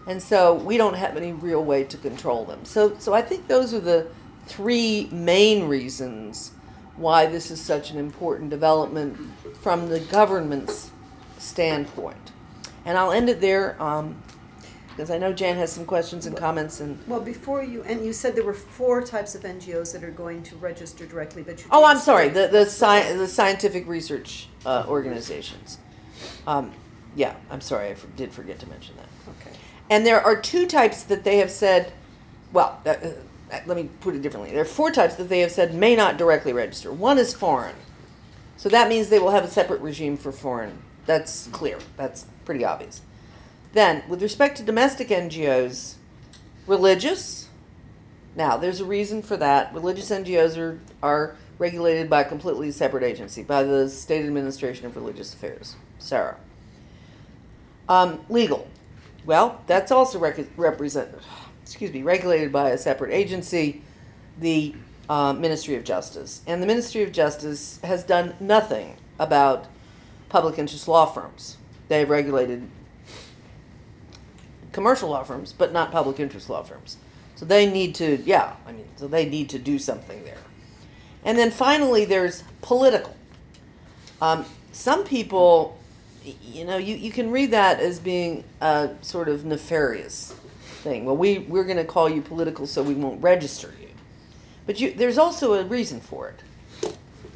and 0.06 0.22
so 0.22 0.54
we 0.54 0.78
don't 0.78 0.94
have 0.94 1.16
any 1.16 1.32
real 1.32 1.62
way 1.62 1.84
to 1.84 1.98
control 1.98 2.46
them. 2.46 2.64
So, 2.64 2.96
so 2.98 3.12
I 3.12 3.20
think 3.20 3.46
those 3.46 3.74
are 3.74 3.80
the 3.80 4.06
three 4.46 5.08
main 5.12 5.68
reasons 5.68 6.52
why 6.96 7.26
this 7.26 7.50
is 7.50 7.60
such 7.60 7.90
an 7.90 7.98
important 7.98 8.48
development 8.48 9.18
from 9.60 9.88
the 9.90 10.00
government's 10.00 10.90
standpoint. 11.38 12.23
And 12.84 12.98
I'll 12.98 13.12
end 13.12 13.28
it 13.28 13.40
there 13.40 13.80
um, 13.82 14.16
because 14.90 15.10
I 15.10 15.18
know 15.18 15.32
Jan 15.32 15.56
has 15.56 15.72
some 15.72 15.86
questions 15.86 16.26
and 16.26 16.36
comments. 16.36 16.80
And 16.80 16.98
Well, 17.08 17.20
before 17.20 17.62
you, 17.62 17.82
and 17.84 18.04
you 18.04 18.12
said 18.12 18.36
there 18.36 18.44
were 18.44 18.54
four 18.54 19.02
types 19.02 19.34
of 19.34 19.42
NGOs 19.42 19.92
that 19.92 20.04
are 20.04 20.10
going 20.10 20.42
to 20.44 20.56
register 20.56 21.06
directly, 21.06 21.42
but 21.42 21.58
you. 21.60 21.66
oh, 21.70 21.80
didn't 21.80 21.90
I'm 21.96 21.98
sorry, 22.02 22.28
the 22.28 22.48
the, 22.48 22.66
sci- 22.66 23.14
the 23.16 23.26
scientific 23.28 23.86
research 23.88 24.48
uh, 24.66 24.84
organizations. 24.88 25.78
Um, 26.46 26.72
yeah, 27.16 27.34
I'm 27.50 27.60
sorry, 27.60 27.88
I 27.90 27.94
for- 27.94 28.06
did 28.08 28.32
forget 28.32 28.58
to 28.60 28.68
mention 28.68 28.96
that. 28.96 29.08
Okay. 29.40 29.56
And 29.90 30.06
there 30.06 30.20
are 30.20 30.40
two 30.40 30.66
types 30.66 31.02
that 31.04 31.24
they 31.24 31.38
have 31.38 31.50
said, 31.50 31.92
well, 32.52 32.80
uh, 32.86 32.90
uh, 32.90 33.10
let 33.66 33.76
me 33.76 33.88
put 34.00 34.14
it 34.14 34.22
differently. 34.22 34.50
There 34.50 34.62
are 34.62 34.64
four 34.66 34.90
types 34.90 35.14
that 35.16 35.28
they 35.28 35.40
have 35.40 35.50
said 35.52 35.74
may 35.74 35.94
not 35.96 36.16
directly 36.16 36.52
register. 36.52 36.92
One 36.92 37.18
is 37.18 37.34
foreign. 37.34 37.76
So 38.56 38.68
that 38.68 38.88
means 38.88 39.08
they 39.08 39.18
will 39.18 39.30
have 39.32 39.44
a 39.44 39.50
separate 39.50 39.80
regime 39.80 40.16
for 40.16 40.32
foreign. 40.32 40.78
That's 41.06 41.48
clear. 41.48 41.78
That's 41.96 42.26
pretty 42.44 42.64
obvious. 42.64 43.02
Then, 43.72 44.04
with 44.08 44.22
respect 44.22 44.56
to 44.58 44.62
domestic 44.62 45.08
NGOs, 45.08 45.94
religious. 46.66 47.48
Now, 48.36 48.56
there's 48.56 48.80
a 48.80 48.84
reason 48.84 49.22
for 49.22 49.36
that. 49.36 49.74
Religious 49.74 50.10
NGOs 50.10 50.56
are, 50.56 50.80
are 51.02 51.36
regulated 51.58 52.08
by 52.08 52.22
a 52.22 52.24
completely 52.24 52.70
separate 52.70 53.02
agency, 53.02 53.42
by 53.42 53.62
the 53.62 53.88
State 53.88 54.24
Administration 54.24 54.86
of 54.86 54.96
Religious 54.96 55.34
Affairs, 55.34 55.76
SARA. 55.98 56.36
Um, 57.88 58.24
legal. 58.28 58.68
Well, 59.24 59.62
that's 59.66 59.90
also 59.90 60.18
rec- 60.18 60.46
represent, 60.56 61.10
excuse 61.62 61.92
me, 61.92 62.02
regulated 62.02 62.52
by 62.52 62.70
a 62.70 62.78
separate 62.78 63.12
agency, 63.12 63.82
the 64.38 64.74
uh, 65.08 65.32
Ministry 65.32 65.76
of 65.76 65.84
Justice. 65.84 66.42
And 66.46 66.62
the 66.62 66.66
Ministry 66.66 67.02
of 67.02 67.12
Justice 67.12 67.78
has 67.84 68.04
done 68.04 68.34
nothing 68.40 68.96
about 69.18 69.66
public 70.28 70.58
interest 70.58 70.88
law 70.88 71.06
firms. 71.06 71.58
They've 71.88 72.08
regulated 72.08 72.68
commercial 74.72 75.08
law 75.08 75.22
firms, 75.22 75.52
but 75.52 75.72
not 75.72 75.92
public 75.92 76.18
interest 76.20 76.50
law 76.50 76.62
firms. 76.62 76.96
So 77.36 77.44
they 77.44 77.70
need 77.70 77.94
to, 77.96 78.22
yeah, 78.24 78.54
I 78.66 78.72
mean, 78.72 78.86
so 78.96 79.08
they 79.08 79.28
need 79.28 79.48
to 79.50 79.58
do 79.58 79.78
something 79.78 80.24
there. 80.24 80.38
And 81.24 81.38
then 81.38 81.50
finally, 81.50 82.04
there's 82.04 82.44
political. 82.60 83.16
Um, 84.20 84.44
some 84.72 85.04
people, 85.04 85.78
you 86.42 86.64
know, 86.64 86.76
you, 86.76 86.96
you 86.96 87.10
can 87.10 87.30
read 87.30 87.50
that 87.52 87.80
as 87.80 87.98
being 87.98 88.44
a 88.60 88.90
sort 89.00 89.28
of 89.28 89.44
nefarious 89.44 90.34
thing. 90.82 91.04
Well, 91.04 91.16
we, 91.16 91.38
we're 91.38 91.64
going 91.64 91.78
to 91.78 91.84
call 91.84 92.08
you 92.08 92.20
political 92.20 92.66
so 92.66 92.82
we 92.82 92.94
won't 92.94 93.22
register 93.22 93.72
you. 93.80 93.88
But 94.66 94.80
you, 94.80 94.92
there's 94.92 95.18
also 95.18 95.54
a 95.54 95.64
reason 95.64 96.00
for 96.00 96.34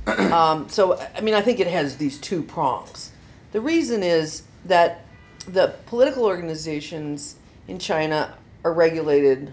it. 0.07 0.09
um, 0.33 0.69
so, 0.69 1.01
I 1.15 1.21
mean, 1.21 1.35
I 1.35 1.41
think 1.41 1.61
it 1.61 1.67
has 1.67 1.97
these 1.97 2.19
two 2.19 2.43
prongs. 2.43 3.13
The 3.53 3.61
reason 3.61 4.03
is 4.03 4.43
that 4.65 5.05
the 5.47 5.75
political 5.87 6.25
organizations 6.25 7.37
in 7.67 7.79
China 7.79 8.37
are 8.65 8.73
regulated, 8.73 9.53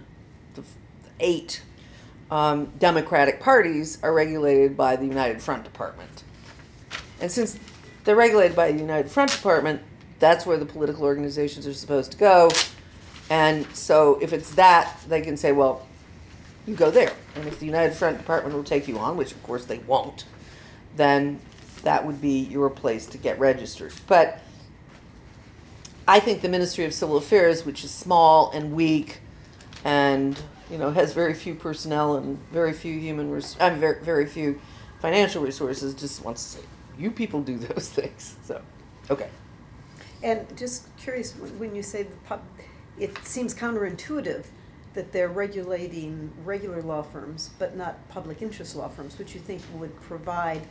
the 0.55 0.63
eight 1.19 1.61
um, 2.29 2.71
Democratic 2.79 3.39
parties 3.39 3.97
are 4.03 4.13
regulated 4.13 4.75
by 4.75 4.95
the 4.95 5.05
United 5.05 5.41
Front 5.41 5.63
Department. 5.63 6.23
And 7.21 7.31
since 7.31 7.57
they're 8.03 8.15
regulated 8.15 8.55
by 8.55 8.71
the 8.71 8.79
United 8.79 9.09
Front 9.09 9.31
Department, 9.31 9.81
that's 10.19 10.45
where 10.45 10.57
the 10.57 10.65
political 10.65 11.03
organizations 11.03 11.65
are 11.67 11.73
supposed 11.73 12.11
to 12.11 12.17
go. 12.17 12.51
And 13.29 13.65
so 13.75 14.19
if 14.21 14.33
it's 14.33 14.53
that, 14.55 14.99
they 15.07 15.21
can 15.21 15.37
say, 15.37 15.51
well, 15.51 15.87
you 16.67 16.75
go 16.75 16.91
there. 16.91 17.13
And 17.35 17.47
if 17.47 17.59
the 17.59 17.65
United 17.65 17.95
Front 17.95 18.17
Department 18.17 18.55
will 18.55 18.63
take 18.63 18.87
you 18.87 18.97
on, 18.97 19.17
which 19.17 19.31
of 19.31 19.41
course 19.43 19.65
they 19.65 19.79
won't, 19.79 20.25
then 20.95 21.39
that 21.85 22.05
would 22.05 22.19
be 22.19 22.39
your 22.39 22.69
place 22.69 23.05
to 23.05 23.17
get 23.17 23.39
registered. 23.39 23.93
But 24.07 24.41
I 26.07 26.19
think 26.19 26.41
the 26.41 26.49
Ministry 26.49 26.83
of 26.83 26.93
Civil 26.93 27.15
Affairs, 27.15 27.65
which 27.65 27.83
is 27.83 27.91
small 27.91 28.51
and 28.51 28.73
weak, 28.73 29.19
and 29.83 30.37
you 30.69 30.77
know 30.77 30.91
has 30.91 31.13
very 31.13 31.33
few 31.33 31.55
personnel 31.55 32.17
and 32.17 32.39
very 32.51 32.73
few 32.73 32.99
human, 32.99 33.31
res- 33.31 33.55
I 33.59 33.69
mean, 33.69 33.79
very 33.79 34.03
very 34.03 34.25
few 34.25 34.59
financial 34.99 35.43
resources, 35.43 35.93
just 35.93 36.25
wants 36.25 36.43
to 36.43 36.59
say, 36.59 36.65
you 36.97 37.11
people 37.11 37.41
do 37.41 37.57
those 37.73 37.89
things. 37.89 38.35
So, 38.43 38.61
okay. 39.09 39.29
And 40.23 40.45
just 40.57 40.95
curious, 40.97 41.33
when 41.33 41.75
you 41.75 41.83
say 41.83 42.03
the 42.03 42.15
pub, 42.27 42.41
it 42.99 43.15
seems 43.23 43.53
counterintuitive 43.53 44.45
that 44.95 45.11
they're 45.11 45.29
regulating 45.29 46.31
regular 46.43 46.81
law 46.81 47.03
firms, 47.03 47.51
but 47.59 47.75
not 47.75 48.07
public 48.09 48.41
interest 48.41 48.75
law 48.75 48.87
firms, 48.87 49.19
which 49.19 49.35
you 49.35 49.41
think 49.41 49.61
would 49.75 49.95
provide 50.01 50.61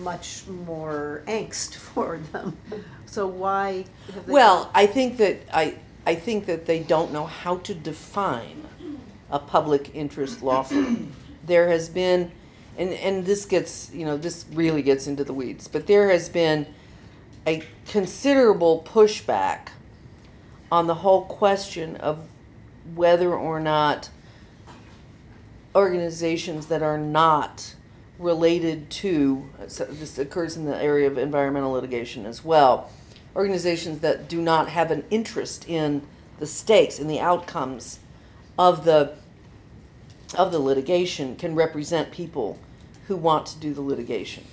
much 0.00 0.46
more 0.46 1.22
angst 1.26 1.74
for 1.76 2.18
them. 2.32 2.56
So 3.06 3.26
why 3.26 3.84
have 4.14 4.26
they? 4.26 4.32
Well, 4.32 4.70
I 4.74 4.86
think 4.86 5.16
that 5.18 5.38
I 5.52 5.76
I 6.06 6.14
think 6.14 6.46
that 6.46 6.66
they 6.66 6.80
don't 6.80 7.12
know 7.12 7.26
how 7.26 7.58
to 7.58 7.74
define 7.74 8.64
a 9.30 9.38
public 9.38 9.94
interest 9.94 10.42
law 10.42 10.62
firm. 10.62 11.12
there 11.44 11.68
has 11.68 11.88
been, 11.88 12.30
and 12.76 12.92
and 12.94 13.26
this 13.26 13.44
gets 13.44 13.92
you 13.92 14.04
know 14.04 14.16
this 14.16 14.44
really 14.52 14.82
gets 14.82 15.06
into 15.06 15.24
the 15.24 15.32
weeds, 15.32 15.68
but 15.68 15.86
there 15.86 16.10
has 16.10 16.28
been 16.28 16.66
a 17.46 17.62
considerable 17.86 18.82
pushback 18.86 19.68
on 20.70 20.86
the 20.86 20.96
whole 20.96 21.22
question 21.24 21.96
of 21.96 22.26
whether 22.94 23.34
or 23.34 23.60
not 23.60 24.10
organizations 25.74 26.66
that 26.66 26.82
are 26.82 26.98
not 26.98 27.74
related 28.18 28.90
to 28.90 29.48
so 29.68 29.84
this 29.84 30.18
occurs 30.18 30.56
in 30.56 30.64
the 30.64 30.76
area 30.76 31.06
of 31.06 31.18
environmental 31.18 31.72
litigation 31.72 32.26
as 32.26 32.44
well. 32.44 32.90
Organizations 33.36 34.00
that 34.00 34.28
do 34.28 34.40
not 34.42 34.68
have 34.68 34.90
an 34.90 35.04
interest 35.10 35.68
in 35.68 36.02
the 36.38 36.46
stakes 36.46 36.98
and 36.98 37.08
the 37.08 37.20
outcomes 37.20 38.00
of 38.58 38.84
the 38.84 39.14
of 40.36 40.52
the 40.52 40.58
litigation 40.58 41.36
can 41.36 41.54
represent 41.54 42.10
people 42.10 42.58
who 43.06 43.16
want 43.16 43.46
to 43.46 43.58
do 43.58 43.72
the 43.72 43.80
litigation. 43.80 44.44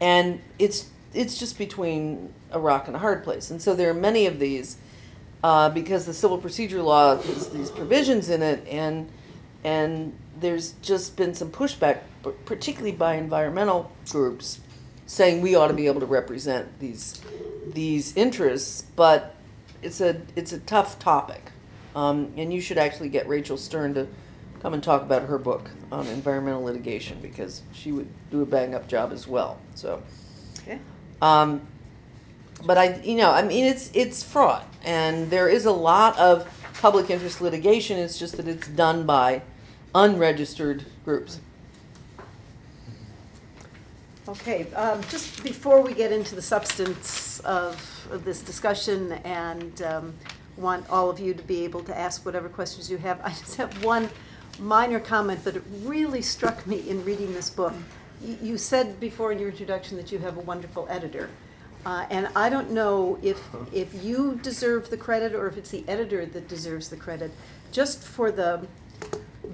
And 0.00 0.40
it's 0.58 0.90
it's 1.12 1.38
just 1.38 1.58
between 1.58 2.32
a 2.50 2.58
rock 2.58 2.86
and 2.86 2.96
a 2.96 2.98
hard 2.98 3.24
place. 3.24 3.50
And 3.50 3.62
so 3.62 3.74
there 3.74 3.88
are 3.90 3.94
many 3.94 4.26
of 4.26 4.38
these 4.38 4.76
uh, 5.42 5.68
because 5.70 6.06
the 6.06 6.14
civil 6.14 6.38
procedure 6.38 6.82
law 6.82 7.16
has 7.16 7.48
these 7.50 7.70
provisions 7.70 8.28
in 8.28 8.42
it 8.42 8.66
and 8.68 9.10
and 9.62 10.16
there's 10.44 10.72
just 10.82 11.16
been 11.16 11.32
some 11.34 11.50
pushback 11.50 12.00
particularly 12.44 12.92
by 12.92 13.14
environmental 13.14 13.90
groups 14.10 14.60
saying 15.06 15.40
we 15.40 15.54
ought 15.54 15.68
to 15.68 15.74
be 15.74 15.86
able 15.86 16.00
to 16.00 16.06
represent 16.06 16.78
these 16.80 17.20
these 17.72 18.14
interests 18.16 18.82
but 18.94 19.34
it's 19.82 20.00
a 20.02 20.20
it's 20.36 20.52
a 20.52 20.58
tough 20.60 20.98
topic 20.98 21.50
um, 21.96 22.30
and 22.36 22.52
you 22.52 22.60
should 22.60 22.76
actually 22.76 23.08
get 23.08 23.26
Rachel 23.26 23.56
Stern 23.56 23.94
to 23.94 24.06
come 24.60 24.74
and 24.74 24.82
talk 24.82 25.00
about 25.02 25.22
her 25.22 25.38
book 25.38 25.70
on 25.90 26.06
environmental 26.08 26.62
litigation 26.64 27.18
because 27.22 27.62
she 27.72 27.90
would 27.92 28.08
do 28.30 28.42
a 28.42 28.46
bang 28.46 28.74
up 28.74 28.86
job 28.86 29.12
as 29.12 29.26
well 29.26 29.58
so 29.74 30.02
Okay. 30.62 30.78
um, 31.22 31.60
but 32.66 32.78
I, 32.78 32.96
you 33.02 33.16
know, 33.16 33.30
I 33.30 33.42
mean, 33.42 33.64
it's 33.66 33.90
it's 33.94 34.22
fraught, 34.22 34.64
and 34.84 35.28
there 35.30 35.48
is 35.48 35.66
a 35.66 35.72
lot 35.72 36.16
of 36.18 36.48
public 36.80 37.10
interest 37.10 37.42
litigation. 37.42 37.98
It's 37.98 38.18
just 38.18 38.36
that 38.38 38.48
it's 38.48 38.68
done 38.68 39.04
by 39.04 39.42
unregistered 39.94 40.84
groups. 41.04 41.40
Okay, 44.26 44.72
um, 44.72 45.02
just 45.10 45.44
before 45.44 45.82
we 45.82 45.92
get 45.92 46.10
into 46.10 46.34
the 46.34 46.42
substance 46.42 47.40
of, 47.40 48.08
of 48.10 48.24
this 48.24 48.40
discussion 48.40 49.12
and 49.24 49.82
um, 49.82 50.14
want 50.56 50.88
all 50.88 51.10
of 51.10 51.20
you 51.20 51.34
to 51.34 51.42
be 51.42 51.62
able 51.64 51.82
to 51.84 51.96
ask 51.96 52.24
whatever 52.24 52.48
questions 52.48 52.90
you 52.90 52.96
have, 52.96 53.20
I 53.24 53.28
just 53.28 53.56
have 53.56 53.84
one 53.84 54.08
minor 54.58 54.98
comment, 54.98 55.40
but 55.44 55.56
it 55.56 55.62
really 55.82 56.22
struck 56.22 56.66
me 56.66 56.88
in 56.88 57.04
reading 57.04 57.34
this 57.34 57.50
book. 57.50 57.74
You, 58.40 58.56
said 58.56 58.98
before 58.98 59.32
in 59.32 59.38
your 59.38 59.50
introduction 59.50 59.98
that 59.98 60.10
you 60.10 60.18
have 60.20 60.38
a 60.38 60.40
wonderful 60.40 60.86
editor. 60.88 61.28
Uh, 61.84 62.06
and 62.08 62.28
I 62.34 62.48
don't 62.48 62.70
know 62.70 63.18
if, 63.22 63.38
if 63.70 64.02
you 64.02 64.40
deserve 64.42 64.88
the 64.88 64.96
credit 64.96 65.34
or 65.34 65.46
if 65.46 65.58
it's 65.58 65.70
the 65.70 65.84
editor 65.86 66.24
that 66.24 66.48
deserves 66.48 66.88
the 66.88 66.96
credit, 66.96 67.32
just 67.72 68.02
for 68.02 68.32
the, 68.32 68.66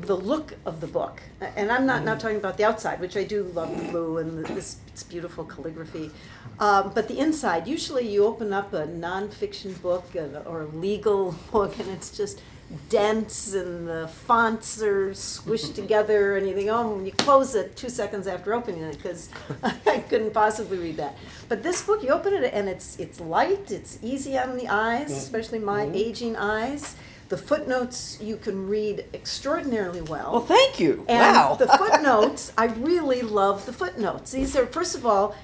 the 0.00 0.16
look 0.16 0.54
of 0.64 0.80
the 0.80 0.86
book. 0.86 1.20
And 1.40 1.70
I'm 1.72 1.86
not, 1.86 2.04
not 2.04 2.20
talking 2.20 2.36
about 2.36 2.56
the 2.56 2.64
outside, 2.64 3.00
which 3.00 3.16
I 3.16 3.24
do 3.24 3.44
love 3.44 3.76
the 3.76 3.90
blue 3.90 4.18
and 4.18 4.44
the- 4.44 4.52
this, 4.54 4.76
it's 4.88 5.02
beautiful 5.02 5.44
calligraphy. 5.44 6.10
Um, 6.58 6.92
but 6.94 7.08
the 7.08 7.18
inside, 7.18 7.66
usually 7.66 8.08
you 8.08 8.24
open 8.24 8.52
up 8.52 8.72
a 8.72 8.86
nonfiction 8.86 9.80
book 9.82 10.14
and- 10.14 10.36
or 10.46 10.62
a 10.62 10.66
legal 10.66 11.34
book 11.52 11.78
and 11.78 11.88
it's 11.90 12.16
just 12.16 12.40
dense 12.88 13.52
and 13.52 13.88
the 13.88 14.06
fonts 14.06 14.80
are 14.80 15.10
squished 15.10 15.74
together 15.82 16.36
and 16.36 16.46
you 16.48 16.54
think, 16.54 16.68
oh, 16.70 16.94
and 16.96 17.04
you 17.06 17.12
close 17.12 17.54
it 17.56 17.74
two 17.76 17.88
seconds 17.88 18.26
after 18.28 18.54
opening 18.54 18.82
it 18.82 18.96
because 18.96 19.28
I 19.62 19.98
couldn't 20.08 20.32
possibly 20.32 20.78
read 20.78 20.96
that. 20.98 21.16
But 21.48 21.62
this 21.64 21.82
book, 21.82 22.02
you 22.02 22.10
open 22.10 22.32
it 22.32 22.52
and 22.54 22.68
it's, 22.68 22.98
it's 23.00 23.18
light, 23.20 23.70
it's 23.72 23.98
easy 24.02 24.38
on 24.38 24.56
the 24.56 24.68
eyes, 24.68 25.10
especially 25.10 25.58
my 25.58 25.90
aging 25.92 26.36
eyes. 26.36 26.94
The 27.30 27.38
footnotes 27.38 28.18
you 28.20 28.36
can 28.36 28.68
read 28.68 29.04
extraordinarily 29.14 30.02
well. 30.02 30.32
Well, 30.32 30.44
thank 30.44 30.80
you. 30.80 31.04
And 31.08 31.36
wow. 31.36 31.54
the 31.54 31.68
footnotes, 31.68 32.52
I 32.58 32.66
really 32.66 33.22
love 33.22 33.66
the 33.66 33.72
footnotes. 33.72 34.32
These 34.32 34.56
are, 34.56 34.66
first 34.66 34.96
of 34.96 35.06
all, 35.06 35.36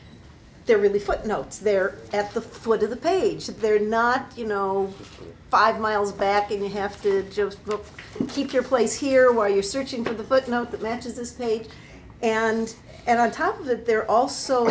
they're 0.66 0.78
really 0.78 0.98
footnotes. 0.98 1.58
They're 1.58 1.96
at 2.12 2.34
the 2.34 2.40
foot 2.40 2.82
of 2.82 2.90
the 2.90 2.96
page. 2.96 3.46
They're 3.46 3.78
not, 3.78 4.32
you 4.36 4.48
know, 4.48 4.92
five 5.48 5.78
miles 5.78 6.10
back 6.10 6.50
and 6.50 6.60
you 6.60 6.70
have 6.70 7.00
to 7.02 7.22
just 7.30 7.58
keep 8.30 8.52
your 8.52 8.64
place 8.64 8.98
here 8.98 9.30
while 9.30 9.48
you're 9.48 9.62
searching 9.62 10.04
for 10.04 10.12
the 10.12 10.24
footnote 10.24 10.72
that 10.72 10.82
matches 10.82 11.14
this 11.14 11.30
page. 11.30 11.68
And, 12.20 12.74
and 13.06 13.20
on 13.20 13.30
top 13.30 13.60
of 13.60 13.68
it, 13.68 13.86
they're 13.86 14.10
also, 14.10 14.68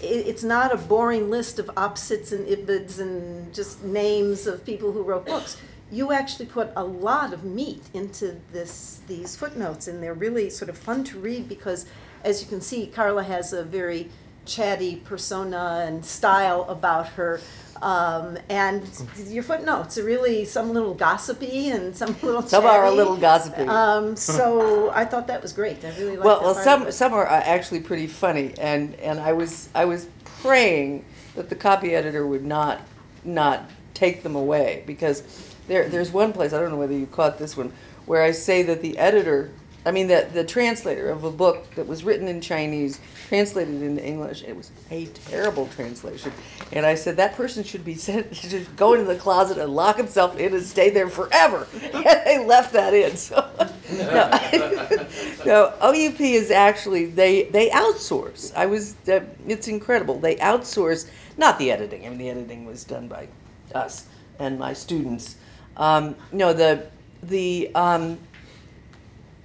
it's 0.00 0.42
not 0.42 0.72
a 0.72 0.78
boring 0.78 1.28
list 1.28 1.58
of 1.58 1.70
opposites 1.76 2.32
and 2.32 2.48
ibids 2.48 2.98
and 2.98 3.52
just 3.52 3.84
names 3.84 4.46
of 4.46 4.64
people 4.64 4.92
who 4.92 5.02
wrote 5.02 5.26
books. 5.26 5.58
You 5.90 6.12
actually 6.12 6.46
put 6.46 6.70
a 6.76 6.84
lot 6.84 7.32
of 7.32 7.44
meat 7.44 7.82
into 7.92 8.40
this, 8.52 9.00
these 9.06 9.36
footnotes, 9.36 9.88
and 9.88 10.02
they're 10.02 10.14
really 10.14 10.50
sort 10.50 10.68
of 10.68 10.78
fun 10.78 11.04
to 11.04 11.18
read 11.18 11.48
because, 11.48 11.86
as 12.24 12.42
you 12.42 12.48
can 12.48 12.60
see, 12.60 12.86
Karla 12.86 13.24
has 13.24 13.52
a 13.52 13.64
very 13.64 14.08
chatty 14.46 14.96
persona 14.96 15.84
and 15.86 16.04
style 16.04 16.64
about 16.68 17.08
her. 17.10 17.40
Um, 17.82 18.36
and 18.50 18.82
your 19.26 19.42
footnotes 19.42 19.96
are 19.96 20.04
really 20.04 20.44
some 20.44 20.72
little 20.72 20.92
gossipy 20.92 21.70
and 21.70 21.96
some 21.96 22.14
little 22.22 22.42
Some 22.46 22.66
are 22.66 22.84
a 22.84 22.90
little 22.90 23.16
gossipy. 23.16 23.62
Um, 23.62 24.16
so 24.36 24.90
I 24.90 25.04
thought 25.04 25.28
that 25.28 25.40
was 25.40 25.52
great. 25.52 25.84
I 25.84 25.90
really 25.96 26.16
liked 26.16 26.24
well, 26.24 26.40
well, 26.42 26.54
some 26.54 26.92
some 26.92 27.14
are 27.14 27.26
uh, 27.26 27.42
actually 27.44 27.80
pretty 27.80 28.06
funny, 28.06 28.52
and 28.58 28.94
and 28.96 29.18
I 29.18 29.32
was 29.32 29.70
I 29.74 29.86
was 29.86 30.08
praying 30.42 31.04
that 31.36 31.48
the 31.48 31.54
copy 31.54 31.94
editor 31.94 32.26
would 32.26 32.44
not 32.44 32.82
not 33.24 33.70
take 33.94 34.22
them 34.22 34.36
away 34.36 34.82
because 34.86 35.22
there 35.70 35.88
there's 35.88 36.10
one 36.10 36.32
place 36.32 36.52
I 36.52 36.60
don't 36.60 36.70
know 36.70 36.76
whether 36.76 36.96
you 36.96 37.06
caught 37.06 37.38
this 37.38 37.56
one 37.56 37.72
where 38.06 38.22
I 38.22 38.32
say 38.32 38.62
that 38.64 38.82
the 38.82 38.98
editor. 38.98 39.50
I 39.86 39.92
mean, 39.92 40.08
the, 40.08 40.28
the 40.30 40.44
translator 40.44 41.08
of 41.08 41.24
a 41.24 41.30
book 41.30 41.74
that 41.74 41.86
was 41.86 42.04
written 42.04 42.28
in 42.28 42.42
Chinese, 42.42 43.00
translated 43.28 43.80
into 43.80 44.04
English, 44.04 44.42
it 44.42 44.54
was 44.54 44.70
a 44.90 45.06
terrible 45.06 45.68
translation. 45.68 46.32
And 46.70 46.84
I 46.84 46.94
said, 46.96 47.16
that 47.16 47.34
person 47.34 47.64
should 47.64 47.82
be 47.82 47.94
sent, 47.94 48.36
should 48.36 48.76
go 48.76 48.92
into 48.92 49.06
the 49.06 49.16
closet 49.16 49.56
and 49.56 49.74
lock 49.74 49.96
himself 49.96 50.36
in 50.36 50.52
and 50.52 50.62
stay 50.62 50.90
there 50.90 51.08
forever. 51.08 51.66
And 51.94 52.26
they 52.26 52.44
left 52.44 52.74
that 52.74 52.92
in. 52.92 53.16
So, 53.16 53.36
no. 53.92 55.46
no, 55.46 55.72
OUP 55.80 56.20
is 56.20 56.50
actually 56.50 57.06
they 57.06 57.44
they 57.44 57.70
outsource. 57.70 58.54
I 58.54 58.66
was 58.66 58.96
uh, 59.08 59.20
it's 59.48 59.68
incredible. 59.68 60.18
They 60.18 60.36
outsource 60.36 61.08
not 61.38 61.58
the 61.58 61.70
editing. 61.70 62.04
I 62.04 62.10
mean, 62.10 62.18
the 62.18 62.28
editing 62.28 62.66
was 62.66 62.84
done 62.84 63.08
by 63.08 63.28
us 63.74 64.06
and 64.38 64.58
my 64.58 64.72
students. 64.72 65.36
Um, 65.76 66.16
no, 66.32 66.52
the 66.52 66.86
the 67.22 67.70
um, 67.74 68.18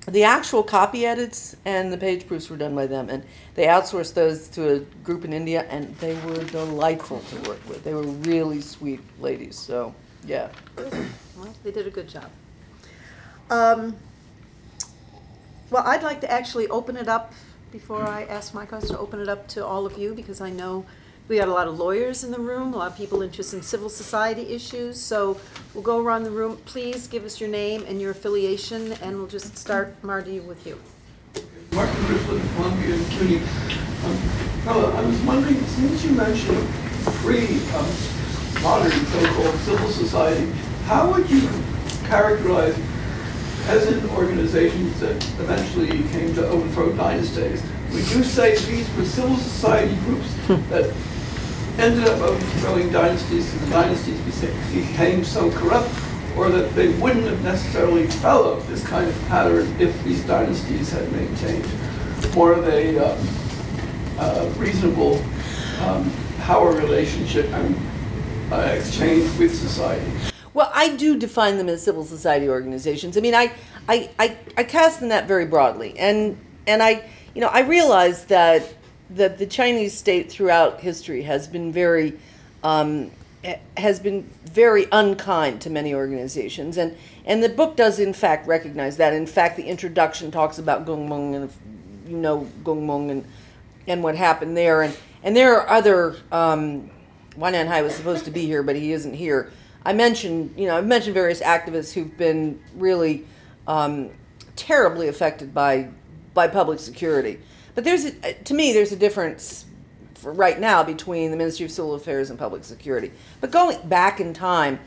the 0.07 0.23
actual 0.23 0.63
copy 0.63 1.05
edits 1.05 1.55
and 1.65 1.91
the 1.91 1.97
page 1.97 2.27
proofs 2.27 2.49
were 2.49 2.57
done 2.57 2.75
by 2.75 2.87
them, 2.87 3.09
and 3.09 3.23
they 3.55 3.65
outsourced 3.65 4.13
those 4.13 4.47
to 4.49 4.75
a 4.75 4.79
group 5.03 5.25
in 5.25 5.33
India, 5.33 5.65
and 5.69 5.95
they 5.97 6.15
were 6.21 6.43
delightful 6.43 7.19
to 7.19 7.49
work 7.49 7.59
with. 7.67 7.83
They 7.83 7.93
were 7.93 8.03
really 8.03 8.61
sweet 8.61 9.01
ladies. 9.19 9.57
So, 9.57 9.95
yeah. 10.25 10.49
Well, 10.77 11.53
they 11.63 11.71
did 11.71 11.87
a 11.87 11.89
good 11.89 12.07
job. 12.07 12.29
Um, 13.49 13.95
well, 15.69 15.83
I'd 15.85 16.03
like 16.03 16.21
to 16.21 16.31
actually 16.31 16.67
open 16.67 16.97
it 16.97 17.07
up 17.07 17.33
before 17.71 18.03
I 18.03 18.23
ask 18.23 18.53
my 18.53 18.65
cousin 18.65 18.89
to 18.89 18.99
open 18.99 19.19
it 19.19 19.27
up 19.27 19.47
to 19.49 19.65
all 19.65 19.85
of 19.85 19.97
you 19.97 20.13
because 20.13 20.39
I 20.39 20.49
know 20.49 20.85
we 21.27 21.37
got 21.37 21.47
a 21.47 21.51
lot 21.53 21.67
of 21.67 21.79
lawyers 21.79 22.23
in 22.23 22.31
the 22.31 22.39
room, 22.39 22.73
a 22.73 22.77
lot 22.77 22.91
of 22.91 22.97
people 22.97 23.21
interested 23.21 23.57
in 23.57 23.63
civil 23.63 23.89
society 23.89 24.43
issues. 24.49 25.01
So 25.01 25.39
we'll 25.73 25.83
go 25.83 25.99
around 25.99 26.23
the 26.23 26.31
room. 26.31 26.57
Please 26.65 27.07
give 27.07 27.23
us 27.25 27.39
your 27.39 27.49
name 27.49 27.83
and 27.87 27.99
your 27.99 28.11
affiliation, 28.11 28.93
and 29.01 29.17
we'll 29.17 29.27
just 29.27 29.57
start, 29.57 29.95
Marty, 30.03 30.39
with 30.39 30.67
you. 30.67 30.79
Martin 31.71 32.05
Griffin, 32.05 32.41
Columbia 32.55 32.97
CUNY. 33.17 33.37
Um, 34.05 34.17
I 34.67 35.01
was 35.01 35.19
wondering, 35.21 35.59
since 35.65 36.03
you 36.05 36.11
mentioned 36.11 36.67
pre-modern 37.21 38.91
so-called 38.91 39.55
civil 39.55 39.89
society, 39.89 40.51
how 40.85 41.11
would 41.11 41.29
you 41.29 41.49
characterize 42.05 42.77
peasant 43.65 44.11
organizations 44.13 44.99
that 44.99 45.15
eventually 45.39 46.03
came 46.09 46.33
to 46.35 46.47
overthrow 46.47 46.91
dynasties? 46.93 47.63
Would 47.91 48.07
you 48.11 48.23
say 48.23 48.55
these 48.57 48.87
were 48.95 49.05
civil 49.05 49.37
society 49.37 49.95
groups 50.05 50.29
that 50.69 50.93
ended 51.77 52.07
up 52.07 52.19
overthrowing 52.21 52.91
dynasties 52.91 53.51
and 53.53 53.61
the 53.63 53.69
dynasties 53.71 54.19
became 54.73 55.23
so 55.23 55.51
corrupt, 55.51 55.89
or 56.37 56.49
that 56.49 56.73
they 56.75 56.89
wouldn't 56.99 57.25
have 57.25 57.43
necessarily 57.43 58.07
followed 58.07 58.61
this 58.67 58.85
kind 58.87 59.09
of 59.09 59.27
pattern 59.27 59.73
if 59.79 60.03
these 60.03 60.23
dynasties 60.25 60.91
had 60.91 61.09
maintained 61.11 61.65
more 62.33 62.53
of 62.53 62.67
a 62.67 62.97
um, 62.97 63.27
uh, 64.17 64.51
reasonable 64.57 65.21
um, 65.81 66.11
power 66.41 66.71
relationship 66.73 67.45
and 67.53 67.75
uh, 68.51 68.57
exchange 68.77 69.23
with 69.39 69.55
society? 69.55 70.05
Well, 70.53 70.71
I 70.73 70.95
do 70.95 71.17
define 71.17 71.57
them 71.57 71.67
as 71.67 71.83
civil 71.83 72.05
society 72.05 72.47
organizations. 72.47 73.17
I 73.17 73.21
mean, 73.21 73.35
I, 73.35 73.51
I, 73.89 74.09
I, 74.17 74.37
I 74.57 74.63
cast 74.63 75.01
the 75.01 75.07
net 75.07 75.27
very 75.27 75.45
broadly, 75.45 75.97
and 75.97 76.37
and 76.67 76.81
I, 76.81 77.03
you 77.33 77.41
know, 77.41 77.47
I 77.47 77.61
realize 77.61 78.25
that 78.25 78.73
that 79.09 79.37
the 79.37 79.45
Chinese 79.45 79.95
state 79.97 80.31
throughout 80.31 80.81
history 80.81 81.23
has 81.23 81.47
been 81.47 81.71
very, 81.71 82.17
um, 82.63 83.11
has 83.77 83.99
been 83.99 84.23
very 84.45 84.87
unkind 84.91 85.61
to 85.61 85.69
many 85.69 85.93
organizations, 85.93 86.77
and 86.77 86.95
and 87.25 87.43
the 87.43 87.49
book 87.49 87.75
does 87.75 87.99
in 87.99 88.13
fact 88.13 88.47
recognize 88.47 88.97
that. 88.97 89.13
In 89.13 89.25
fact, 89.25 89.57
the 89.57 89.65
introduction 89.65 90.31
talks 90.31 90.57
about 90.57 90.85
Gongmeng, 90.85 91.35
and 91.35 91.53
you 92.07 92.17
know 92.17 92.47
Gongmeng 92.63 93.11
and 93.11 93.25
and 93.87 94.03
what 94.03 94.15
happened 94.15 94.57
there, 94.57 94.81
and 94.81 94.97
and 95.23 95.35
there 95.35 95.59
are 95.59 95.69
other. 95.69 96.15
Um, 96.31 96.89
Wan 97.37 97.51
Yanhai 97.51 97.83
was 97.83 97.93
supposed 97.93 98.23
to 98.25 98.31
be 98.31 98.45
here, 98.45 98.63
but 98.63 98.77
he 98.77 98.93
isn't 98.93 99.13
here. 99.13 99.51
I 99.85 99.91
mentioned, 99.91 100.53
you 100.57 100.67
know, 100.67 100.77
I've 100.77 100.87
mentioned 100.87 101.13
various 101.13 101.41
activists 101.41 101.93
who've 101.93 102.17
been 102.17 102.59
really 102.75 103.25
um, 103.67 104.09
terribly 104.55 105.09
affected 105.09 105.53
by 105.53 105.89
by 106.33 106.47
public 106.47 106.79
security. 106.79 107.39
But 107.75 107.83
there's, 107.83 108.05
a, 108.05 108.33
to 108.33 108.53
me, 108.53 108.73
there's 108.73 108.91
a 108.91 108.95
difference 108.95 109.65
right 110.23 110.59
now 110.59 110.83
between 110.83 111.31
the 111.31 111.37
Ministry 111.37 111.65
of 111.65 111.71
Civil 111.71 111.93
Affairs 111.93 112.29
and 112.29 112.39
Public 112.39 112.63
Security. 112.63 113.11
But 113.41 113.51
going 113.51 113.87
back 113.87 114.19
in 114.19 114.33
time, 114.33 114.79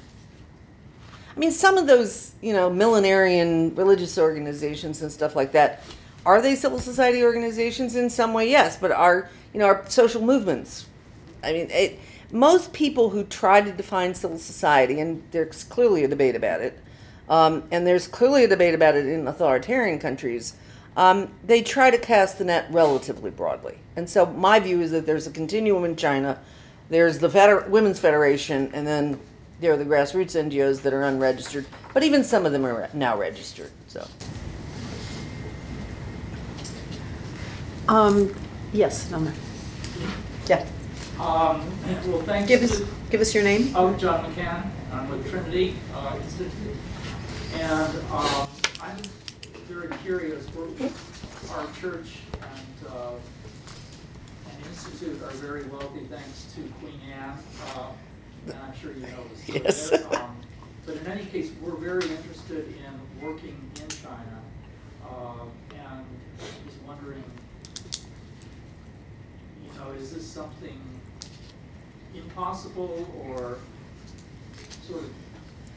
I 1.36 1.38
mean, 1.38 1.52
some 1.52 1.78
of 1.78 1.86
those, 1.86 2.32
you 2.40 2.52
know, 2.52 2.68
millenarian 2.68 3.76
religious 3.76 4.18
organizations 4.18 5.02
and 5.02 5.12
stuff 5.12 5.36
like 5.36 5.52
that, 5.52 5.84
are 6.26 6.42
they 6.42 6.56
civil 6.56 6.80
society 6.80 7.22
organizations 7.22 7.94
in 7.94 8.10
some 8.10 8.32
way? 8.32 8.50
Yes, 8.50 8.76
but 8.76 8.90
are 8.90 9.30
you 9.54 9.60
know 9.60 9.66
are 9.66 9.84
social 9.88 10.20
movements? 10.20 10.86
I 11.44 11.52
mean, 11.52 11.70
it, 11.70 12.00
most 12.32 12.72
people 12.72 13.10
who 13.10 13.22
try 13.22 13.60
to 13.60 13.70
define 13.70 14.14
civil 14.14 14.38
society, 14.38 14.98
and 14.98 15.22
there's 15.30 15.62
clearly 15.62 16.02
a 16.02 16.08
debate 16.08 16.34
about 16.34 16.60
it, 16.60 16.78
um, 17.28 17.62
and 17.70 17.86
there's 17.86 18.08
clearly 18.08 18.42
a 18.44 18.48
debate 18.48 18.74
about 18.74 18.96
it 18.96 19.06
in 19.06 19.28
authoritarian 19.28 20.00
countries. 20.00 20.54
Um, 20.98 21.30
they 21.44 21.62
try 21.62 21.92
to 21.92 21.96
cast 21.96 22.38
the 22.38 22.44
net 22.44 22.66
relatively 22.72 23.30
broadly, 23.30 23.78
and 23.94 24.10
so 24.10 24.26
my 24.26 24.58
view 24.58 24.80
is 24.80 24.90
that 24.90 25.06
there's 25.06 25.28
a 25.28 25.30
continuum 25.30 25.84
in 25.84 25.94
China. 25.94 26.40
There's 26.90 27.20
the 27.20 27.30
Feder- 27.30 27.66
Women's 27.68 28.00
Federation, 28.00 28.68
and 28.74 28.84
then 28.84 29.20
there 29.60 29.72
are 29.72 29.76
the 29.76 29.84
grassroots 29.84 30.34
NGOs 30.34 30.82
that 30.82 30.92
are 30.92 31.04
unregistered, 31.04 31.66
but 31.94 32.02
even 32.02 32.24
some 32.24 32.44
of 32.44 32.50
them 32.50 32.66
are 32.66 32.90
now 32.94 33.16
registered. 33.16 33.70
So. 33.86 34.08
Um, 37.86 38.34
yes, 38.72 39.08
Norma. 39.08 39.32
Yeah. 40.48 40.66
Um, 41.20 41.64
well, 42.08 42.22
thanks 42.22 42.48
Give 42.48 42.62
us, 42.64 42.78
to, 42.78 42.86
give 43.08 43.20
us 43.20 43.32
your 43.32 43.44
name. 43.44 43.74
I'm 43.76 43.96
John 44.00 44.32
McCann, 44.32 44.68
I'm 44.92 45.08
with 45.10 45.30
Trinity 45.30 45.76
uh, 45.94 46.18
Institute. 46.20 46.76
And 47.54 47.96
um, 48.10 48.10
I'm 48.10 48.47
very 49.88 50.00
curious, 50.02 50.46
we're, 50.54 50.66
our 51.54 51.66
church 51.80 52.18
and, 52.34 52.92
uh, 52.92 53.12
and 54.50 54.66
Institute 54.66 55.22
are 55.22 55.30
very 55.30 55.64
wealthy 55.64 56.04
thanks 56.10 56.52
to 56.54 56.60
Queen 56.80 57.00
Anne, 57.12 57.38
uh, 57.74 57.90
and 58.46 58.54
I'm 58.54 58.76
sure 58.78 58.92
you 58.92 59.00
know 59.00 59.24
this. 59.30 59.48
Yes. 59.48 59.92
Um, 60.14 60.36
But 60.84 60.96
in 60.96 61.06
any 61.06 61.26
case, 61.26 61.50
we're 61.60 61.76
very 61.76 62.08
interested 62.08 62.66
in 62.68 63.26
working 63.26 63.70
in 63.76 63.88
China, 63.88 64.40
uh, 65.04 65.44
and 65.74 66.04
was 66.64 66.74
wondering, 66.86 67.24
you 69.62 69.78
know, 69.78 69.90
is 69.92 70.14
this 70.14 70.26
something 70.26 70.80
impossible 72.14 73.06
or 73.22 73.58
sort 74.86 75.02
of 75.02 75.10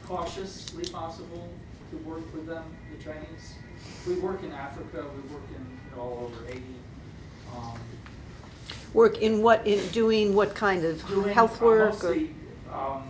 cautiously 0.04 0.84
possible 0.90 1.50
to 1.90 1.96
work 1.98 2.32
with 2.34 2.46
them, 2.46 2.64
the 2.96 3.04
Chinese? 3.04 3.54
We 4.06 4.14
work 4.16 4.42
in 4.42 4.52
Africa, 4.52 5.04
we 5.14 5.34
work 5.34 5.44
in 5.50 5.54
you 5.54 5.96
know, 5.96 6.02
all 6.02 6.30
over 6.32 6.46
Haiti. 6.46 6.62
um, 7.54 7.78
Work 8.94 9.18
in 9.18 9.42
what, 9.42 9.66
in 9.66 9.86
doing 9.88 10.34
what 10.34 10.54
kind 10.54 10.84
of 10.84 11.06
doing, 11.06 11.32
health 11.32 11.62
uh, 11.62 11.64
work 11.66 11.80
or? 11.80 11.92
mostly, 11.92 12.34
um, 12.72 13.04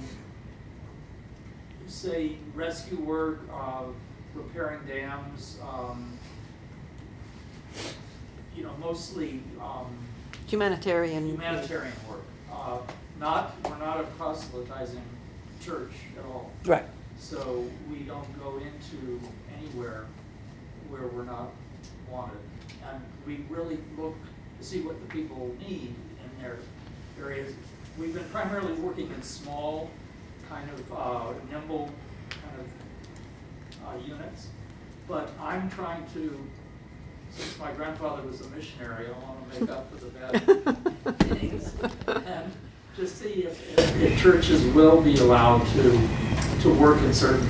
say, 1.86 2.36
rescue 2.54 2.98
work, 3.00 3.40
uh, 3.52 3.84
repairing 4.34 4.80
dams, 4.86 5.58
um, 5.62 6.18
you 8.56 8.62
know, 8.62 8.74
mostly, 8.80 9.42
um, 9.60 9.86
Humanitarian. 10.46 11.26
humanitarian 11.26 11.94
work. 12.08 12.22
Uh, 12.52 12.78
not, 13.18 13.54
we're 13.64 13.78
not 13.78 14.00
a 14.00 14.04
proselytizing 14.18 15.02
church 15.64 15.92
at 16.18 16.24
all. 16.26 16.50
Right. 16.66 16.84
So 17.18 17.64
we 17.90 18.00
don't 18.00 18.38
go 18.42 18.58
into 18.58 19.20
anywhere 19.56 20.06
where 20.92 21.06
we're 21.08 21.24
not 21.24 21.48
wanted. 22.10 22.36
And 22.90 23.00
we 23.26 23.44
really 23.48 23.78
look 23.96 24.14
to 24.58 24.64
see 24.64 24.82
what 24.82 25.00
the 25.00 25.06
people 25.06 25.54
need 25.58 25.94
in 26.22 26.42
their 26.42 26.58
areas. 27.18 27.54
We've 27.98 28.12
been 28.14 28.24
primarily 28.24 28.74
working 28.74 29.10
in 29.10 29.22
small, 29.22 29.90
kind 30.48 30.68
of 30.70 30.92
uh, 30.92 31.32
nimble 31.50 31.90
kind 32.30 32.60
of 32.60 33.88
uh, 33.88 34.06
units. 34.06 34.48
But 35.08 35.30
I'm 35.40 35.70
trying 35.70 36.04
to, 36.12 36.38
since 37.30 37.58
my 37.58 37.72
grandfather 37.72 38.22
was 38.26 38.42
a 38.42 38.48
missionary, 38.50 39.06
I 39.06 39.24
want 39.26 39.52
to 39.54 39.60
make 39.60 39.70
up 39.70 39.90
for 39.90 40.04
the 40.04 40.10
bad 40.10 41.18
things. 41.38 41.74
And 42.26 42.52
just 42.96 43.16
see 43.18 43.44
if, 43.44 43.78
if- 43.78 44.02
if 44.02 44.20
churches 44.20 44.62
will 44.74 45.00
be 45.00 45.16
allowed 45.16 45.66
to, 45.68 46.08
to 46.62 46.74
work 46.74 47.00
in 47.02 47.14
certain 47.14 47.46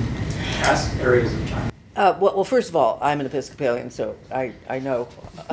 as- 0.63 0.97
areas 1.01 1.33
of 1.33 1.49
China. 1.49 1.72
Uh, 1.95 2.17
well, 2.19 2.33
well, 2.35 2.43
first 2.43 2.69
of 2.69 2.75
all, 2.75 2.97
I'm 3.01 3.19
an 3.19 3.27
Episcopalian, 3.27 3.91
so 3.91 4.15
I, 4.31 4.53
I 4.67 4.79
know 4.79 5.07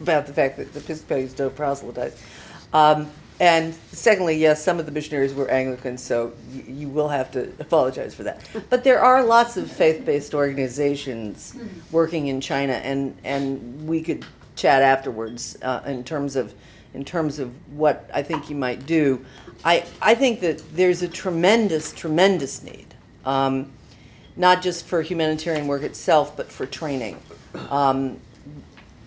about 0.00 0.26
the 0.26 0.32
fact 0.32 0.56
that 0.56 0.72
the 0.72 0.80
Episcopalians 0.80 1.32
don't 1.32 1.54
proselytize. 1.54 2.20
Um, 2.72 3.08
and 3.38 3.74
secondly, 3.92 4.36
yes, 4.36 4.64
some 4.64 4.80
of 4.80 4.86
the 4.86 4.92
missionaries 4.92 5.32
were 5.32 5.48
Anglicans, 5.48 6.02
so 6.02 6.32
you, 6.50 6.64
you 6.66 6.88
will 6.88 7.08
have 7.08 7.30
to 7.32 7.52
apologize 7.60 8.14
for 8.14 8.24
that. 8.24 8.48
But 8.70 8.82
there 8.82 9.00
are 9.00 9.22
lots 9.22 9.56
of 9.56 9.70
faith-based 9.70 10.34
organizations 10.34 11.54
working 11.92 12.28
in 12.28 12.40
China, 12.40 12.72
and, 12.72 13.16
and 13.22 13.86
we 13.86 14.02
could 14.02 14.24
chat 14.56 14.82
afterwards 14.82 15.56
uh, 15.62 15.82
in 15.86 16.02
terms 16.02 16.34
of 16.34 16.54
in 16.94 17.04
terms 17.04 17.38
of 17.38 17.52
what 17.76 18.08
I 18.14 18.22
think 18.22 18.48
you 18.48 18.56
might 18.56 18.86
do. 18.86 19.22
I, 19.66 19.84
I 20.00 20.14
think 20.14 20.40
that 20.40 20.62
there's 20.74 21.02
a 21.02 21.08
tremendous, 21.08 21.92
tremendous 21.92 22.62
need. 22.62 22.86
Um, 23.26 23.70
not 24.36 24.62
just 24.62 24.86
for 24.86 25.02
humanitarian 25.02 25.66
work 25.66 25.82
itself, 25.82 26.36
but 26.36 26.52
for 26.52 26.66
training. 26.66 27.18
Um, 27.70 28.20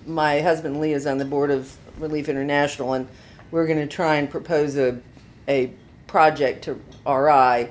my 0.05 0.41
husband 0.41 0.79
Lee 0.79 0.93
is 0.93 1.05
on 1.05 1.19
the 1.19 1.25
board 1.25 1.51
of 1.51 1.75
Relief 1.99 2.29
International, 2.29 2.93
and 2.93 3.07
we're 3.51 3.67
going 3.67 3.79
to 3.79 3.87
try 3.87 4.15
and 4.15 4.29
propose 4.29 4.77
a, 4.77 4.99
a 5.47 5.71
project 6.07 6.63
to 6.65 6.81
RI 7.07 7.69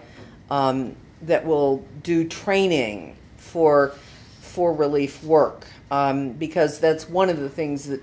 um, 0.51 0.95
that 1.23 1.45
will 1.45 1.85
do 2.03 2.27
training 2.27 3.17
for 3.37 3.95
for 4.41 4.73
relief 4.73 5.23
work 5.23 5.67
um, 5.91 6.33
because 6.33 6.81
that's 6.81 7.09
one 7.09 7.29
of 7.29 7.39
the 7.39 7.49
things 7.49 7.85
that 7.85 8.03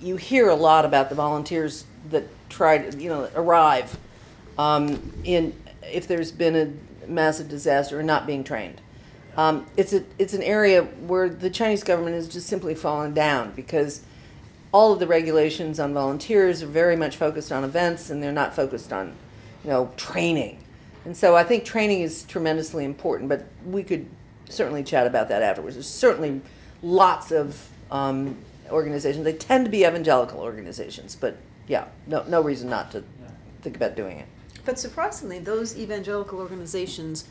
you 0.00 0.16
hear 0.16 0.48
a 0.48 0.54
lot 0.54 0.84
about 0.84 1.08
the 1.08 1.14
volunteers 1.14 1.84
that 2.10 2.24
try 2.48 2.78
to 2.78 2.98
you 2.98 3.08
know 3.08 3.28
arrive 3.34 3.96
um, 4.58 5.12
in 5.24 5.54
if 5.82 6.06
there's 6.06 6.32
been 6.32 6.56
a 6.56 6.72
massive 7.08 7.48
disaster 7.48 7.98
and 7.98 8.06
not 8.06 8.26
being 8.26 8.44
trained. 8.44 8.80
Um, 9.36 9.66
it's 9.76 9.92
a 9.92 10.04
it's 10.18 10.34
an 10.34 10.42
area 10.42 10.84
where 10.84 11.28
the 11.28 11.50
Chinese 11.50 11.82
government 11.82 12.14
has 12.14 12.28
just 12.28 12.46
simply 12.46 12.74
fallen 12.74 13.14
down 13.14 13.52
because 13.56 14.02
all 14.72 14.92
of 14.92 15.00
the 15.00 15.06
regulations 15.06 15.80
on 15.80 15.92
volunteers 15.92 16.62
are 16.62 16.66
very 16.66 16.96
much 16.96 17.16
focused 17.16 17.50
on 17.50 17.64
events 17.64 18.10
and 18.10 18.22
they're 18.22 18.32
not 18.32 18.54
focused 18.54 18.92
on 18.92 19.14
you 19.64 19.70
know 19.70 19.92
training. 19.96 20.58
And 21.04 21.16
so 21.16 21.36
I 21.36 21.44
think 21.44 21.64
training 21.64 22.00
is 22.00 22.22
tremendously 22.24 22.84
important, 22.84 23.28
but 23.28 23.46
we 23.66 23.82
could 23.82 24.08
certainly 24.48 24.82
chat 24.82 25.06
about 25.06 25.28
that 25.28 25.42
afterwards. 25.42 25.76
There's 25.76 25.88
certainly 25.88 26.40
lots 26.82 27.30
of 27.30 27.68
um, 27.90 28.38
organizations. 28.70 29.24
They 29.24 29.32
tend 29.32 29.64
to 29.66 29.70
be 29.70 29.84
evangelical 29.84 30.40
organizations, 30.40 31.16
but 31.16 31.36
yeah, 31.66 31.86
no 32.06 32.24
no 32.28 32.40
reason 32.40 32.68
not 32.68 32.92
to 32.92 33.02
think 33.62 33.74
about 33.76 33.96
doing 33.96 34.18
it. 34.18 34.26
But 34.64 34.78
surprisingly, 34.78 35.38
those 35.38 35.76
evangelical 35.78 36.38
organizations, 36.40 37.24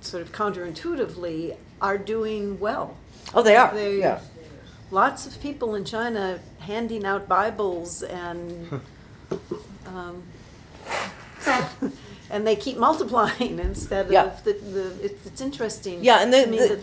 sort 0.00 0.22
of 0.22 0.32
counterintuitively, 0.32 1.56
are 1.80 1.98
doing 1.98 2.58
well. 2.60 2.96
Oh, 3.34 3.42
they 3.42 3.56
are. 3.56 3.72
They- 3.74 3.98
yeah. 4.00 4.20
Lots 4.92 5.26
of 5.26 5.40
people 5.40 5.74
in 5.74 5.84
China 5.84 6.38
handing 6.60 7.04
out 7.04 7.26
Bibles 7.28 8.02
and, 8.04 8.80
um, 9.86 10.22
and 12.30 12.46
they 12.46 12.54
keep 12.54 12.76
multiplying 12.78 13.58
instead 13.70 14.10
Yeah. 14.12 14.26
of 14.26 14.44
the, 14.44 14.52
the, 14.52 15.04
it's, 15.04 15.26
it's 15.26 15.40
interesting. 15.40 16.04
Yeah, 16.04 16.22
and 16.22 16.32
the- 16.32 16.44
to 16.44 16.50
me 16.50 16.58
the- 16.58 16.76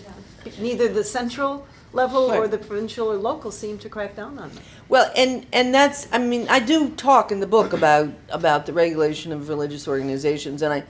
that 0.43 0.59
Neither 0.59 0.89
the 0.89 1.05
central 1.05 1.65
level 1.93 2.31
or 2.31 2.41
Right. 2.41 2.51
the 2.51 2.57
provincial 2.57 3.11
or 3.11 3.15
local 3.15 3.51
seem 3.51 3.77
to 3.79 3.89
crack 3.89 4.15
down 4.15 4.37
on 4.39 4.49
them. 4.49 4.63
Well, 4.89 5.11
and 5.15 5.45
and 5.53 5.73
that's 5.73 6.07
I 6.11 6.17
mean 6.17 6.47
I 6.49 6.59
do 6.59 6.89
talk 6.89 7.31
in 7.31 7.39
the 7.39 7.47
book 7.47 7.73
about 7.79 8.09
about 8.29 8.65
the 8.65 8.73
regulation 8.73 9.31
of 9.31 9.49
religious 9.49 9.87
organizations, 9.87 10.61
and 10.61 10.73
I, 10.73 10.83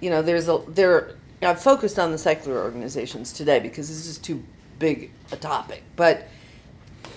you 0.00 0.10
know, 0.10 0.22
there's 0.22 0.48
a 0.48 0.60
there 0.68 1.14
I've 1.42 1.60
focused 1.62 1.98
on 1.98 2.12
the 2.12 2.18
secular 2.18 2.62
organizations 2.62 3.32
today 3.32 3.60
because 3.60 3.88
this 3.88 4.06
is 4.06 4.18
too 4.18 4.42
big 4.78 5.10
a 5.32 5.36
topic, 5.36 5.82
but 5.96 6.26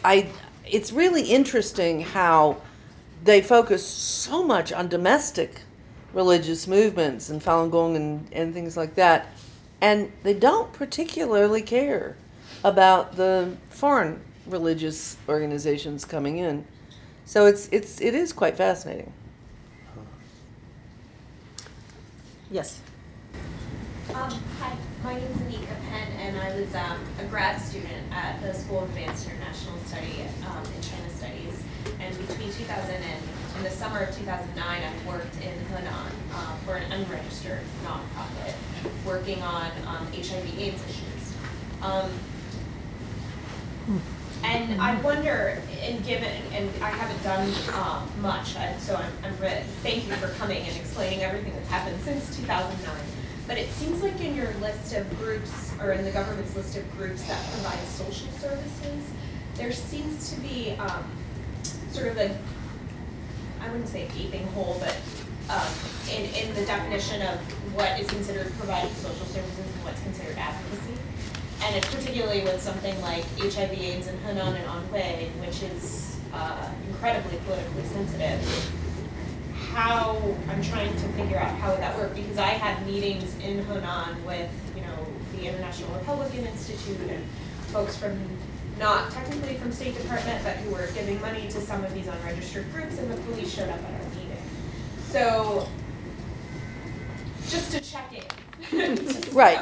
I 0.05 0.27
it's 0.65 0.91
really 0.93 1.23
interesting 1.23 2.01
how 2.01 2.57
they 3.23 3.41
focus 3.41 3.85
so 3.85 4.43
much 4.43 4.71
on 4.71 4.87
domestic 4.87 5.61
religious 6.13 6.67
movements 6.67 7.29
and 7.29 7.41
Falun 7.41 7.71
Gong 7.71 7.95
and, 7.95 8.27
and 8.31 8.53
things 8.53 8.77
like 8.77 8.95
that, 8.95 9.27
and 9.81 10.11
they 10.23 10.33
don't 10.33 10.71
particularly 10.71 11.61
care 11.61 12.15
about 12.63 13.15
the 13.15 13.55
foreign 13.69 14.21
religious 14.47 15.17
organizations 15.27 16.05
coming 16.05 16.37
in. 16.37 16.65
So 17.25 17.45
it's 17.45 17.69
it's 17.71 18.01
it 18.01 18.15
is 18.15 18.33
quite 18.33 18.57
fascinating. 18.57 19.11
Yes. 22.51 22.79
Um, 24.13 24.29
hi, 24.59 24.75
my 25.03 25.15
name 25.15 25.23
is 25.23 25.37
Anika 25.37 25.75
Penn, 25.89 26.11
and 26.19 26.37
I 26.37 26.55
was 26.55 26.75
um, 26.75 26.99
a 27.19 27.23
grad 27.25 27.59
student 27.59 28.11
at 28.11 28.39
the 28.41 28.53
School 28.53 28.83
of 28.83 28.89
Advanced 28.89 29.27
International 29.27 29.77
Study 29.87 30.25
um, 30.45 30.63
in 30.75 30.81
China 30.81 31.09
Studies. 31.09 31.63
And 31.99 32.15
between 32.27 32.51
2000 32.51 32.95
and 32.95 33.23
in 33.57 33.63
the 33.63 33.69
summer 33.69 34.01
of 34.01 34.15
2009, 34.15 34.59
I 34.59 35.07
worked 35.07 35.35
in 35.37 35.53
Henan 35.71 36.11
uh, 36.33 36.55
for 36.65 36.75
an 36.75 36.91
unregistered 36.91 37.61
nonprofit, 37.83 38.53
working 39.05 39.41
on 39.41 39.71
um, 39.87 40.05
HIV/AIDS 40.13 40.83
issues. 40.89 41.33
And 44.43 44.81
I 44.81 44.99
wonder, 45.01 45.61
and 45.81 46.03
given, 46.05 46.31
and 46.53 46.69
I 46.83 46.89
haven't 46.89 47.23
done 47.23 47.49
um, 47.73 48.09
much, 48.21 48.55
and 48.57 48.79
so 48.81 48.95
I'm, 48.95 49.11
I'm 49.23 49.37
re- 49.39 49.63
thank 49.81 50.05
you 50.07 50.13
for 50.15 50.27
coming 50.39 50.63
and 50.67 50.75
explaining 50.75 51.21
everything 51.23 51.53
that's 51.53 51.69
happened 51.69 51.99
since 52.01 52.35
2009. 52.37 52.95
But 53.47 53.57
it 53.57 53.69
seems 53.71 54.01
like 54.03 54.19
in 54.19 54.35
your 54.35 54.53
list 54.55 54.93
of 54.93 55.09
groups, 55.19 55.71
or 55.81 55.91
in 55.91 56.03
the 56.03 56.11
government's 56.11 56.55
list 56.55 56.77
of 56.77 56.97
groups 56.97 57.23
that 57.23 57.41
provide 57.51 57.79
social 57.87 58.27
services, 58.39 59.11
there 59.55 59.71
seems 59.71 60.33
to 60.33 60.39
be 60.41 60.71
um, 60.71 61.03
sort 61.91 62.07
of 62.07 62.17
a, 62.17 62.37
I 63.61 63.69
wouldn't 63.69 63.87
say 63.87 64.07
a 64.07 64.11
gaping 64.11 64.45
hole, 64.47 64.77
but 64.79 64.97
um, 65.49 65.67
in, 66.11 66.25
in 66.35 66.55
the 66.55 66.65
definition 66.65 67.21
of 67.21 67.37
what 67.75 67.99
is 67.99 68.09
considered 68.09 68.51
providing 68.57 68.93
social 68.95 69.25
services 69.25 69.59
and 69.59 69.83
what's 69.83 70.01
considered 70.03 70.37
advocacy. 70.37 70.97
And 71.65 71.75
it 71.77 71.83
particularly 71.83 72.41
with 72.41 72.61
something 72.61 72.99
like 73.01 73.23
HIV 73.39 73.71
AIDS 73.73 74.07
in 74.07 74.17
Henan 74.19 74.55
and 74.55 74.65
Anhui, 74.67 75.29
which 75.39 75.63
is 75.63 76.19
uh, 76.33 76.69
incredibly 76.87 77.37
politically 77.45 77.85
sensitive. 77.85 78.71
How, 79.71 80.35
I'm 80.49 80.61
trying 80.61 80.93
to 80.93 81.07
figure 81.13 81.37
out 81.37 81.57
how 81.57 81.71
would 81.71 81.79
that 81.79 81.97
work, 81.97 82.13
because 82.15 82.37
I 82.37 82.49
had 82.49 82.85
meetings 82.85 83.35
in 83.39 83.65
Henan 83.65 84.23
with, 84.25 84.51
you 84.75 84.81
know, 84.81 85.07
the 85.35 85.47
International 85.47 85.89
Republican 85.97 86.45
Institute 86.45 86.99
and 87.09 87.23
folks 87.67 87.95
from 87.95 88.19
not 88.79 89.11
technically 89.11 89.55
from 89.55 89.71
State 89.71 89.95
Department, 89.95 90.43
but 90.43 90.55
who 90.57 90.71
were 90.71 90.87
giving 90.93 91.19
money 91.21 91.47
to 91.47 91.61
some 91.61 91.83
of 91.83 91.93
these 91.93 92.07
unregistered 92.07 92.71
groups, 92.73 92.97
and 92.97 93.11
the 93.11 93.17
police 93.21 93.53
showed 93.53 93.69
up 93.69 93.79
at 93.79 94.01
our 94.01 94.09
meeting. 94.09 94.37
So, 95.09 95.67
just 97.49 97.71
to 97.71 97.79
check 97.79 98.11
in. 98.13 98.23
Right. 99.33 99.59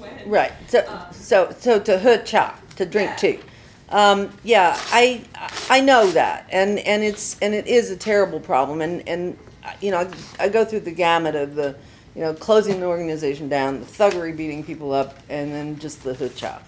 How 0.00 0.06
the 0.06 0.12
meeting 0.14 0.30
went. 0.30 0.50
Right, 0.50 0.52
so, 0.68 0.84
Um, 0.88 1.00
so, 1.12 1.54
so 1.58 1.78
to 1.80 1.98
he 1.98 2.18
cha, 2.24 2.58
to 2.76 2.86
drink 2.86 3.10
Yeah. 3.10 3.16
tea. 3.16 3.40
Um, 3.90 4.30
yeah, 4.44 4.78
I, 4.92 5.22
I 5.68 5.80
know 5.80 6.10
that, 6.12 6.46
and, 6.50 6.78
and 6.80 7.02
it's, 7.02 7.36
and 7.42 7.54
it 7.54 7.66
is 7.66 7.90
a 7.90 7.96
terrible 7.96 8.38
problem, 8.38 8.80
and, 8.80 9.06
and, 9.08 9.36
uh, 9.64 9.70
you 9.80 9.90
know, 9.90 10.08
I 10.38 10.48
go 10.48 10.64
through 10.64 10.80
the 10.80 10.92
gamut 10.92 11.34
of 11.34 11.56
the, 11.56 11.74
you 12.14 12.20
know, 12.22 12.32
closing 12.34 12.78
the 12.80 12.86
organization 12.86 13.48
down, 13.48 13.80
the 13.80 13.86
thuggery 13.86 14.36
beating 14.36 14.62
people 14.62 14.92
up, 14.92 15.18
and 15.28 15.52
then 15.52 15.76
just 15.78 16.04
the 16.04 16.14
he 16.14 16.28
cha. 16.28 16.60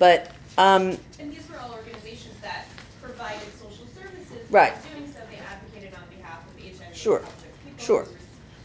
But, 0.00 0.32
um, 0.58 0.98
And 1.20 1.32
these 1.32 1.48
were 1.48 1.58
all 1.60 1.72
organizations 1.74 2.34
that 2.42 2.66
provided 3.00 3.42
social 3.60 3.86
services. 3.86 4.50
Right. 4.50 4.74
Doing 4.92 5.06
so, 5.12 5.20
they 5.30 5.38
advocated 5.38 5.94
on 5.94 6.02
behalf 6.16 6.40
of 6.48 6.60
HIV 6.60 6.96
Sure, 6.96 7.20
positive 7.20 7.52
people. 7.64 7.84
sure. 7.84 8.08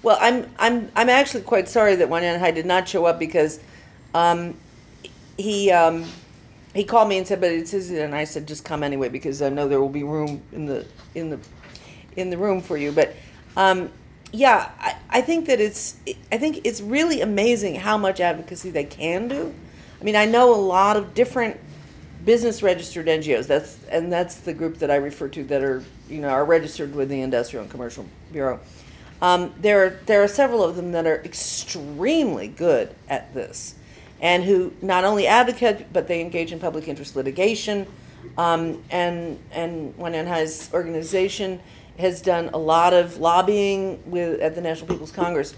Well, 0.02 0.18
I'm, 0.20 0.50
I'm, 0.58 0.90
I'm 0.96 1.10
actually 1.10 1.44
quite 1.44 1.70
sorry 1.70 1.96
that 1.98 2.10
Wan 2.10 2.24
Yanhai 2.24 2.56
did 2.56 2.66
not 2.66 2.88
show 2.88 3.06
up 3.06 3.20
because, 3.20 3.60
um, 4.14 4.55
he, 5.38 5.72
um, 5.72 6.05
he 6.74 6.84
called 6.84 7.10
me 7.10 7.18
and 7.18 7.28
said, 7.28 7.41
but 7.41 7.51
it's 7.51 7.72
his, 7.72 7.91
and 7.91 8.14
I 8.14 8.24
said, 8.24 8.47
just 8.47 8.64
come 8.64 8.84
anyway 8.84 9.10
because 9.10 9.41
I 9.41 9.49
know 9.49 9.68
there 9.68 9.80
will 9.80 9.89
be 9.89 10.03
room 10.03 10.41
in 10.51 10.66
the, 10.66 10.86
in 11.16 11.30
the, 11.30 11.39
in 12.16 12.30
the 12.30 12.38
room 12.38 12.62
for 12.62 12.78
you. 12.78 12.91
But, 12.91 13.16
um, 13.57 13.91
yeah, 14.32 14.72
I, 14.80 14.95
I 15.10 15.22
think 15.22 15.47
that 15.47 15.60
it's, 15.60 15.97
I 16.32 16.38
think 16.38 16.62
it's 16.64 16.82
really 16.82 17.22
amazing 17.22 17.76
how 17.76 17.97
much 17.97 18.20
advocacy 18.20 18.70
they 18.70 18.84
can 18.84 19.28
do. 19.28 19.53
I 19.99 20.03
mean, 20.03 20.16
I 20.16 20.26
know 20.26 20.53
a 20.53 20.57
lot 20.57 20.97
of 20.97 21.14
different 21.14 21.60
business 22.26 22.62
registered 22.62 23.07
NGOs. 23.07 23.47
That's 23.47 23.84
and 23.89 24.12
that's 24.12 24.36
the 24.36 24.53
group 24.53 24.78
that 24.80 24.91
I 24.91 24.95
refer 24.95 25.28
to 25.30 25.43
that 25.45 25.64
are 25.64 25.84
you 26.10 26.22
know 26.22 26.30
are 26.30 26.45
registered 26.45 26.95
with 26.95 27.10
the 27.10 27.22
Industrial 27.22 27.64
and 27.64 27.72
Commercial 27.72 28.05
Bureau. 28.32 28.60
Um, 29.22 29.53
there 29.57 29.99
there 30.05 30.24
are 30.24 30.28
several 30.28 30.64
of 30.64 30.76
them 30.76 30.91
that 30.93 31.05
are 31.05 31.22
extremely 31.24 32.47
good 32.47 32.93
at 33.10 33.34
this, 33.34 33.76
and 34.22 34.44
who 34.44 34.74
not 34.82 35.04
only 35.04 35.28
advocate 35.28 35.92
but 35.94 36.08
they 36.08 36.22
engage 36.22 36.52
in 36.52 36.60
public 36.60 36.88
interest 36.88 37.16
litigation. 37.16 37.88
Um, 38.38 38.84
and 38.90 39.40
and 39.52 39.96
Wan 39.98 40.14
Yanhai's 40.14 40.70
organization 40.74 41.60
has 41.98 42.22
done 42.22 42.50
a 42.54 42.58
lot 42.58 42.94
of 42.94 43.18
lobbying 43.18 44.02
with 44.10 44.40
at 44.40 44.56
the 44.56 44.62
National 44.62 44.88
People's 44.88 45.12
Congress. 45.12 45.54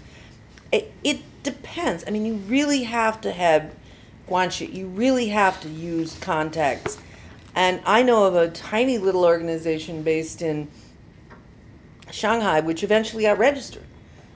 It, 0.72 0.92
it 1.04 1.20
depends. 1.42 2.04
I 2.06 2.10
mean, 2.10 2.24
you 2.24 2.34
really 2.34 2.82
have 2.84 3.20
to 3.22 3.32
have 3.32 3.74
guanxi. 4.28 4.72
You 4.72 4.88
really 4.88 5.28
have 5.28 5.60
to 5.62 5.68
use 5.68 6.18
contacts. 6.18 6.98
And 7.54 7.80
I 7.84 8.02
know 8.02 8.24
of 8.24 8.34
a 8.34 8.48
tiny 8.48 8.98
little 8.98 9.24
organization 9.24 10.02
based 10.02 10.42
in 10.42 10.68
Shanghai, 12.10 12.60
which 12.60 12.82
eventually 12.82 13.24
got 13.24 13.38
registered 13.38 13.84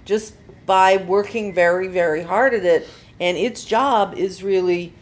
just 0.05 0.35
by 0.67 0.99
working 0.99 1.55
very, 1.55 1.89
very 1.89 2.23
hard 2.23 2.55
at 2.55 2.65
it. 2.65 2.89
And 3.21 3.37
its 3.37 3.65
job 3.65 4.15
is 4.15 4.43
really 4.43 4.93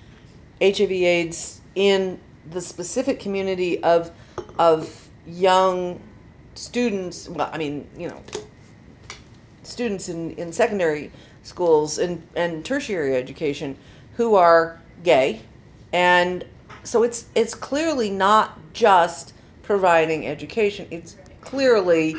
HIV/AIDS 0.60 1.60
in 1.74 2.20
the 2.48 2.60
specific 2.60 3.20
community 3.20 3.82
of 3.82 4.10
of 4.58 5.08
young 5.26 6.00
students. 6.54 7.28
Well, 7.28 7.50
I 7.52 7.58
mean, 7.58 7.88
you 7.96 8.08
know, 8.08 8.22
students 9.62 10.08
in, 10.08 10.32
in 10.32 10.52
secondary 10.52 11.10
schools 11.42 11.98
and, 11.98 12.26
and 12.34 12.64
tertiary 12.64 13.16
education 13.16 13.76
who 14.14 14.34
are 14.34 14.80
gay. 15.02 15.42
And 15.92 16.44
so 16.82 17.02
it's 17.02 17.26
it's 17.34 17.54
clearly 17.54 18.10
not 18.10 18.58
just 18.72 19.32
providing 19.62 20.26
education, 20.26 20.86
it's 20.90 21.16
clearly 21.40 22.16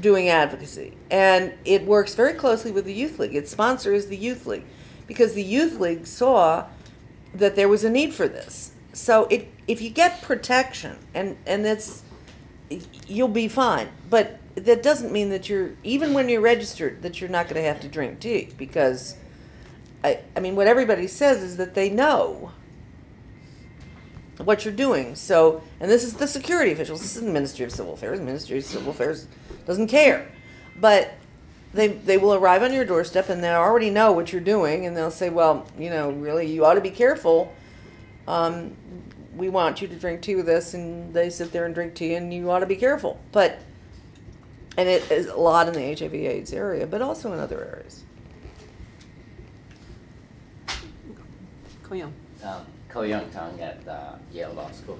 doing 0.00 0.28
advocacy. 0.28 0.96
And 1.10 1.54
it 1.64 1.84
works 1.84 2.14
very 2.14 2.34
closely 2.34 2.70
with 2.70 2.84
the 2.84 2.92
Youth 2.92 3.18
League. 3.18 3.34
Its 3.34 3.50
sponsor 3.50 3.92
is 3.92 4.08
the 4.08 4.16
Youth 4.16 4.46
League 4.46 4.64
because 5.06 5.34
the 5.34 5.42
Youth 5.42 5.78
League 5.78 6.06
saw 6.06 6.66
that 7.34 7.56
there 7.56 7.68
was 7.68 7.84
a 7.84 7.90
need 7.90 8.14
for 8.14 8.28
this. 8.28 8.72
So 8.92 9.26
it 9.26 9.48
if 9.66 9.80
you 9.82 9.90
get 9.90 10.22
protection 10.22 10.98
and 11.14 11.36
and 11.46 11.64
that's 11.64 12.02
you'll 13.06 13.28
be 13.28 13.48
fine. 13.48 13.88
But 14.08 14.38
that 14.54 14.82
doesn't 14.82 15.12
mean 15.12 15.30
that 15.30 15.48
you're 15.48 15.72
even 15.82 16.14
when 16.14 16.28
you're 16.28 16.40
registered 16.40 17.02
that 17.02 17.20
you're 17.20 17.30
not 17.30 17.48
going 17.48 17.56
to 17.56 17.68
have 17.68 17.80
to 17.80 17.88
drink 17.88 18.20
tea 18.20 18.50
because 18.56 19.16
I 20.02 20.20
I 20.36 20.40
mean 20.40 20.56
what 20.56 20.66
everybody 20.66 21.08
says 21.08 21.42
is 21.42 21.56
that 21.56 21.74
they 21.74 21.90
know 21.90 22.52
what 24.38 24.64
you're 24.64 24.74
doing. 24.74 25.16
So 25.16 25.62
and 25.80 25.90
this 25.90 26.04
is 26.04 26.14
the 26.14 26.28
security 26.28 26.72
officials. 26.72 27.00
This 27.00 27.16
is 27.16 27.22
the 27.22 27.30
Ministry 27.30 27.64
of 27.64 27.72
Civil 27.72 27.94
Affairs. 27.94 28.20
The 28.20 28.24
Ministry 28.24 28.58
of 28.58 28.64
Civil 28.64 28.90
Affairs 28.90 29.26
doesn't 29.66 29.88
care. 29.88 30.30
But 30.76 31.14
they 31.74 31.88
they 31.88 32.16
will 32.16 32.34
arrive 32.34 32.62
on 32.62 32.72
your 32.72 32.84
doorstep 32.84 33.28
and 33.28 33.42
they 33.42 33.50
already 33.50 33.90
know 33.90 34.12
what 34.12 34.32
you're 34.32 34.40
doing 34.40 34.86
and 34.86 34.96
they'll 34.96 35.10
say, 35.10 35.28
"Well, 35.28 35.66
you 35.78 35.90
know, 35.90 36.10
really 36.10 36.46
you 36.46 36.64
ought 36.64 36.74
to 36.74 36.80
be 36.80 36.90
careful." 36.90 37.52
Um, 38.26 38.76
we 39.36 39.48
want 39.48 39.82
you 39.82 39.88
to 39.88 39.96
drink 39.96 40.22
tea 40.22 40.36
with 40.36 40.48
us 40.48 40.74
and 40.74 41.12
they 41.12 41.30
sit 41.30 41.52
there 41.52 41.64
and 41.64 41.74
drink 41.74 41.94
tea 41.94 42.14
and 42.14 42.32
you 42.32 42.50
ought 42.50 42.60
to 42.60 42.66
be 42.66 42.76
careful 42.76 43.18
but 43.32 43.58
and 44.76 44.88
it 44.88 45.10
is 45.10 45.26
a 45.26 45.36
lot 45.36 45.66
in 45.68 45.74
the 45.74 45.94
hiv 45.94 46.14
aids 46.14 46.52
area 46.52 46.86
but 46.86 47.02
also 47.02 47.32
in 47.32 47.38
other 47.38 47.60
areas 47.64 48.04
Ko-Yung. 51.82 52.12
um, 52.42 52.66
Ko-Yung 52.88 53.28
Tung 53.30 53.60
at 53.60 53.86
uh, 53.86 54.16
Yale 54.32 54.54
Law 54.54 54.70
School. 54.70 54.98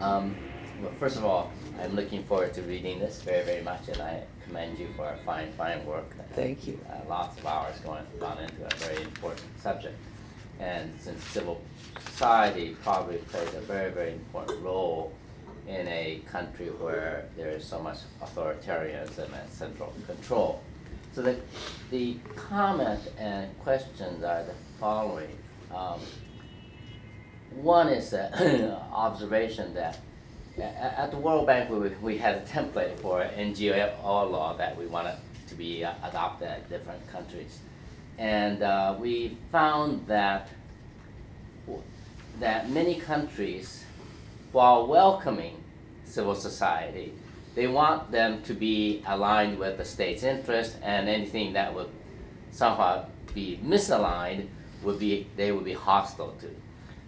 Um, 0.00 0.34
well, 0.82 0.92
first 0.98 1.16
of 1.16 1.24
all, 1.24 1.52
I'm 1.80 1.94
looking 1.96 2.24
forward 2.24 2.54
to 2.54 2.62
reading 2.62 2.98
this 2.98 3.22
very, 3.22 3.44
very 3.44 3.62
much, 3.62 3.88
and 3.88 4.00
I 4.00 4.22
commend 4.44 4.78
you 4.78 4.88
for 4.96 5.08
a 5.08 5.16
fine, 5.24 5.52
fine 5.52 5.84
work. 5.84 6.14
Thank 6.34 6.66
you. 6.66 6.78
Uh, 6.88 7.08
lots 7.08 7.38
of 7.38 7.46
hours 7.46 7.76
going 7.80 8.04
gone 8.20 8.38
into 8.38 8.64
a 8.64 8.74
very 8.76 9.02
important 9.02 9.46
subject, 9.60 9.96
and 10.60 10.92
since 11.00 11.22
civil 11.24 11.60
society 12.00 12.76
probably 12.82 13.18
plays 13.18 13.52
a 13.54 13.60
very, 13.60 13.90
very 13.90 14.12
important 14.12 14.62
role 14.62 15.12
in 15.66 15.88
a 15.88 16.22
country 16.30 16.66
where 16.66 17.26
there 17.36 17.50
is 17.50 17.64
so 17.64 17.80
much 17.80 17.98
authoritarianism 18.22 19.32
and 19.40 19.50
central 19.50 19.92
control. 20.06 20.62
So 21.12 21.22
the, 21.22 21.36
the 21.90 22.16
comment 22.36 23.00
and 23.18 23.56
questions 23.60 24.22
are 24.24 24.42
the 24.42 24.54
following. 24.78 25.38
Um, 25.74 26.00
one 27.50 27.88
is 27.88 28.10
the 28.10 28.76
observation 28.92 29.74
that 29.74 29.98
at 30.58 31.10
the 31.10 31.16
World 31.16 31.46
Bank, 31.46 31.70
we, 31.70 31.88
we 32.00 32.18
had 32.18 32.36
a 32.36 32.40
template 32.42 32.98
for 33.00 33.20
NGO 33.20 34.02
law 34.02 34.56
that 34.56 34.76
we 34.76 34.86
wanted 34.86 35.16
to 35.48 35.54
be 35.54 35.84
uh, 35.84 35.92
adopted 36.02 36.48
at 36.48 36.68
different 36.68 37.06
countries. 37.10 37.58
And 38.18 38.62
uh, 38.62 38.96
we 38.98 39.36
found 39.50 40.06
that, 40.06 40.48
that 42.38 42.70
many 42.70 42.96
countries, 42.96 43.84
while 44.52 44.86
welcoming 44.86 45.62
civil 46.04 46.34
society, 46.34 47.12
they 47.54 47.66
want 47.66 48.10
them 48.10 48.42
to 48.42 48.54
be 48.54 49.02
aligned 49.06 49.58
with 49.58 49.78
the 49.78 49.84
state's 49.84 50.22
interest 50.22 50.76
and 50.82 51.08
anything 51.08 51.52
that 51.54 51.74
would 51.74 51.88
somehow 52.50 53.06
be 53.32 53.60
misaligned 53.64 54.46
would 54.82 54.98
be, 54.98 55.26
they 55.36 55.50
would 55.50 55.64
be 55.64 55.72
hostile 55.72 56.34
to. 56.40 56.50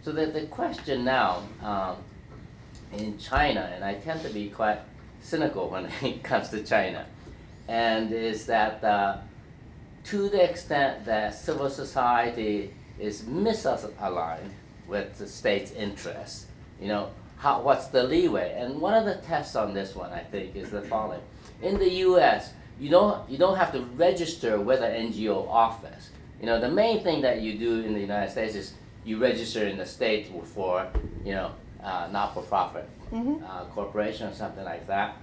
So 0.02 0.12
the, 0.12 0.26
the 0.26 0.46
question 0.46 1.04
now, 1.04 1.42
um, 1.62 1.96
in 2.92 3.18
China, 3.18 3.70
and 3.74 3.84
I 3.84 3.94
tend 3.94 4.22
to 4.22 4.30
be 4.30 4.48
quite 4.48 4.78
cynical 5.20 5.68
when 5.68 5.86
it 6.02 6.22
comes 6.22 6.48
to 6.50 6.62
China, 6.62 7.06
and 7.68 8.12
is 8.12 8.46
that 8.46 8.82
uh, 8.84 9.18
to 10.04 10.28
the 10.28 10.42
extent 10.42 11.04
that 11.04 11.34
civil 11.34 11.68
society 11.68 12.72
is 12.98 13.22
misaligned 13.22 14.50
with 14.86 15.18
the 15.18 15.26
state's 15.26 15.72
interests, 15.72 16.46
you 16.80 16.88
know, 16.88 17.10
how, 17.38 17.60
what's 17.60 17.88
the 17.88 18.02
leeway? 18.02 18.54
And 18.56 18.80
one 18.80 18.94
of 18.94 19.04
the 19.04 19.16
tests 19.16 19.56
on 19.56 19.74
this 19.74 19.94
one, 19.94 20.12
I 20.12 20.20
think, 20.20 20.56
is 20.56 20.70
the 20.70 20.82
following. 20.82 21.20
In 21.60 21.78
the 21.78 21.90
U.S., 21.90 22.52
you 22.78 22.88
don't, 22.88 23.28
you 23.28 23.36
don't 23.36 23.56
have 23.56 23.72
to 23.72 23.80
register 23.80 24.60
with 24.60 24.80
an 24.80 25.12
NGO 25.12 25.48
office. 25.48 26.10
You 26.40 26.46
know, 26.46 26.60
the 26.60 26.70
main 26.70 27.02
thing 27.02 27.22
that 27.22 27.40
you 27.40 27.58
do 27.58 27.80
in 27.80 27.94
the 27.94 28.00
United 28.00 28.30
States 28.30 28.54
is 28.54 28.74
you 29.04 29.18
register 29.18 29.66
in 29.66 29.76
the 29.76 29.86
state 29.86 30.30
for, 30.44 30.86
you 31.24 31.32
know, 31.32 31.52
uh, 31.82 32.08
not-for-profit 32.10 32.88
uh, 33.12 33.64
corporation 33.74 34.28
or 34.28 34.34
something 34.34 34.64
like 34.64 34.86
that. 34.86 35.16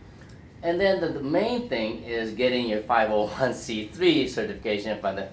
And 0.61 0.79
then 0.79 1.01
the, 1.01 1.09
the 1.09 1.21
main 1.21 1.67
thing 1.67 2.03
is 2.03 2.33
getting 2.33 2.67
your 2.67 2.81
501c3 2.81 4.29
certification 4.29 4.99
from 4.99 5.17
the 5.17 5.27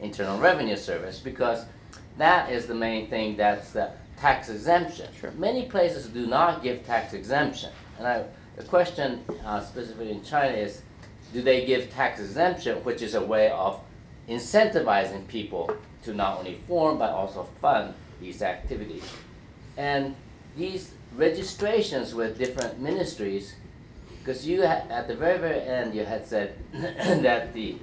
Internal 0.00 0.38
Revenue 0.38 0.76
Service 0.76 1.20
because 1.20 1.64
that 2.18 2.50
is 2.50 2.66
the 2.66 2.74
main 2.74 3.08
thing 3.08 3.36
that's 3.36 3.72
the 3.72 3.92
tax 4.16 4.48
exemption. 4.48 5.08
Sure. 5.18 5.30
Many 5.32 5.66
places 5.66 6.06
do 6.08 6.26
not 6.26 6.62
give 6.62 6.84
tax 6.84 7.12
exemption. 7.12 7.70
And 7.98 8.06
I, 8.06 8.24
the 8.56 8.64
question 8.64 9.24
uh, 9.44 9.60
specifically 9.60 10.10
in 10.10 10.22
China 10.24 10.52
is 10.52 10.82
do 11.32 11.42
they 11.42 11.64
give 11.64 11.90
tax 11.90 12.20
exemption, 12.20 12.84
which 12.84 13.02
is 13.02 13.14
a 13.14 13.22
way 13.22 13.50
of 13.50 13.80
incentivizing 14.28 15.26
people 15.28 15.74
to 16.04 16.12
not 16.12 16.38
only 16.38 16.54
form 16.66 16.98
but 16.98 17.10
also 17.10 17.44
fund 17.60 17.94
these 18.20 18.42
activities. 18.42 19.04
And 19.76 20.14
these 20.56 20.92
registrations 21.16 22.14
with 22.14 22.38
different 22.38 22.80
ministries, 22.80 23.54
because 24.18 24.46
you 24.46 24.62
at 24.62 25.08
the 25.08 25.14
very, 25.14 25.38
very 25.38 25.60
end, 25.60 25.94
you 25.94 26.04
had 26.04 26.26
said 26.26 26.56
that 26.72 27.52
the 27.52 27.76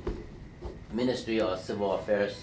Ministry 0.92 1.40
of 1.40 1.60
Civil 1.60 1.94
Affairs 1.94 2.36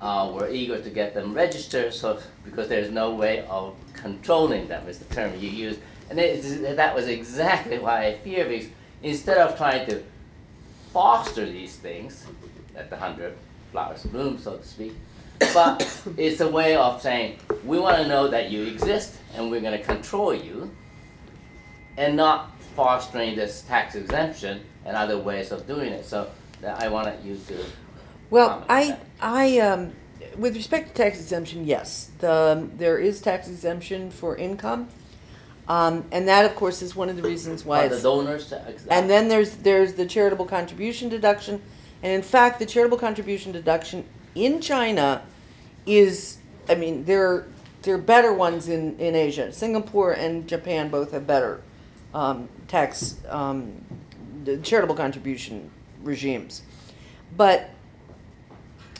uh, 0.00 0.30
were 0.32 0.48
eager 0.48 0.80
to 0.80 0.90
get 0.90 1.14
them 1.14 1.34
registered, 1.34 1.92
so 1.92 2.20
because 2.44 2.68
there's 2.68 2.90
no 2.90 3.14
way 3.14 3.44
of 3.48 3.74
controlling 3.92 4.68
them 4.68 4.86
is 4.88 4.98
the 4.98 5.14
term 5.14 5.32
you 5.38 5.48
used, 5.48 5.80
and 6.10 6.18
it, 6.18 6.76
that 6.76 6.94
was 6.94 7.08
exactly 7.08 7.78
why 7.78 8.06
I 8.06 8.18
fear 8.18 8.48
because 8.48 8.68
instead 9.02 9.38
of 9.38 9.56
trying 9.56 9.86
to 9.86 10.02
foster 10.92 11.44
these 11.44 11.76
things, 11.76 12.26
let 12.74 12.90
the 12.90 12.96
hundred 12.96 13.34
flowers 13.72 14.04
bloom, 14.04 14.38
so 14.38 14.56
to 14.56 14.64
speak, 14.64 14.94
but 15.54 16.02
it's 16.16 16.40
a 16.40 16.48
way 16.48 16.76
of 16.76 17.00
saying 17.00 17.38
we 17.64 17.78
want 17.78 17.98
to 17.98 18.06
know 18.06 18.28
that 18.28 18.50
you 18.50 18.64
exist 18.64 19.16
and 19.34 19.50
we're 19.50 19.60
going 19.60 19.78
to 19.78 19.84
control 19.84 20.34
you, 20.34 20.70
and 21.96 22.16
not 22.16 22.52
fostering 22.74 23.36
this 23.36 23.62
tax 23.62 23.94
exemption 23.94 24.62
and 24.84 24.96
other 24.96 25.18
ways 25.18 25.52
of 25.52 25.66
doing 25.66 25.92
it. 25.92 26.04
So 26.04 26.30
that 26.60 26.80
I 26.80 26.88
wanted 26.88 27.24
you 27.24 27.36
to. 27.48 27.64
Well, 28.30 28.64
I. 28.68 28.98
I, 29.20 29.58
um, 29.58 29.92
with 30.36 30.54
respect 30.56 30.88
to 30.88 30.94
tax 30.94 31.20
exemption, 31.20 31.66
yes, 31.66 32.10
the, 32.18 32.68
there 32.76 32.98
is 32.98 33.20
tax 33.20 33.48
exemption 33.48 34.10
for 34.10 34.36
income. 34.36 34.88
Um, 35.66 36.06
and 36.12 36.26
that, 36.28 36.46
of 36.46 36.56
course, 36.56 36.80
is 36.80 36.96
one 36.96 37.10
of 37.10 37.16
the 37.16 37.22
reasons 37.22 37.64
why 37.64 37.88
the 37.88 37.94
it's, 37.94 38.02
donors 38.02 38.48
to 38.48 38.68
ex- 38.68 38.86
and 38.86 39.10
then 39.10 39.28
there's, 39.28 39.56
there's 39.56 39.94
the 39.94 40.06
charitable 40.06 40.46
contribution 40.46 41.10
deduction. 41.10 41.60
And 42.02 42.12
in 42.12 42.22
fact, 42.22 42.58
the 42.58 42.64
charitable 42.64 42.96
contribution 42.98 43.52
deduction 43.52 44.06
in 44.34 44.60
China 44.60 45.22
is, 45.88 46.38
I 46.68 46.74
mean, 46.74 47.04
there, 47.04 47.46
there 47.82 47.94
are 47.94 47.98
better 47.98 48.32
ones 48.32 48.68
in, 48.68 48.98
in 48.98 49.14
Asia. 49.14 49.52
Singapore 49.52 50.12
and 50.12 50.48
Japan 50.48 50.88
both 50.88 51.12
have 51.12 51.26
better, 51.26 51.62
um, 52.14 52.48
tax, 52.68 53.16
um, 53.28 53.84
charitable 54.62 54.94
contribution 54.94 55.70
regimes. 56.02 56.62
But 57.36 57.70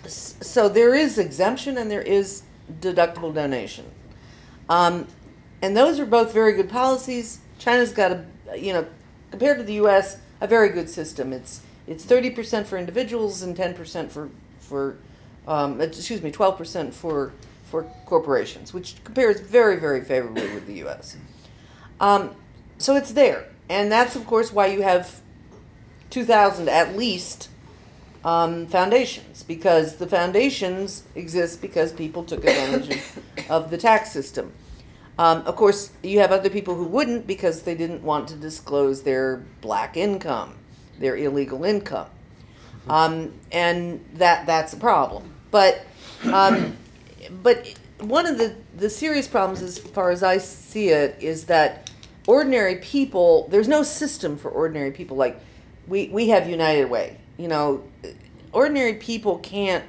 so 0.07 0.69
there 0.69 0.95
is 0.95 1.19
exemption 1.19 1.79
and 1.79 1.91
there 1.91 2.03
is 2.03 2.43
deductible 2.81 3.35
donation. 3.35 3.87
Um, 4.69 5.07
and 5.63 5.77
those 5.77 5.99
are 5.99 6.07
both 6.07 6.33
very 6.33 6.53
good 6.55 6.69
policies. 6.69 7.41
China's 7.59 7.93
got 7.93 8.13
a, 8.13 8.25
you 8.57 8.73
know, 8.73 8.87
compared 9.31 9.59
to 9.59 9.65
the 9.65 9.75
U.S., 9.75 10.19
a 10.41 10.47
very 10.47 10.69
good 10.69 10.89
system. 10.89 11.33
It's 11.33 11.63
it's 11.87 12.05
thirty 12.05 12.31
percent 12.31 12.67
for 12.67 12.79
individuals 12.79 13.43
and 13.43 13.57
ten 13.57 13.75
percent 13.75 14.13
for 14.13 14.31
for, 14.61 14.99
um, 15.49 15.81
excuse 15.81 16.23
me, 16.23 16.31
twelve 16.31 16.57
percent 16.57 16.95
for 16.95 17.33
for 17.65 17.85
corporations, 18.07 18.73
which 18.73 19.03
compares 19.03 19.41
very 19.41 19.77
very 19.77 20.05
favorably 20.05 20.55
with 20.55 20.67
the 20.67 20.75
U.S. 20.75 21.17
Um, 22.01 22.37
so 22.77 22.95
it's 22.95 23.13
there, 23.13 23.47
and 23.69 23.91
that's 23.91 24.15
of 24.15 24.27
course 24.27 24.53
why 24.53 24.67
you 24.67 24.83
have 24.83 25.21
two 26.11 26.25
thousand 26.25 26.69
at 26.69 26.97
least 26.97 27.49
um, 28.25 28.67
foundations 28.67 29.43
because 29.43 29.97
the 29.97 30.07
foundations 30.07 31.05
exist 31.15 31.63
because 31.63 31.93
people 31.93 32.25
took 32.25 32.41
advantage 32.45 32.91
of, 32.91 33.51
of 33.51 33.71
the 33.71 33.79
tax 33.79 34.13
system. 34.13 34.53
Um, 35.19 35.43
of 35.47 35.57
course, 35.57 35.91
you 36.03 36.21
have 36.21 36.31
other 36.31 36.51
people 36.51 36.77
who 36.77 36.85
wouldn't 36.85 37.27
because 37.27 37.63
they 37.63 37.75
didn't 37.75 38.03
want 38.03 38.29
to 38.29 38.37
disclose 38.37 39.03
their 39.03 39.45
black 39.61 39.97
income, 39.97 40.55
their 41.01 41.17
illegal 41.17 41.65
income, 41.65 42.07
um, 42.89 43.33
and 43.51 44.05
that 44.15 44.47
that's 44.47 44.75
a 44.75 44.77
problem. 44.77 45.35
But 45.51 45.85
um, 46.33 46.77
but 47.43 47.75
one 48.01 48.27
of 48.27 48.39
the 48.39 48.55
the 48.77 48.91
serious 48.91 49.29
problems, 49.29 49.63
as 49.63 49.79
far 49.79 50.11
as 50.11 50.23
I 50.23 50.39
see 50.39 50.89
it, 50.89 51.17
is 51.21 51.45
that 51.47 51.91
ordinary 52.27 52.77
people 52.77 53.49
there's 53.51 53.69
no 53.69 53.83
system 53.83 54.37
for 54.37 54.51
ordinary 54.51 54.91
people 54.91 55.17
like 55.17 55.41
we 55.87 56.09
we 56.09 56.29
have 56.29 56.49
United 56.49 56.87
Way. 56.87 57.19
You 57.37 57.49
know, 57.49 57.85
ordinary 58.53 58.95
people 58.95 59.39
can't 59.39 59.85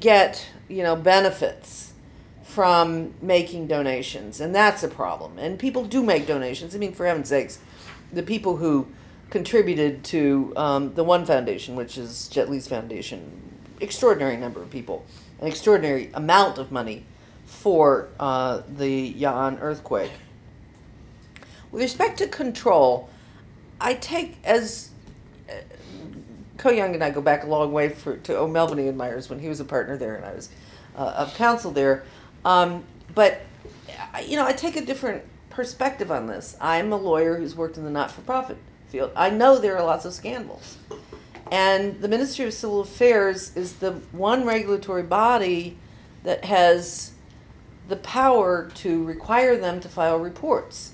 get 0.00 0.46
you 0.68 0.82
know 0.82 0.96
benefits 0.96 1.92
from 2.42 3.14
making 3.20 3.66
donations, 3.66 4.40
and 4.40 4.54
that's 4.54 4.82
a 4.82 4.88
problem. 4.88 5.38
And 5.38 5.58
people 5.58 5.84
do 5.84 6.02
make 6.02 6.26
donations. 6.26 6.74
I 6.74 6.78
mean, 6.78 6.92
for 6.92 7.06
heaven's 7.06 7.28
sakes, 7.28 7.58
the 8.12 8.22
people 8.22 8.56
who 8.56 8.88
contributed 9.30 10.02
to 10.04 10.52
um, 10.56 10.94
the 10.94 11.04
one 11.04 11.26
foundation, 11.26 11.76
which 11.76 11.98
is 11.98 12.28
Jet 12.28 12.50
Li's 12.50 12.66
foundation, 12.66 13.47
extraordinary 13.80 14.36
number 14.36 14.62
of 14.62 14.70
people, 14.70 15.04
an 15.40 15.46
extraordinary 15.46 16.10
amount 16.14 16.58
of 16.58 16.72
money 16.72 17.04
for 17.46 18.08
uh, 18.20 18.62
the 18.68 19.14
Ya'an 19.14 19.58
earthquake. 19.60 20.12
With 21.70 21.82
respect 21.82 22.18
to 22.18 22.28
control, 22.28 23.08
I 23.80 23.94
take 23.94 24.38
as 24.44 24.90
uh, 25.48 25.54
Ko-Yung 26.56 26.94
and 26.94 27.04
I 27.04 27.10
go 27.10 27.20
back 27.20 27.44
a 27.44 27.46
long 27.46 27.72
way 27.72 27.88
for 27.88 28.16
to 28.16 28.36
O'Melveny 28.36 28.88
and 28.88 28.98
Myers 28.98 29.30
when 29.30 29.38
he 29.38 29.48
was 29.48 29.60
a 29.60 29.64
partner 29.64 29.96
there 29.96 30.16
and 30.16 30.24
I 30.24 30.34
was 30.34 30.50
uh, 30.96 31.14
of 31.16 31.34
counsel 31.34 31.70
there. 31.70 32.04
Um, 32.44 32.84
but 33.14 33.42
you 34.24 34.36
know, 34.36 34.46
I 34.46 34.52
take 34.52 34.76
a 34.76 34.84
different 34.84 35.24
perspective 35.50 36.10
on 36.10 36.26
this. 36.26 36.56
I'm 36.60 36.92
a 36.92 36.96
lawyer 36.96 37.36
who's 37.36 37.54
worked 37.54 37.76
in 37.76 37.84
the 37.84 37.90
not-for-profit 37.90 38.56
field. 38.88 39.12
I 39.16 39.30
know 39.30 39.58
there 39.58 39.76
are 39.76 39.84
lots 39.84 40.04
of 40.04 40.12
scandals, 40.12 40.78
and 41.50 42.00
the 42.00 42.08
Ministry 42.08 42.44
of 42.46 42.54
Civil 42.54 42.80
Affairs 42.80 43.56
is 43.56 43.74
the 43.74 43.92
one 44.12 44.44
regulatory 44.44 45.02
body 45.02 45.78
that 46.24 46.44
has 46.44 47.12
the 47.88 47.96
power 47.96 48.70
to 48.74 49.02
require 49.04 49.56
them 49.56 49.80
to 49.80 49.88
file 49.88 50.18
reports. 50.18 50.92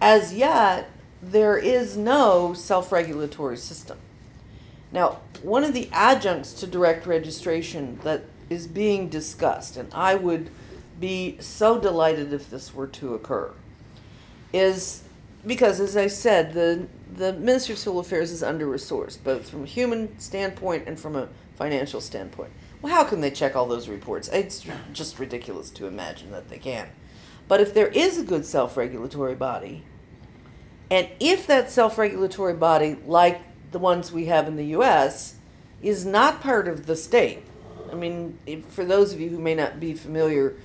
As 0.00 0.32
yet, 0.34 0.90
there 1.20 1.58
is 1.58 1.96
no 1.96 2.54
self 2.54 2.92
regulatory 2.92 3.56
system. 3.56 3.98
Now, 4.92 5.20
one 5.42 5.64
of 5.64 5.74
the 5.74 5.88
adjuncts 5.92 6.52
to 6.54 6.66
direct 6.66 7.06
registration 7.06 7.98
that 8.04 8.24
is 8.48 8.66
being 8.66 9.08
discussed, 9.08 9.76
and 9.76 9.92
I 9.92 10.14
would 10.14 10.50
be 10.98 11.36
so 11.40 11.78
delighted 11.78 12.32
if 12.32 12.48
this 12.50 12.74
were 12.74 12.86
to 12.86 13.14
occur, 13.14 13.52
is 14.52 15.02
because, 15.46 15.80
as 15.80 15.96
I 15.96 16.06
said, 16.06 16.54
the, 16.54 16.86
the 17.18 17.32
Ministry 17.32 17.72
of 17.72 17.78
Civil 17.78 18.00
Affairs 18.00 18.30
is 18.30 18.42
under 18.42 18.66
resourced, 18.66 19.22
both 19.24 19.50
from 19.50 19.64
a 19.64 19.66
human 19.66 20.18
standpoint 20.20 20.84
and 20.86 20.98
from 20.98 21.16
a 21.16 21.28
financial 21.56 22.00
standpoint. 22.00 22.52
Well, 22.80 22.94
how 22.94 23.02
can 23.02 23.20
they 23.20 23.32
check 23.32 23.56
all 23.56 23.66
those 23.66 23.88
reports? 23.88 24.28
It's 24.28 24.64
just 24.92 25.18
ridiculous 25.18 25.68
to 25.70 25.86
imagine 25.86 26.30
that 26.30 26.48
they 26.48 26.58
can. 26.58 26.88
But 27.48 27.60
if 27.60 27.74
there 27.74 27.88
is 27.88 28.18
a 28.18 28.22
good 28.22 28.46
self 28.46 28.76
regulatory 28.76 29.34
body, 29.34 29.82
and 30.90 31.08
if 31.18 31.46
that 31.48 31.72
self 31.72 31.98
regulatory 31.98 32.54
body, 32.54 32.96
like 33.04 33.40
the 33.72 33.80
ones 33.80 34.12
we 34.12 34.26
have 34.26 34.46
in 34.46 34.54
the 34.54 34.66
US, 34.66 35.34
is 35.82 36.06
not 36.06 36.40
part 36.40 36.68
of 36.68 36.86
the 36.86 36.94
state, 36.94 37.42
I 37.90 37.96
mean, 37.96 38.38
if, 38.46 38.64
for 38.66 38.84
those 38.84 39.12
of 39.12 39.20
you 39.20 39.30
who 39.30 39.38
may 39.38 39.56
not 39.56 39.80
be 39.80 39.94
familiar 39.94 40.56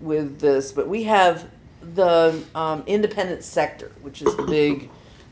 with 0.00 0.38
this, 0.38 0.70
but 0.70 0.86
we 0.88 1.02
have 1.04 1.50
the 1.82 2.44
um, 2.54 2.84
independent 2.86 3.42
sector, 3.42 3.90
which 4.02 4.22
is 4.22 4.36
the 4.36 4.42
big 4.44 4.88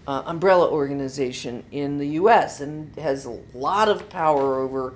uh, 0.07 0.23
umbrella 0.27 0.71
organization 0.71 1.65
in 1.71 1.99
the 1.99 2.09
US 2.09 2.61
and 2.61 2.95
has 2.97 3.25
a 3.25 3.39
lot 3.55 3.89
of 3.89 4.09
power 4.09 4.61
over 4.61 4.95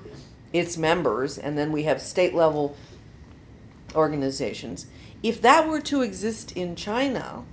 its 0.53 0.77
members, 0.77 1.39
and 1.39 1.57
then 1.59 1.73
we 1.73 1.85
have 1.85 2.01
state 2.01 2.35
level 2.35 2.77
organizations. 3.95 4.87
If 5.23 5.41
that 5.43 5.69
were 5.69 5.81
to 5.83 6.03
exist 6.03 6.53
in 6.53 6.77
China, 6.77 7.45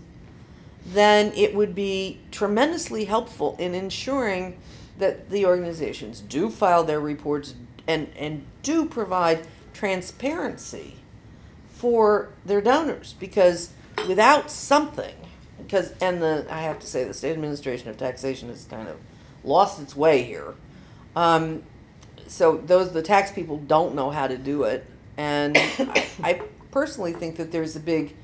then 0.85 1.31
it 1.35 1.55
would 1.55 1.73
be 1.73 2.19
tremendously 2.31 3.05
helpful 3.05 3.55
in 3.57 3.73
ensuring 3.73 4.57
that 4.97 5.29
the 5.29 5.45
organizations 5.45 6.21
do 6.21 6.49
file 6.49 6.83
their 6.83 6.99
reports 6.99 7.55
and, 7.87 8.09
and 8.17 8.45
do 8.61 8.85
provide 8.85 9.47
transparency 9.73 10.95
for 11.69 12.29
their 12.45 12.61
donors 12.61 13.15
because 13.19 13.71
without 14.07 14.49
something 14.49 15.15
because 15.65 15.93
and 16.01 16.21
the 16.21 16.45
I 16.49 16.61
have 16.61 16.79
to 16.79 16.87
say 16.87 17.03
the 17.03 17.13
state 17.13 17.33
administration 17.33 17.89
of 17.89 17.97
taxation 17.97 18.49
has 18.49 18.65
kind 18.65 18.87
of 18.87 18.97
lost 19.43 19.81
its 19.81 19.95
way 19.95 20.23
here. 20.23 20.53
Um, 21.15 21.63
so 22.27 22.57
those 22.57 22.91
the 22.91 23.01
tax 23.01 23.31
people 23.31 23.57
don't 23.57 23.95
know 23.95 24.09
how 24.09 24.27
to 24.27 24.37
do 24.37 24.63
it, 24.63 24.85
and 25.17 25.57
I, 25.57 26.07
I 26.23 26.41
personally 26.71 27.13
think 27.13 27.37
that 27.37 27.51
there's 27.51 27.75
a 27.75 27.79
big, 27.79 28.15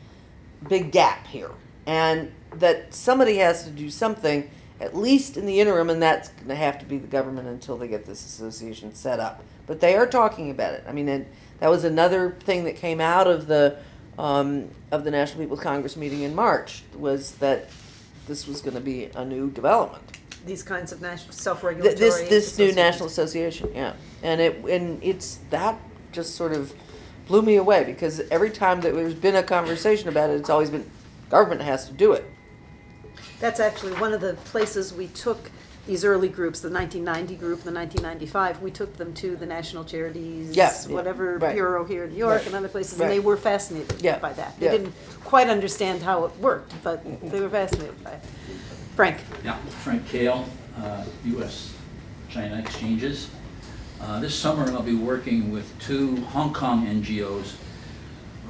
big 0.68 0.92
gap 0.92 1.28
here, 1.28 1.52
and 1.86 2.32
that 2.56 2.94
somebody 2.94 3.38
has 3.38 3.64
to 3.64 3.70
do 3.70 3.90
something 3.90 4.50
at 4.82 4.96
least 4.96 5.38
in 5.38 5.46
the 5.46 5.60
interim, 5.60 5.92
and 5.92 6.02
that's 6.02 6.30
going 6.30 6.48
to 6.48 6.56
have 6.56 6.80
to 6.80 6.86
be 6.86 6.98
the 6.98 7.08
government 7.08 7.48
until 7.48 7.78
they 7.78 7.88
get 7.88 8.06
this 8.06 8.26
association 8.26 8.94
set 8.96 9.20
up. 9.20 9.44
But 9.68 9.80
they 9.80 9.96
are 9.96 10.08
talking 10.08 10.50
about 10.50 10.74
it. 10.74 10.84
I 10.88 10.92
mean, 10.92 11.28
that 11.60 11.70
was 11.70 11.84
another 11.84 12.32
thing 12.40 12.64
that 12.64 12.76
came 12.76 13.00
out 13.00 13.28
of 13.28 13.46
the 13.46 13.78
um, 14.18 14.70
of 14.92 15.04
the 15.04 15.12
National 15.12 15.40
People's 15.42 15.62
Congress 15.62 15.96
meeting 15.96 16.22
in 16.22 16.36
March 16.36 16.84
was 16.96 17.36
that 17.36 17.70
this 18.28 18.48
was 18.48 18.62
going 18.62 18.76
to 18.76 18.82
be 18.82 19.06
a 19.16 19.26
new 19.26 19.50
development. 19.50 20.04
These 20.46 20.64
kinds 20.64 20.92
of 20.92 21.02
national 21.02 21.34
self-regulatory. 21.34 21.96
This 21.96 22.16
this 22.22 22.58
new 22.58 22.66
associations. 22.66 22.76
national 22.76 23.08
association, 23.08 23.72
yeah, 23.76 23.94
and 24.24 24.42
it 24.42 24.58
and 24.66 25.04
it's 25.04 25.40
that 25.52 25.80
just 26.12 26.36
sort 26.36 26.52
of 26.52 26.74
blew 27.28 27.42
me 27.42 27.56
away 27.56 27.84
because 27.84 28.20
every 28.32 28.50
time 28.50 28.82
that 28.82 28.94
there's 28.94 29.14
been 29.14 29.36
a 29.36 29.44
conversation 29.44 30.10
about 30.10 30.30
it, 30.30 30.34
it's 30.34 30.50
always 30.50 30.70
been 30.70 30.90
government 31.30 31.62
has 31.62 31.88
to 31.88 31.94
do 31.94 32.14
it. 32.14 32.26
That's 33.40 33.60
actually 33.60 33.94
one 33.94 34.14
of 34.14 34.22
the 34.22 34.34
places 34.46 34.94
we 34.94 35.08
took 35.08 35.52
these 35.88 36.06
early 36.06 36.30
groups, 36.30 36.60
the 36.60 36.70
1990 36.70 37.36
group, 37.36 37.62
the 37.64 37.72
1995, 37.72 38.62
we 38.62 38.70
took 38.72 38.98
them 38.98 39.14
to 39.16 39.36
the 39.36 39.46
National 39.46 39.84
Charities, 39.84 40.56
Yeah, 40.56 40.72
yeah, 40.88 40.94
whatever 40.94 41.38
right. 41.38 41.54
bureau 41.54 41.84
here 41.86 42.04
in 42.04 42.12
New 42.12 42.18
York 42.18 42.38
Right, 42.40 42.48
and 42.48 42.56
other 42.56 42.68
places, 42.70 43.00
and 43.00 43.10
they 43.10 43.18
right. 43.18 43.26
were 43.26 43.38
fascinated 43.38 44.02
Yeah, 44.02 44.20
by 44.20 44.34
that. 44.34 44.60
They 44.60 44.68
yeah. 44.68 44.72
didn't 44.74 44.94
quite 45.24 45.50
understand 45.50 46.04
how 46.04 46.26
it 46.26 46.38
worked, 46.38 46.74
but 46.84 47.04
they 47.32 47.40
were 47.42 47.50
fascinated 47.50 48.02
by 48.04 48.12
it. 48.12 48.22
Frank? 48.96 49.18
Yeah, 49.44 49.58
Frank 49.84 50.08
Kale, 50.08 50.46
uh, 50.78 51.06
U.S. 51.26 51.74
China 52.30 52.60
Exchanges. 52.60 53.30
Uh, 54.00 54.20
This 54.20 54.36
summer, 54.36 54.64
I'll 54.72 54.82
be 54.84 54.96
working 54.96 55.52
with 55.52 55.78
two 55.80 56.18
Hong 56.28 56.54
Kong 56.54 56.86
NGOs 56.86 57.56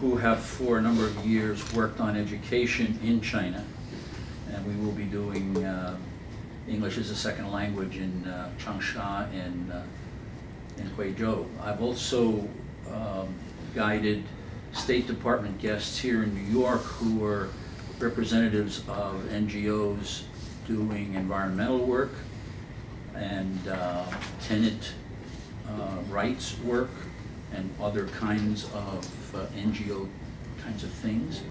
who 0.01 0.17
have 0.17 0.39
for 0.39 0.79
a 0.79 0.81
number 0.81 1.05
of 1.05 1.15
years 1.25 1.71
worked 1.73 1.99
on 2.01 2.17
education 2.17 2.99
in 3.03 3.21
China. 3.21 3.63
And 4.51 4.65
we 4.65 4.85
will 4.85 4.93
be 4.93 5.03
doing 5.05 5.63
uh, 5.63 5.95
English 6.71 6.97
as 6.97 7.09
a 7.09 7.15
second 7.15 7.51
language 7.51 7.97
in 7.97 8.25
uh, 8.25 8.49
Changsha 8.57 9.27
and 9.33 9.71
uh, 9.71 9.81
in 10.77 10.89
Guizhou. 10.91 11.45
I've 11.61 11.81
also 11.81 12.47
um, 12.89 13.33
guided 13.75 14.23
State 14.71 15.05
Department 15.05 15.59
guests 15.59 15.97
here 15.97 16.23
in 16.23 16.33
New 16.33 16.59
York 16.59 16.81
who 16.81 17.25
are 17.25 17.49
representatives 17.99 18.79
of 18.87 19.21
NGOs 19.29 20.23
doing 20.65 21.13
environmental 21.15 21.79
work 21.79 22.11
and 23.15 23.67
uh, 23.67 24.05
tenant 24.41 24.93
uh, 25.67 25.97
rights 26.09 26.57
work 26.59 26.89
and 27.53 27.69
other 27.81 28.07
kinds 28.07 28.63
of 28.73 29.35
uh, 29.35 29.45
NGO 29.57 30.07
kinds 30.63 30.83
of 30.83 30.89
things. 30.89 31.41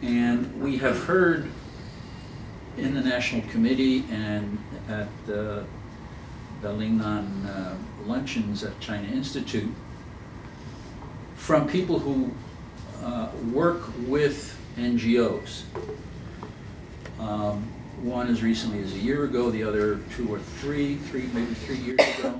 And 0.00 0.60
we 0.60 0.78
have 0.78 1.04
heard 1.04 1.50
in 2.80 2.94
the 2.94 3.00
National 3.00 3.42
Committee 3.50 4.04
and 4.10 4.58
at 4.88 5.08
the, 5.26 5.64
the 6.62 6.68
Lingnan 6.68 7.46
uh, 7.46 7.74
luncheons 8.06 8.64
at 8.64 8.78
China 8.80 9.06
Institute 9.08 9.72
from 11.34 11.68
people 11.68 11.98
who 11.98 12.30
uh, 13.04 13.28
work 13.52 13.82
with 14.06 14.58
NGOs. 14.76 15.62
Um, 17.18 17.70
One 18.02 18.28
as 18.28 18.42
recently 18.42 18.82
as 18.82 18.94
a 18.94 18.98
year 18.98 19.24
ago, 19.24 19.50
the 19.50 19.62
other 19.62 20.00
two 20.16 20.32
or 20.32 20.38
three, 20.38 20.96
three, 20.96 21.28
maybe 21.34 21.52
three 21.52 21.76
years 21.76 22.00
ago. 22.18 22.38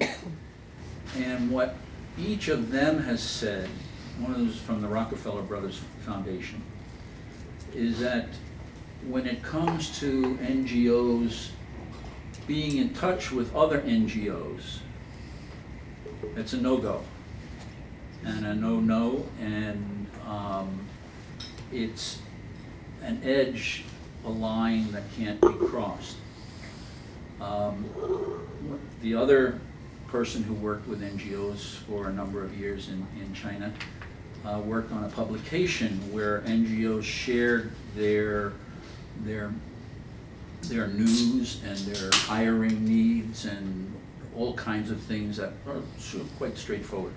And 1.19 1.51
what 1.51 1.75
each 2.19 2.49
of 2.49 2.71
them 2.71 3.03
has 3.03 3.23
said, 3.23 3.69
one 4.19 4.33
of 4.33 4.39
those 4.39 4.57
from 4.57 4.81
the 4.81 4.89
Rockefeller 4.89 5.43
Brothers 5.43 5.81
Foundation, 6.07 6.63
is 7.75 7.99
that 8.01 8.29
when 9.09 9.27
it 9.27 9.43
comes 9.43 9.99
to 10.01 10.37
NGOs 10.43 11.51
being 12.47 12.79
in 12.79 12.95
touch 12.95 13.31
with 13.33 13.55
other 13.55 13.81
NGOs, 13.81 14.79
it's 16.37 16.53
a 16.53 16.61
no-go 16.61 17.03
and 18.25 18.47
a 18.47 18.55
no-no, 18.55 19.27
and 19.41 20.07
um, 20.27 20.81
it's 21.73 22.19
an 23.03 23.21
edge, 23.25 23.85
a 24.27 24.29
line 24.29 24.91
that 24.93 25.05
can't 25.17 25.41
be 25.41 25.67
crossed. 25.67 26.17
Um, 27.41 27.85
The 29.01 29.15
other 29.15 29.59
person 30.09 30.43
who 30.43 30.55
worked 30.55 30.87
with 30.87 31.01
NGOs 31.01 31.77
for 31.89 32.09
a 32.09 32.13
number 32.13 32.45
of 32.45 32.59
years 32.59 32.89
in, 32.89 33.07
in 33.19 33.33
China 33.33 33.73
uh, 34.45 34.59
worked 34.59 34.93
on 34.93 35.05
a 35.05 35.09
publication 35.09 35.91
where 36.13 36.41
NGOs 36.41 37.05
shared 37.05 37.71
their, 37.95 38.53
their, 39.25 39.53
their 40.63 40.87
news 40.89 41.61
and 41.65 41.77
their 41.79 42.11
hiring 42.15 42.85
needs 42.85 43.45
and 43.45 43.93
all 44.37 44.55
kinds 44.55 44.91
of 44.91 45.01
things 45.01 45.37
that 45.37 45.53
are 45.67 45.81
sort 45.99 46.23
of 46.25 46.37
quite 46.39 46.57
straightforward. 46.57 47.13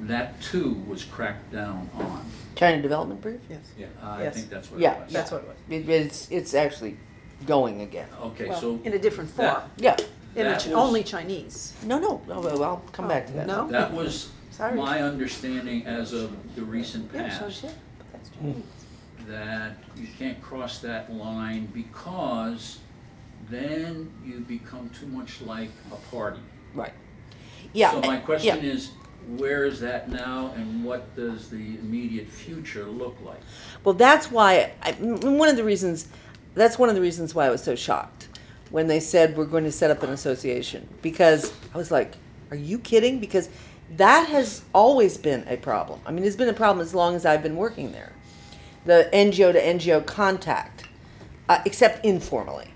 That 0.00 0.40
too 0.40 0.74
was 0.88 1.04
cracked 1.04 1.52
down 1.52 1.90
on. 1.94 2.24
China 2.54 2.80
Development 2.80 3.20
Brief? 3.20 3.40
Yes. 3.50 3.60
Yeah, 3.78 3.86
I 4.02 4.22
Yes. 4.24 4.34
think 4.34 4.48
that's 4.50 4.70
what 4.70 4.78
it 4.80 4.82
Yeah, 4.82 5.02
was. 5.04 5.12
That's 5.12 5.30
what 5.30 5.42
it 5.42 5.48
was. 5.48 5.56
It, 5.68 5.88
it's, 5.88 6.30
it's 6.30 6.54
actually 6.54 6.96
going 7.46 7.82
again. 7.82 8.08
Okay, 8.22 8.48
Well, 8.48 8.60
so 8.60 8.80
In 8.84 8.92
a 8.94 8.98
different 8.98 9.30
form, 9.30 9.48
that- 9.48 9.68
Yeah. 9.76 9.96
in 10.36 10.46
a 10.46 10.50
that 10.50 10.60
Ch- 10.60 10.66
was- 10.66 10.74
only 10.74 11.02
Chinese. 11.04 11.74
No, 11.84 11.98
no, 11.98 12.22
no, 12.28 12.40
well, 12.40 12.62
I'll 12.64 12.82
come 12.92 13.08
back 13.08 13.26
to 13.26 13.32
that. 13.34 13.46
No? 13.46 13.66
that 13.68 13.92
was 13.92 14.30
Sorry. 14.50 14.74
my 14.76 15.02
understanding 15.02 15.86
as 15.86 16.12
of 16.12 16.30
the 16.54 16.62
recent 16.62 17.10
Yeah, 17.12 17.28
so 17.36 17.44
past. 17.46 17.60
shit, 17.62 17.74
but 17.98 18.12
that's 18.12 18.30
Chinese. 18.30 18.56
That 19.30 19.76
you 19.96 20.08
can't 20.18 20.40
cross 20.42 20.80
that 20.80 21.12
line 21.12 21.66
because 21.66 22.80
then 23.48 24.12
you 24.24 24.40
become 24.40 24.90
too 24.90 25.06
much 25.06 25.40
like 25.42 25.70
a 25.92 25.96
party. 26.10 26.40
Right. 26.74 26.92
Yeah. 27.72 27.92
So 27.92 28.00
my 28.00 28.14
yeah. 28.14 28.20
question 28.20 28.64
is, 28.64 28.90
where 29.36 29.64
is 29.64 29.80
that 29.80 30.08
now 30.08 30.52
and 30.56 30.84
what 30.84 31.14
does 31.14 31.48
the 31.48 31.56
immediate 31.56 32.26
future 32.26 32.84
look 32.84 33.16
like? 33.24 33.40
Well, 33.84 33.94
that's 33.94 34.30
why, 34.30 34.72
I, 34.82 34.90
m- 34.92 35.38
one 35.38 35.48
of 35.48 35.56
the 35.56 35.64
reasons, 35.64 36.08
that's 36.54 36.78
one 36.78 36.88
of 36.88 36.94
the 36.94 37.00
reasons 37.00 37.34
why 37.34 37.46
I 37.46 37.50
was 37.50 37.62
so 37.62 37.76
shocked 37.76 38.28
when 38.70 38.88
they 38.88 38.98
said 38.98 39.36
we're 39.36 39.44
going 39.44 39.64
to 39.64 39.72
set 39.72 39.90
up 39.90 40.02
an 40.02 40.10
association. 40.10 40.88
Because 41.02 41.52
I 41.72 41.78
was 41.78 41.90
like, 41.90 42.14
are 42.50 42.56
you 42.56 42.78
kidding? 42.78 43.20
Because 43.20 43.48
that 43.96 44.28
has 44.28 44.62
always 44.72 45.18
been 45.18 45.46
a 45.46 45.56
problem. 45.56 46.00
I 46.06 46.12
mean, 46.12 46.24
it's 46.24 46.36
been 46.36 46.48
a 46.48 46.52
problem 46.54 46.84
as 46.84 46.94
long 46.94 47.14
as 47.14 47.24
I've 47.24 47.42
been 47.42 47.56
working 47.56 47.92
there. 47.92 48.12
The 48.84 49.08
NGO 49.12 49.52
to 49.52 49.60
NGO 49.60 50.04
contact, 50.04 50.84
uh, 51.48 51.60
except 51.64 52.04
informally. 52.04 52.72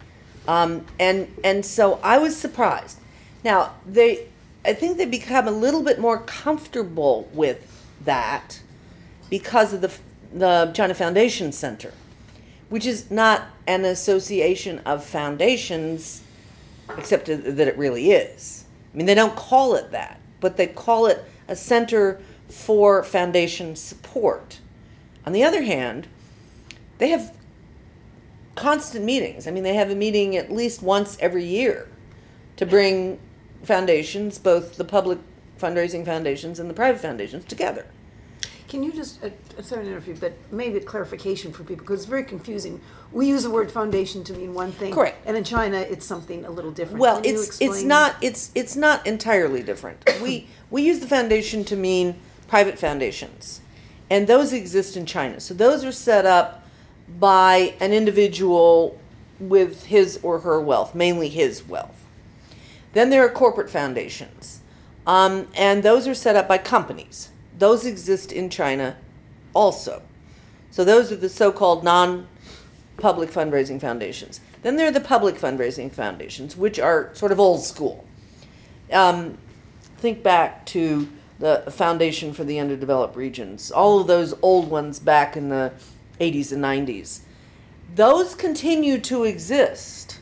Um, 0.47 0.85
and, 1.01 1.35
and 1.43 1.65
so 1.65 1.99
I 2.03 2.19
was 2.19 2.37
surprised. 2.37 2.99
Now, 3.45 3.75
they, 3.87 4.29
I 4.65 4.75
think 4.75 4.99
they 4.99 5.07
become 5.07 5.49
a 5.49 5.53
little 5.53 5.83
bit 5.83 5.99
more 5.99 6.19
comfortable 6.19 7.29
with 7.33 7.71
that 8.05 8.61
because 9.31 9.73
of 9.73 9.81
the, 9.81 9.93
the 10.33 10.73
China 10.75 10.95
Foundation 10.95 11.53
Center, 11.53 11.93
which 12.69 12.87
is 12.87 13.11
not 13.11 13.47
an 13.67 13.85
association 13.85 14.81
of 14.81 15.05
foundations, 15.05 16.23
except 16.97 17.27
that 17.27 17.69
it 17.69 17.79
really 17.79 18.11
is. 18.11 18.65
I 18.93 18.97
mean, 18.97 19.07
they 19.07 19.15
don't 19.15 19.37
call 19.37 19.75
it 19.75 19.91
that, 19.93 20.21
but 20.41 20.57
they 20.57 20.67
call 20.67 21.07
it 21.07 21.25
a 21.49 21.57
center 21.57 22.21
for 22.49 23.03
foundation 23.03 23.77
support. 23.77 24.61
On 25.27 25.33
the 25.33 25.43
other 25.43 25.63
hand, 25.63 26.09
they 26.99 27.09
have 27.09 27.35
constant 28.55 29.05
meetings. 29.05 29.47
I 29.47 29.51
mean, 29.51 29.65
they 29.65 29.75
have 29.75 29.91
a 29.91 29.95
meeting 29.95 30.37
at 30.37 30.51
least 30.51 30.83
once 30.83 31.17
every 31.21 31.45
year 31.45 31.89
to 32.57 32.67
bring 32.67 33.19
foundations, 33.63 34.39
both 34.39 34.77
the 34.77 34.85
public 34.85 35.19
fundraising 35.59 36.05
foundations 36.05 36.61
and 36.61 36.69
the 36.69 36.75
private 36.75 37.01
foundations, 37.01 37.45
together. 37.45 37.87
Can 38.69 38.83
you 38.83 38.93
just, 38.93 39.23
uh, 39.23 39.29
uh, 39.59 39.63
sorry 39.63 39.85
to 39.85 39.91
interrupt 39.91 40.09
you, 40.09 40.17
but 40.19 40.33
maybe 40.51 40.79
a 40.79 40.81
clarification 40.81 41.53
for 41.53 41.63
people, 41.63 41.85
because 41.85 42.01
it's 42.01 42.09
very 42.09 42.25
confusing. 42.25 42.81
We 43.13 43.29
use 43.29 43.45
the 43.45 43.51
word 43.51 43.71
foundation 43.71 44.25
to 44.25 44.33
mean 44.33 44.53
one 44.53 44.73
thing. 44.73 44.93
Correct. 44.93 45.19
And 45.27 45.37
in 45.37 45.45
China, 45.45 45.79
it's 45.79 46.05
something 46.05 46.45
a 46.45 46.51
little 46.51 46.73
different. 46.73 46.99
Well, 46.99 47.23
Can 47.23 47.35
it's 47.35 47.61
it's 47.61 47.83
not 47.83 48.17
it's 48.21 48.51
it's 48.55 48.75
not 48.75 49.07
entirely 49.07 49.63
different. 49.63 50.05
we 50.21 50.49
we 50.71 50.83
use 50.83 50.99
the 50.99 51.07
foundation 51.07 51.65
to 51.65 51.77
mean 51.77 52.17
private 52.49 52.79
foundations, 52.79 53.61
and 54.11 54.27
those 54.27 54.53
exist 54.53 54.97
in 54.97 55.07
China. 55.07 55.41
So 55.41 55.55
those 55.55 55.85
are 55.85 55.93
set 55.93 56.27
up 56.27 56.65
by 57.19 57.75
an 57.81 57.93
individual 57.93 58.99
with 59.39 59.87
his 59.87 60.19
or 60.23 60.41
her 60.41 60.61
wealth, 60.61 60.95
mainly 60.95 61.29
his 61.29 61.67
wealth. 61.67 62.05
Then 62.93 63.11
there 63.11 63.25
are 63.25 63.31
corporate 63.31 63.71
foundations, 63.71 64.61
um, 65.07 65.49
and 65.55 65.83
those 65.83 66.07
are 66.07 66.15
set 66.15 66.37
up 66.37 66.47
by 66.47 66.59
companies. 66.59 67.31
Those 67.59 67.85
exist 67.85 68.33
in 68.33 68.51
China 68.51 68.97
also. 69.53 70.03
So 70.71 70.85
those 70.85 71.13
are 71.13 71.17
the 71.17 71.29
so-called 71.29 71.85
non-public 71.85 73.31
fundraising 73.31 73.81
foundations. 73.81 74.41
Then 74.63 74.77
there 74.77 74.89
are 74.89 74.93
the 74.93 75.01
public 75.01 75.37
fundraising 75.37 75.93
foundations, 75.93 76.57
which 76.57 76.79
are 76.79 77.11
sort 77.15 77.33
of 77.33 77.41
old 77.41 77.63
school. 77.63 78.05
Um, 78.93 79.39
think 79.99 80.23
back 80.23 80.67
to 80.67 81.09
the 81.39 81.65
Foundation 81.71 82.33
for 82.33 82.45
the 82.45 82.59
Underdeveloped 82.59 83.17
Regions, 83.17 83.71
all 83.71 84.01
of 84.01 84.07
those 84.07 84.35
old 84.43 84.71
ones 84.71 84.99
back 84.99 85.37
in 85.37 85.49
the 85.49 85.73
80s 86.21 86.53
and 86.53 86.63
90s. 86.63 87.21
Those 87.95 88.35
continue 88.35 88.99
to 89.01 89.25
exist. 89.25 90.21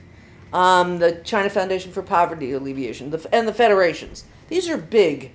Um, 0.53 0.99
the 0.99 1.13
China 1.25 1.49
Foundation 1.49 1.93
for 1.93 2.03
Poverty 2.03 2.53
Alleviation 2.53 3.11
the, 3.11 3.27
and 3.33 3.49
the 3.49 3.55
federations. 3.55 4.25
These 4.49 4.69
are 4.69 4.77
big 4.77 5.33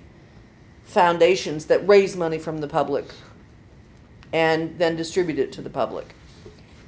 foundations 0.84 1.66
that 1.66 1.86
raise 1.88 2.16
money 2.16 2.38
from 2.38 2.58
the 2.58 2.68
public 2.68 3.06
and 4.32 4.78
then 4.78 4.94
distribute 4.96 5.38
it 5.38 5.52
to 5.52 5.62
the 5.62 5.70
public. 5.70 6.14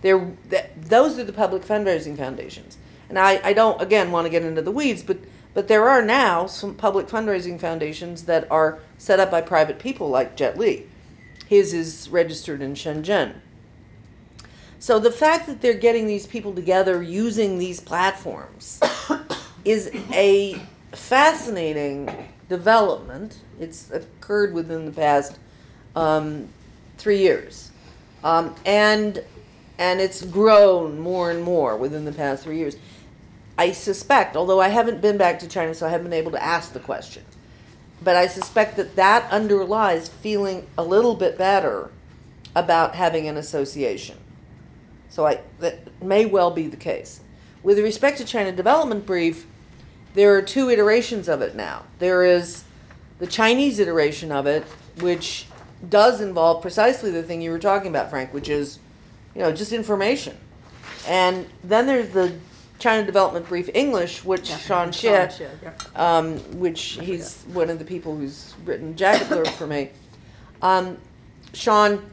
They're, 0.02 0.34
th- 0.48 0.66
those 0.76 1.18
are 1.18 1.24
the 1.24 1.32
public 1.32 1.62
fundraising 1.62 2.16
foundations. 2.16 2.78
And 3.08 3.18
I, 3.18 3.40
I 3.42 3.52
don't, 3.52 3.80
again, 3.82 4.12
want 4.12 4.26
to 4.26 4.30
get 4.30 4.44
into 4.44 4.62
the 4.62 4.70
weeds, 4.70 5.02
but 5.02 5.18
But 5.52 5.68
there 5.68 5.88
are 5.88 6.02
now 6.02 6.46
some 6.46 6.74
public 6.74 7.08
fundraising 7.08 7.58
foundations 7.60 8.24
that 8.24 8.50
are 8.50 8.78
set 8.98 9.18
up 9.18 9.30
by 9.30 9.40
private 9.40 9.78
people 9.78 10.08
like 10.08 10.36
Jet 10.36 10.58
Li. 10.58 10.86
His 11.46 11.74
is 11.74 12.08
registered 12.08 12.62
in 12.62 12.74
Shenzhen. 12.74 13.34
So 14.78 14.98
the 14.98 15.10
fact 15.10 15.46
that 15.46 15.60
they're 15.60 15.74
getting 15.74 16.06
these 16.06 16.26
people 16.26 16.54
together 16.54 17.02
using 17.02 17.58
these 17.58 17.80
platforms 17.80 18.80
is 19.64 19.90
a 20.12 20.58
fascinating 20.92 22.28
development. 22.48 23.38
It's 23.58 23.90
occurred 23.90 24.54
within 24.54 24.86
the 24.86 24.92
past 24.92 25.38
um, 25.94 26.48
three 26.96 27.18
years, 27.18 27.70
um, 28.24 28.54
and 28.64 29.22
and 29.78 30.00
it's 30.00 30.22
grown 30.22 30.98
more 30.98 31.30
and 31.30 31.42
more 31.42 31.76
within 31.76 32.04
the 32.04 32.12
past 32.12 32.44
three 32.44 32.58
years. 32.58 32.76
I 33.60 33.72
suspect, 33.72 34.36
although 34.36 34.58
I 34.58 34.68
haven't 34.68 35.02
been 35.02 35.18
back 35.18 35.38
to 35.40 35.46
China, 35.46 35.74
so 35.74 35.86
I 35.86 35.90
haven't 35.90 36.06
been 36.06 36.18
able 36.18 36.30
to 36.30 36.42
ask 36.42 36.72
the 36.72 36.80
question, 36.80 37.22
but 38.02 38.16
I 38.16 38.26
suspect 38.26 38.78
that 38.78 38.96
that 38.96 39.30
underlies 39.30 40.08
feeling 40.08 40.66
a 40.78 40.82
little 40.82 41.14
bit 41.14 41.36
better 41.36 41.90
about 42.56 42.94
having 42.94 43.28
an 43.28 43.36
association. 43.36 44.16
So 45.10 45.26
I 45.26 45.40
that 45.58 46.02
may 46.02 46.24
well 46.24 46.50
be 46.50 46.68
the 46.68 46.78
case. 46.78 47.20
With 47.62 47.78
respect 47.78 48.16
to 48.16 48.24
China 48.24 48.50
Development 48.50 49.04
Brief, 49.04 49.46
there 50.14 50.34
are 50.34 50.40
two 50.40 50.70
iterations 50.70 51.28
of 51.28 51.42
it 51.42 51.54
now. 51.54 51.82
There 51.98 52.24
is 52.24 52.64
the 53.18 53.26
Chinese 53.26 53.78
iteration 53.78 54.32
of 54.32 54.46
it, 54.46 54.64
which 55.00 55.48
does 55.86 56.22
involve 56.22 56.62
precisely 56.62 57.10
the 57.10 57.22
thing 57.22 57.42
you 57.42 57.50
were 57.50 57.58
talking 57.58 57.88
about, 57.88 58.08
Frank, 58.08 58.32
which 58.32 58.48
is, 58.48 58.78
you 59.34 59.42
know, 59.42 59.52
just 59.52 59.74
information. 59.74 60.38
And 61.06 61.46
then 61.62 61.86
there's 61.86 62.08
the 62.08 62.32
China 62.80 63.04
Development 63.04 63.46
Brief 63.46 63.68
English, 63.74 64.24
which 64.24 64.46
Shawn 64.46 64.88
Shieh, 64.88 65.72
um, 65.94 66.38
which 66.58 66.98
he's 67.00 67.42
one 67.52 67.70
of 67.70 67.78
the 67.78 67.84
people 67.84 68.16
who's 68.16 68.54
written 68.64 68.96
Jacket 68.96 69.28
Blurb 69.28 69.48
for 69.48 69.66
me. 69.66 69.90
Um, 70.62 70.96
Sean 71.52 72.10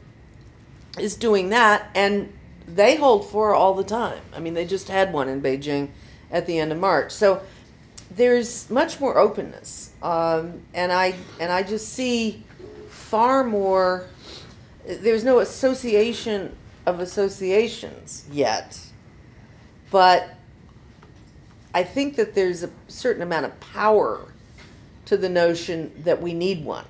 is 0.98 1.16
doing 1.16 1.48
that, 1.48 1.90
and 1.94 2.32
they 2.66 2.96
hold 2.96 3.28
four 3.28 3.54
all 3.54 3.74
the 3.74 3.84
time. 3.84 4.20
I 4.34 4.40
mean, 4.40 4.54
they 4.54 4.66
just 4.66 4.88
had 4.88 5.12
one 5.12 5.28
in 5.28 5.40
Beijing 5.40 5.88
at 6.30 6.46
the 6.46 6.58
end 6.58 6.70
of 6.70 6.78
March. 6.78 7.12
So 7.12 7.42
there's 8.10 8.68
much 8.70 9.00
more 9.00 9.16
openness, 9.16 9.92
um, 10.02 10.62
and 10.74 10.92
I 10.92 11.14
and 11.40 11.50
I 11.50 11.62
just 11.62 11.88
see 11.94 12.44
far 12.88 13.42
more. 13.42 14.06
There's 14.86 15.24
no 15.24 15.38
association 15.38 16.56
of 16.86 17.00
associations 17.00 18.24
yet, 18.30 18.78
but 19.90 20.34
I 21.78 21.84
think 21.84 22.16
that 22.16 22.34
there's 22.34 22.64
a 22.64 22.70
certain 22.88 23.22
amount 23.22 23.46
of 23.46 23.60
power 23.60 24.32
to 25.04 25.16
the 25.16 25.28
notion 25.28 25.92
that 26.02 26.20
we 26.20 26.34
need 26.34 26.64
one, 26.64 26.84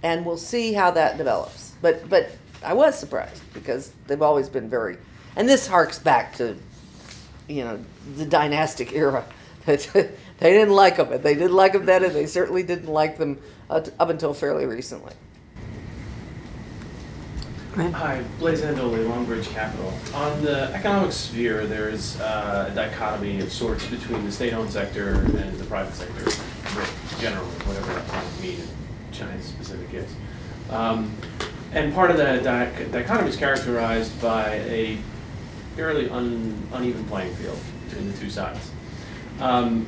and 0.00 0.24
we'll 0.24 0.36
see 0.36 0.74
how 0.74 0.92
that 0.92 1.18
develops. 1.18 1.72
But 1.82 2.08
but 2.08 2.30
I 2.62 2.72
was 2.72 2.96
surprised 2.96 3.42
because 3.52 3.92
they've 4.06 4.22
always 4.22 4.48
been 4.48 4.70
very, 4.70 4.96
and 5.34 5.48
this 5.48 5.66
harks 5.66 5.98
back 5.98 6.36
to, 6.36 6.56
you 7.48 7.64
know, 7.64 7.84
the 8.16 8.26
dynastic 8.26 8.92
era. 8.92 9.24
they 9.66 9.82
didn't 10.38 10.70
like 10.70 10.98
them, 10.98 11.10
and 11.10 11.24
they 11.24 11.34
didn't 11.34 11.56
like 11.56 11.72
them 11.72 11.84
then, 11.84 12.04
and 12.04 12.14
they 12.14 12.26
certainly 12.26 12.62
didn't 12.62 12.86
like 12.86 13.18
them 13.18 13.40
uh, 13.68 13.84
up 13.98 14.08
until 14.08 14.34
fairly 14.34 14.66
recently. 14.66 15.14
Hi, 17.76 18.24
Blaise 18.38 18.62
Andoli, 18.62 19.06
Longbridge 19.06 19.52
Capital. 19.52 19.92
On 20.14 20.42
the 20.42 20.72
economic 20.72 21.12
sphere, 21.12 21.66
there's 21.66 22.18
uh, 22.20 22.70
a 22.72 22.74
dichotomy 22.74 23.40
of 23.40 23.52
sorts 23.52 23.86
between 23.86 24.24
the 24.24 24.32
state-owned 24.32 24.70
sector 24.70 25.10
and 25.10 25.58
the 25.58 25.64
private 25.66 25.92
sector, 25.92 26.24
generally, 27.20 27.50
whatever 27.66 27.92
that 27.92 28.08
might 28.08 28.40
mean 28.40 28.60
in 28.60 28.68
China's 29.12 29.44
specific 29.44 29.90
case. 29.90 30.14
Um, 30.70 31.14
and 31.72 31.92
part 31.92 32.10
of 32.10 32.16
that 32.16 32.42
di- 32.42 32.84
dichotomy 32.90 33.28
is 33.28 33.36
characterized 33.36 34.22
by 34.22 34.54
a 34.54 34.98
fairly 35.76 36.08
un- 36.08 36.66
uneven 36.72 37.04
playing 37.04 37.34
field 37.34 37.58
between 37.90 38.10
the 38.10 38.16
two 38.16 38.30
sides. 38.30 38.70
Um, 39.38 39.86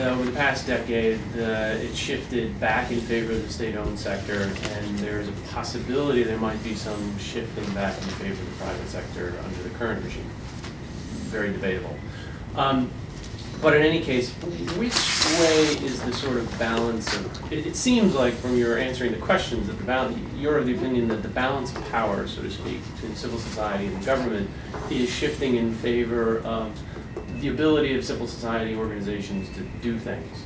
over 0.00 0.24
the 0.24 0.32
past 0.32 0.66
decade, 0.66 1.20
the, 1.32 1.82
it 1.82 1.94
shifted 1.94 2.58
back 2.60 2.90
in 2.90 3.00
favor 3.00 3.32
of 3.32 3.42
the 3.42 3.52
state-owned 3.52 3.98
sector, 3.98 4.42
and 4.42 4.98
there's 4.98 5.28
a 5.28 5.32
possibility 5.52 6.22
there 6.22 6.38
might 6.38 6.62
be 6.62 6.74
some 6.74 7.18
shifting 7.18 7.64
back 7.74 7.96
in 7.96 8.08
favor 8.08 8.42
of 8.42 8.58
the 8.58 8.64
private 8.64 8.88
sector 8.88 9.34
under 9.44 9.62
the 9.62 9.70
current 9.70 10.04
regime. 10.04 10.28
Very 11.28 11.52
debatable. 11.52 11.96
Um, 12.56 12.90
but 13.60 13.74
in 13.74 13.82
any 13.82 14.00
case, 14.00 14.32
which 14.78 14.94
way 15.38 15.86
is 15.86 16.00
the 16.02 16.12
sort 16.14 16.38
of 16.38 16.58
balance 16.58 17.14
of? 17.14 17.52
It, 17.52 17.66
it 17.66 17.76
seems 17.76 18.14
like 18.14 18.32
from 18.34 18.56
your 18.56 18.78
answering 18.78 19.12
the 19.12 19.18
questions 19.18 19.66
that 19.66 19.76
the 19.76 19.84
balance, 19.84 20.18
you're 20.36 20.56
of 20.56 20.66
the 20.66 20.74
opinion 20.74 21.08
that 21.08 21.22
the 21.22 21.28
balance 21.28 21.74
of 21.76 21.84
power, 21.90 22.26
so 22.26 22.42
to 22.42 22.50
speak, 22.50 22.80
between 22.94 23.14
civil 23.14 23.38
society 23.38 23.86
and 23.86 24.04
government 24.04 24.48
is 24.90 25.10
shifting 25.10 25.56
in 25.56 25.74
favor 25.74 26.38
of 26.38 26.72
the 27.40 27.48
ability 27.48 27.96
of 27.96 28.04
civil 28.04 28.26
society 28.26 28.74
organizations 28.74 29.48
to 29.56 29.62
do 29.82 29.98
things, 29.98 30.38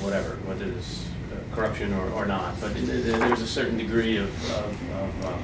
whatever, 0.00 0.36
whether 0.44 0.64
it's 0.66 1.06
uh, 1.32 1.54
corruption 1.54 1.92
or, 1.94 2.10
or 2.10 2.26
not. 2.26 2.60
But 2.60 2.74
th- 2.74 2.86
th- 2.86 3.02
there's 3.04 3.40
a 3.42 3.46
certain 3.46 3.78
degree 3.78 4.16
of, 4.18 4.28
of, 4.52 4.92
of 4.92 5.24
uh, 5.26 5.38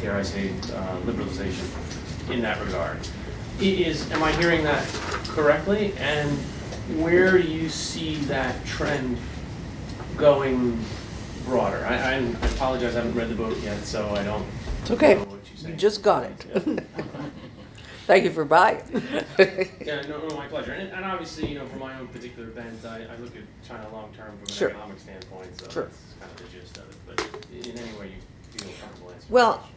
dare 0.00 0.16
I 0.16 0.22
say, 0.22 0.50
uh, 0.50 0.96
liberalization 1.04 2.30
in 2.30 2.40
that 2.42 2.60
regard. 2.64 2.98
Is, 3.60 4.10
am 4.12 4.22
I 4.22 4.32
hearing 4.32 4.64
that 4.64 4.86
correctly? 5.28 5.92
And 5.98 6.30
where 6.98 7.36
do 7.36 7.46
you 7.46 7.68
see 7.68 8.16
that 8.26 8.64
trend 8.64 9.18
going 10.16 10.82
broader? 11.44 11.84
I, 11.86 11.96
I 11.96 12.14
I 12.14 12.46
apologize, 12.54 12.94
I 12.96 12.98
haven't 13.02 13.14
read 13.14 13.28
the 13.28 13.34
book 13.34 13.56
yet, 13.62 13.84
so 13.84 14.08
I 14.14 14.22
don't 14.22 14.46
It's 14.82 14.90
okay. 14.92 15.14
know 15.16 15.24
what 15.24 15.40
you 15.50 15.56
say. 15.56 15.68
You 15.70 15.76
just 15.76 16.02
got 16.02 16.24
it. 16.24 16.46
Yeah. 16.66 17.04
Thank 18.10 18.24
you 18.24 18.32
for 18.32 18.44
buying. 18.44 18.82
Yeah, 19.86 20.02
no, 20.08 20.26
no, 20.26 20.36
my 20.36 20.48
pleasure. 20.48 20.72
And, 20.72 20.90
and 20.92 21.04
obviously, 21.04 21.46
you 21.48 21.54
know, 21.56 21.66
for 21.66 21.76
my 21.76 21.96
own 21.98 22.08
particular 22.08 22.48
bent, 22.50 22.84
I, 22.84 23.04
I 23.04 23.16
look 23.18 23.36
at 23.36 23.42
China 23.66 23.86
long-term 23.92 24.32
from 24.36 24.46
an 24.46 24.52
Sure. 24.52 24.70
economic 24.70 24.98
standpoint, 24.98 25.60
so 25.60 25.68
Sure. 25.70 25.84
that's 25.84 25.98
kind 26.18 26.32
of 26.32 26.52
the 26.52 26.58
gist 26.58 26.76
of 26.78 26.88
it. 26.90 26.96
But 27.06 27.46
in 27.52 27.78
any 27.78 27.98
way 27.98 28.08
you 28.08 28.58
feel 28.58 28.68
comfortable 28.80 29.10
answering. 29.12 29.28
the 29.28 29.32
Well, 29.32 29.52
question. 29.58 29.74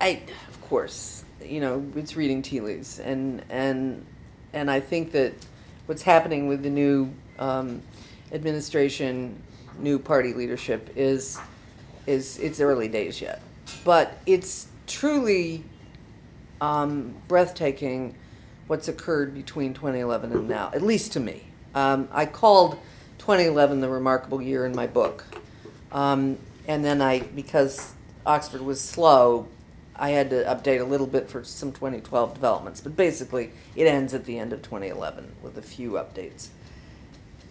I, 0.00 0.22
of 0.48 0.60
course, 0.62 1.24
you 1.44 1.60
know, 1.60 1.84
it's 1.96 2.16
reading 2.16 2.40
tea 2.40 2.60
leaves, 2.60 2.98
and 2.98 3.44
and 3.50 4.06
and 4.54 4.70
I 4.70 4.80
think 4.80 5.12
that 5.12 5.34
what's 5.84 6.02
happening 6.02 6.48
with 6.48 6.62
the 6.62 6.70
new 6.70 7.12
um, 7.38 7.82
administration, 8.32 9.40
new 9.78 9.98
party 9.98 10.32
leadership 10.32 10.90
is 10.96 11.38
is 12.06 12.38
it's 12.38 12.58
early 12.60 12.88
days 12.88 13.20
yet, 13.20 13.42
but 13.84 14.18
it's 14.24 14.66
truly 14.86 15.62
um, 16.60 17.14
breathtaking 17.28 18.14
what's 18.66 18.88
occurred 18.88 19.34
between 19.34 19.74
2011 19.74 20.32
and 20.32 20.48
now, 20.48 20.70
at 20.72 20.82
least 20.82 21.12
to 21.12 21.20
me. 21.20 21.44
Um, 21.74 22.08
I 22.12 22.26
called 22.26 22.78
2011 23.18 23.80
the 23.80 23.88
remarkable 23.88 24.40
year 24.40 24.64
in 24.64 24.74
my 24.74 24.86
book. 24.86 25.24
Um, 25.92 26.38
and 26.68 26.84
then 26.84 27.02
I, 27.02 27.20
because 27.20 27.94
Oxford 28.24 28.60
was 28.60 28.80
slow, 28.80 29.48
I 29.96 30.10
had 30.10 30.30
to 30.30 30.44
update 30.44 30.80
a 30.80 30.84
little 30.84 31.06
bit 31.06 31.28
for 31.28 31.44
some 31.44 31.72
2012 31.72 32.34
developments. 32.34 32.80
But 32.80 32.96
basically, 32.96 33.50
it 33.76 33.86
ends 33.86 34.14
at 34.14 34.24
the 34.24 34.38
end 34.38 34.52
of 34.52 34.62
2011 34.62 35.32
with 35.42 35.58
a 35.58 35.62
few 35.62 35.92
updates. 35.92 36.48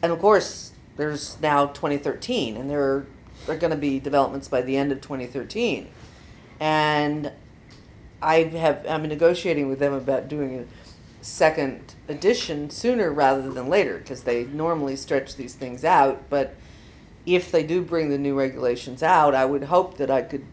And 0.01 0.11
of 0.11 0.19
course, 0.19 0.71
there's 0.97 1.39
now 1.41 1.67
2013, 1.67 2.57
and 2.57 2.69
there 2.69 2.81
are, 2.81 3.05
there 3.45 3.55
are 3.55 3.59
going 3.59 3.71
to 3.71 3.77
be 3.77 3.99
developments 3.99 4.47
by 4.47 4.61
the 4.61 4.77
end 4.77 4.91
of 4.91 5.01
2013. 5.01 5.89
And 6.59 7.31
I 8.21 8.43
have 8.43 8.85
I'm 8.87 9.03
negotiating 9.03 9.67
with 9.69 9.79
them 9.79 9.93
about 9.93 10.27
doing 10.27 10.59
a 10.59 10.65
second 11.23 11.95
edition 12.07 12.69
sooner 12.69 13.11
rather 13.11 13.49
than 13.49 13.67
later 13.69 13.97
because 13.97 14.23
they 14.23 14.45
normally 14.45 14.95
stretch 14.95 15.35
these 15.35 15.53
things 15.53 15.83
out. 15.83 16.29
But 16.29 16.55
if 17.25 17.51
they 17.51 17.63
do 17.63 17.81
bring 17.81 18.09
the 18.09 18.17
new 18.17 18.37
regulations 18.37 19.03
out, 19.03 19.35
I 19.35 19.45
would 19.45 19.65
hope 19.65 19.97
that 19.97 20.09
I 20.09 20.21
could, 20.21 20.45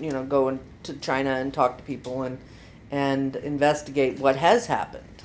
you 0.00 0.10
know, 0.10 0.24
go 0.24 0.48
into 0.48 0.94
China 1.00 1.30
and 1.30 1.52
talk 1.52 1.78
to 1.78 1.84
people 1.84 2.22
and 2.22 2.38
and 2.90 3.36
investigate 3.36 4.18
what 4.18 4.36
has 4.36 4.66
happened 4.66 5.22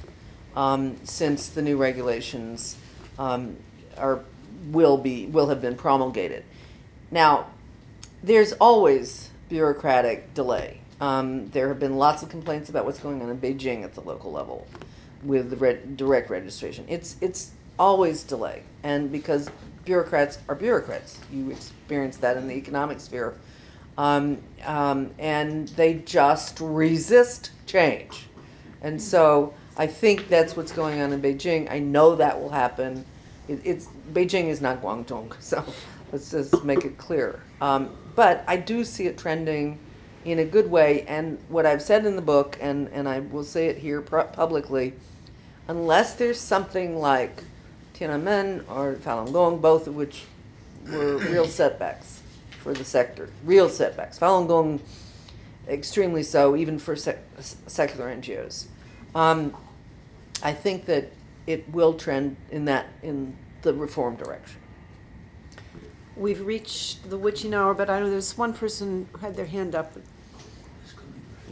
um, 0.56 0.98
since 1.04 1.50
the 1.50 1.62
new 1.62 1.78
regulations 1.78 2.78
um, 3.18 3.58
are 3.98 4.24
will 4.72 4.98
be 4.98 5.26
will 5.28 5.50
have 5.50 5.62
been 5.62 5.76
promulgated. 5.76 6.44
Now, 7.12 7.48
there's 8.24 8.54
always 8.54 9.30
bureaucratic 9.50 10.34
delay. 10.34 10.82
Um, 11.02 11.50
there 11.50 11.70
have 11.70 11.80
been 11.80 11.98
lots 11.98 12.24
of 12.24 12.30
complaints 12.30 12.70
about 12.70 12.86
what's 12.86 13.00
going 13.00 13.22
on 13.22 13.30
in 13.30 13.40
Beijing 13.40 13.84
at 13.84 13.94
the 13.94 14.02
local 14.02 14.32
level 14.32 14.68
with 15.24 15.50
the 15.50 15.74
direct 15.96 16.30
registration. 16.30 16.86
It's 16.88 17.16
it's 17.22 17.52
always 17.78 18.24
delay, 18.24 18.64
and 18.84 19.12
because 19.12 19.50
bureaucrats 19.86 20.40
are 20.50 20.56
bureaucrats, 20.56 21.20
you 21.32 21.52
experience 21.52 22.18
that 22.18 22.38
in 22.38 22.48
the 22.48 22.56
economic 22.56 23.00
sphere, 23.00 23.36
um, 23.98 24.40
um, 24.66 25.12
and 25.18 25.70
they 25.70 25.96
just 25.96 26.60
resist 26.60 27.52
change, 27.66 28.28
and 28.82 29.02
so 29.02 29.54
I 29.78 29.88
think 29.88 30.28
that's 30.28 30.58
what's 30.58 30.74
going 30.74 31.00
on 31.00 31.14
in 31.14 31.22
Beijing. 31.22 31.72
I 31.72 31.80
know 31.80 32.16
that 32.18 32.40
will 32.40 32.50
happen 32.50 33.06
It, 33.48 33.62
it's, 33.64 33.88
Beijing 34.14 34.48
is 34.50 34.60
not 34.60 34.82
Guangdong, 34.82 35.34
so 35.42 35.64
let's 36.12 36.32
just 36.32 36.64
make 36.66 36.84
it 36.84 36.98
clear. 36.98 37.42
Um, 37.62 37.90
but 38.16 38.44
I 38.48 38.58
do 38.58 38.84
see 38.84 39.06
it 39.06 39.18
trending 39.18 39.80
in 40.26 40.40
a 40.40 40.46
good 40.46 40.70
way, 40.70 41.04
and 41.04 41.40
what 41.48 41.66
I've 41.66 41.82
said 41.82 42.06
in 42.06 42.16
the 42.16 42.22
book, 42.22 42.58
and, 42.60 42.88
and 42.90 43.08
I 43.08 43.20
will 43.20 43.44
say 43.44 43.68
it 43.68 43.78
here 43.78 44.02
pu- 44.02 44.24
publicly, 44.34 44.94
unless 45.68 46.14
there's 46.16 46.40
something 46.40 46.98
like 46.98 47.44
Tiananmen 47.94 48.64
or 48.70 48.96
Falun 48.96 49.32
Gong, 49.32 49.60
both 49.60 49.88
of 49.88 49.96
which 49.96 50.24
were 50.92 51.18
real 51.18 51.46
setbacks 51.60 52.22
for 52.62 52.74
the 52.74 52.84
sector, 52.84 53.30
real 53.44 53.70
setbacks. 53.70 54.20
Falun 54.20 54.48
Gong, 54.48 54.82
extremely 55.68 56.24
so, 56.24 56.56
even 56.56 56.80
for 56.80 56.96
sec- 56.96 57.24
secular 57.40 58.14
NGOs. 58.14 58.66
Um, 59.16 59.56
I 60.44 60.54
think 60.54 60.86
that 60.86 61.12
it 61.48 61.70
will 61.70 61.94
trend 61.94 62.36
in 62.52 62.66
that 62.66 62.88
in 63.02 63.36
the 63.62 63.74
reform 63.74 64.16
direction. 64.16 64.60
We've 66.20 66.46
reached 66.46 67.10
the 67.10 67.18
witching 67.18 67.54
hour, 67.54 67.74
but 67.74 67.90
I 67.90 68.02
know 68.02 68.10
there's 68.10 68.38
one 68.38 68.54
person 68.54 69.08
who 69.14 69.20
had 69.20 69.38
their 69.38 69.46
hand 69.46 69.74
up. 69.74 69.94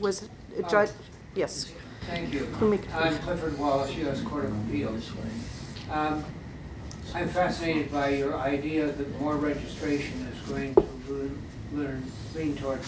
Was 0.01 0.23
it, 0.23 0.29
uh, 0.61 0.67
Judge? 0.67 0.89
Yes. 1.35 1.71
Thank 2.05 2.33
you. 2.33 2.45
I'm 2.93 3.17
Clifford 3.19 3.57
Wallace, 3.57 3.95
U.S. 3.95 4.21
Court 4.23 4.43
of 4.43 4.67
Appeals. 4.67 5.09
Um, 5.89 6.25
I'm 7.15 7.29
fascinated 7.29 7.93
by 7.93 8.09
your 8.09 8.35
idea 8.37 8.91
that 8.91 9.21
more 9.21 9.37
registration 9.37 10.27
is 10.27 10.49
going 10.49 10.75
to 10.75 10.83
lean- 11.07 11.41
learn, 11.71 12.11
lean 12.35 12.57
toward 12.57 12.81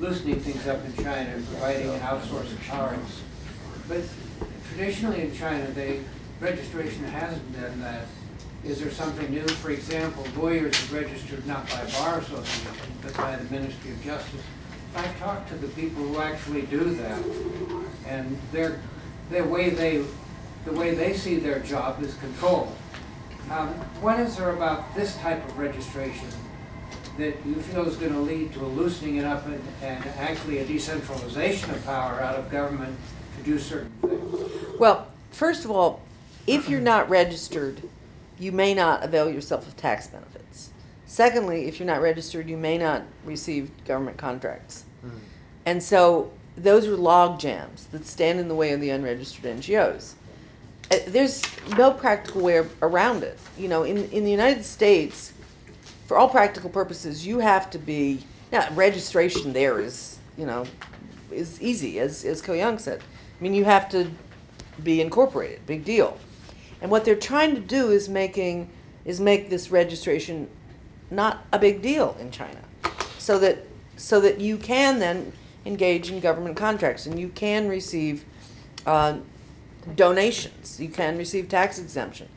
loosening 0.00 0.40
things 0.40 0.66
up 0.66 0.82
in 0.82 0.94
China 0.96 1.28
and 1.28 1.46
providing 1.46 1.90
an 1.90 2.00
outsource 2.00 2.50
of 2.52 2.60
power. 2.62 2.96
But 3.86 4.00
traditionally 4.70 5.20
in 5.20 5.34
China, 5.34 5.66
they, 5.72 6.00
registration 6.40 7.04
hasn't 7.04 7.52
done 7.52 7.80
that. 7.80 8.06
Is 8.64 8.80
there 8.80 8.90
something 8.90 9.30
new? 9.30 9.46
For 9.46 9.70
example, 9.70 10.26
lawyers 10.36 10.74
are 10.90 10.96
registered 10.96 11.46
not 11.46 11.68
by 11.70 11.84
bar 11.92 12.18
association, 12.18 12.92
but 13.02 13.16
by 13.16 13.36
the 13.36 13.44
Ministry 13.54 13.92
of 13.92 14.02
Justice. 14.02 14.42
I've 14.96 15.18
talked 15.18 15.48
to 15.50 15.54
the 15.54 15.68
people 15.68 16.02
who 16.02 16.20
actually 16.20 16.62
do 16.62 16.82
that, 16.94 17.22
and 18.06 18.36
their, 18.52 18.80
their 19.30 19.44
way 19.44 19.70
they, 19.70 20.04
the 20.64 20.72
way 20.72 20.94
they 20.94 21.12
see 21.12 21.36
their 21.36 21.60
job 21.60 22.02
is 22.02 22.14
control. 22.14 22.72
Um, 23.50 23.68
what 24.00 24.18
is 24.20 24.36
there 24.36 24.50
about 24.50 24.94
this 24.94 25.16
type 25.18 25.46
of 25.46 25.58
registration 25.58 26.28
that 27.16 27.34
you 27.46 27.54
feel 27.56 27.86
is 27.86 27.96
gonna 27.96 28.20
lead 28.20 28.52
to 28.54 28.60
a 28.60 28.66
loosening 28.66 29.16
it 29.16 29.24
up 29.24 29.46
and, 29.46 29.62
and 29.82 30.04
actually 30.18 30.58
a 30.58 30.64
decentralization 30.66 31.70
of 31.70 31.84
power 31.84 32.20
out 32.20 32.36
of 32.36 32.50
government 32.50 32.96
to 33.36 33.44
do 33.44 33.58
certain 33.58 33.90
things? 34.02 34.78
Well, 34.78 35.06
first 35.30 35.64
of 35.64 35.70
all, 35.70 36.02
if 36.46 36.68
you're 36.68 36.80
not 36.80 37.08
registered, 37.08 37.82
you 38.38 38.52
may 38.52 38.74
not 38.74 39.02
avail 39.02 39.30
yourself 39.30 39.66
of 39.66 39.76
tax 39.76 40.06
benefits. 40.06 40.70
Secondly, 41.06 41.66
if 41.66 41.78
you're 41.80 41.86
not 41.86 42.00
registered, 42.00 42.48
you 42.48 42.56
may 42.56 42.78
not 42.78 43.02
receive 43.24 43.70
government 43.86 44.16
contracts. 44.18 44.84
And 45.66 45.82
so 45.82 46.30
those 46.56 46.86
are 46.86 46.96
log 46.96 47.40
jams 47.40 47.86
that 47.86 48.06
stand 48.06 48.40
in 48.40 48.48
the 48.48 48.54
way 48.54 48.72
of 48.72 48.80
the 48.80 48.90
unregistered 48.90 49.44
NGOs. 49.44 50.14
Uh, 50.90 50.96
There's 51.06 51.42
no 51.76 51.92
practical 51.92 52.42
way 52.42 52.64
around 52.82 53.22
it. 53.22 53.38
You 53.56 53.68
know, 53.68 53.82
in, 53.82 54.10
in 54.10 54.24
the 54.24 54.30
United 54.30 54.64
States, 54.64 55.32
for 56.06 56.16
all 56.16 56.28
practical 56.28 56.70
purposes, 56.70 57.26
you 57.26 57.40
have 57.40 57.70
to 57.70 57.78
be, 57.78 58.24
now, 58.50 58.68
registration 58.74 59.52
there 59.52 59.80
is, 59.80 60.18
you 60.36 60.46
know, 60.46 60.64
is 61.30 61.60
easy, 61.60 61.98
as, 61.98 62.24
as 62.24 62.40
Ko-Yung 62.40 62.78
said. 62.78 63.00
I 63.00 63.42
mean, 63.42 63.54
you 63.54 63.64
have 63.64 63.88
to 63.90 64.10
be 64.82 65.00
incorporated, 65.00 65.66
big 65.66 65.84
deal. 65.84 66.18
And 66.80 66.90
what 66.90 67.04
they're 67.04 67.16
trying 67.16 67.54
to 67.54 67.60
do 67.60 67.90
is 67.90 68.08
making, 68.08 68.70
is 69.04 69.20
make 69.20 69.50
this 69.50 69.70
registration 69.70 70.48
not 71.10 71.44
a 71.52 71.58
big 71.58 71.82
deal 71.82 72.16
in 72.20 72.30
China. 72.30 72.60
So 73.18 73.38
that, 73.38 73.66
so 73.96 74.20
that 74.20 74.40
you 74.40 74.56
can 74.56 74.98
then 74.98 75.32
engage 75.66 76.10
in 76.10 76.20
government 76.20 76.56
contracts 76.56 77.06
and 77.06 77.18
you 77.18 77.28
can 77.28 77.68
receive, 77.68 78.24
uh, 78.86 79.18
donations, 79.94 80.80
you 80.80 80.88
can 80.88 81.16
receive 81.16 81.48
tax 81.48 81.78
exemption. 81.78 82.28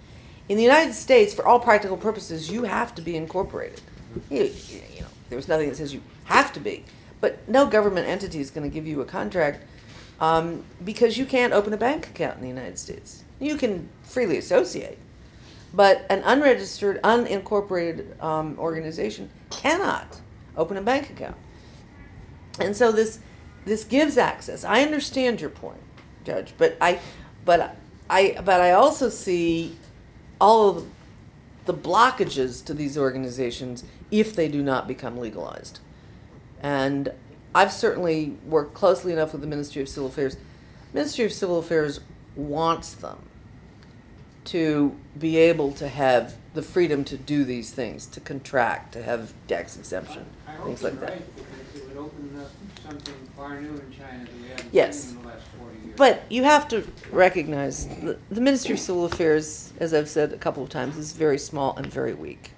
In 0.49 0.57
the 0.57 0.63
United 0.63 0.93
States, 0.93 1.33
for 1.33 1.45
all 1.45 1.59
practical 1.59 1.97
purposes, 1.97 2.49
you 2.49 2.63
have 2.63 2.93
to 2.95 3.01
be 3.01 3.15
incorporated. 3.15 3.81
You, 4.29 4.51
you 4.69 5.01
know, 5.01 5.07
there's 5.29 5.47
nothing 5.47 5.69
that 5.69 5.75
says 5.75 5.93
you 5.93 6.01
have 6.25 6.51
to 6.53 6.59
be, 6.59 6.83
but 7.21 7.47
no 7.47 7.67
government 7.67 8.07
entity 8.07 8.39
is 8.39 8.51
going 8.51 8.69
to 8.69 8.73
give 8.73 8.87
you 8.87 9.01
a 9.01 9.05
contract 9.05 9.63
um, 10.19 10.63
because 10.83 11.17
you 11.17 11.25
can't 11.25 11.53
open 11.53 11.73
a 11.73 11.77
bank 11.77 12.07
account 12.07 12.35
in 12.35 12.41
the 12.41 12.47
United 12.47 12.77
States. 12.77 13.23
You 13.41 13.57
can 13.57 13.89
freely 14.03 14.37
associate, 14.37 14.99
but 15.73 16.05
an 16.11 16.21
unregistered, 16.23 17.01
unincorporated 17.01 18.21
um, 18.23 18.55
organization 18.59 19.31
cannot 19.49 20.21
open 20.55 20.77
a 20.77 20.81
bank 20.81 21.09
account. 21.09 21.35
And 22.59 22.77
so 22.77 22.91
this 22.91 23.19
this 23.65 23.83
gives 23.83 24.17
access. 24.17 24.63
I 24.63 24.83
understand 24.83 25.41
your 25.41 25.49
point, 25.49 25.81
Judge, 26.23 26.53
but 26.59 26.77
I 26.79 26.99
but 27.43 27.75
I 28.07 28.37
but 28.45 28.61
I 28.61 28.71
also 28.71 29.09
see 29.09 29.75
all 30.39 30.69
of 30.69 30.87
the 31.65 31.73
blockages 31.73 32.63
to 32.65 32.75
these 32.75 32.95
organizations 32.95 33.83
if 34.11 34.35
they 34.35 34.47
do 34.47 34.61
not 34.61 34.87
become 34.87 35.17
legalized. 35.17 35.79
And 36.61 37.11
I've 37.55 37.71
certainly 37.71 38.37
worked 38.45 38.75
closely 38.75 39.13
enough 39.13 39.31
with 39.31 39.41
the 39.41 39.47
Ministry 39.47 39.81
of 39.81 39.89
Civil 39.89 40.09
Affairs. 40.09 40.37
Ministry 40.93 41.25
of 41.25 41.33
Civil 41.33 41.57
Affairs 41.57 42.01
wants 42.35 42.93
them 42.93 43.17
to 44.45 44.95
be 45.19 45.37
able 45.37 45.71
to 45.73 45.87
have 45.87 46.35
the 46.53 46.61
freedom 46.61 47.03
to 47.05 47.17
do 47.17 47.43
these 47.45 47.71
things, 47.71 48.05
to 48.07 48.19
contract, 48.19 48.93
to 48.93 49.03
have 49.03 49.33
tax 49.47 49.77
exemption, 49.77 50.25
I 50.47 50.51
hope 50.53 50.65
things 50.67 50.81
you're 50.81 50.91
like 50.91 50.99
that. 51.01 51.09
right, 51.11 51.35
because 51.35 51.81
it 51.81 51.87
would 51.87 51.97
open 51.97 52.39
up 52.41 52.51
something 52.83 53.13
far 53.37 53.61
new 53.61 53.69
in 53.69 53.91
China 53.97 54.25
that 54.25 54.33
we 54.41 54.49
haven't 54.49 54.73
Yes. 54.73 55.03
seen 55.05 55.17
in 55.17 55.21
the 55.23 55.27
last 55.29 55.43
forty 55.59 55.77
years. 55.85 55.95
But 55.97 56.23
you 56.29 56.43
have 56.43 56.67
to 56.69 56.83
recognize 57.11 57.87
the, 57.87 58.17
the 58.29 58.41
Ministry 58.41 58.73
of 58.73 58.79
Civil 58.79 59.05
Affairs, 59.05 59.71
as 59.79 59.93
I've 59.93 60.09
said 60.09 60.33
a 60.33 60.37
couple 60.37 60.63
of 60.63 60.69
times, 60.69 60.97
is 60.97 61.13
very 61.13 61.37
small 61.37 61.75
and 61.77 61.85
very 61.87 62.13
weak. 62.13 62.51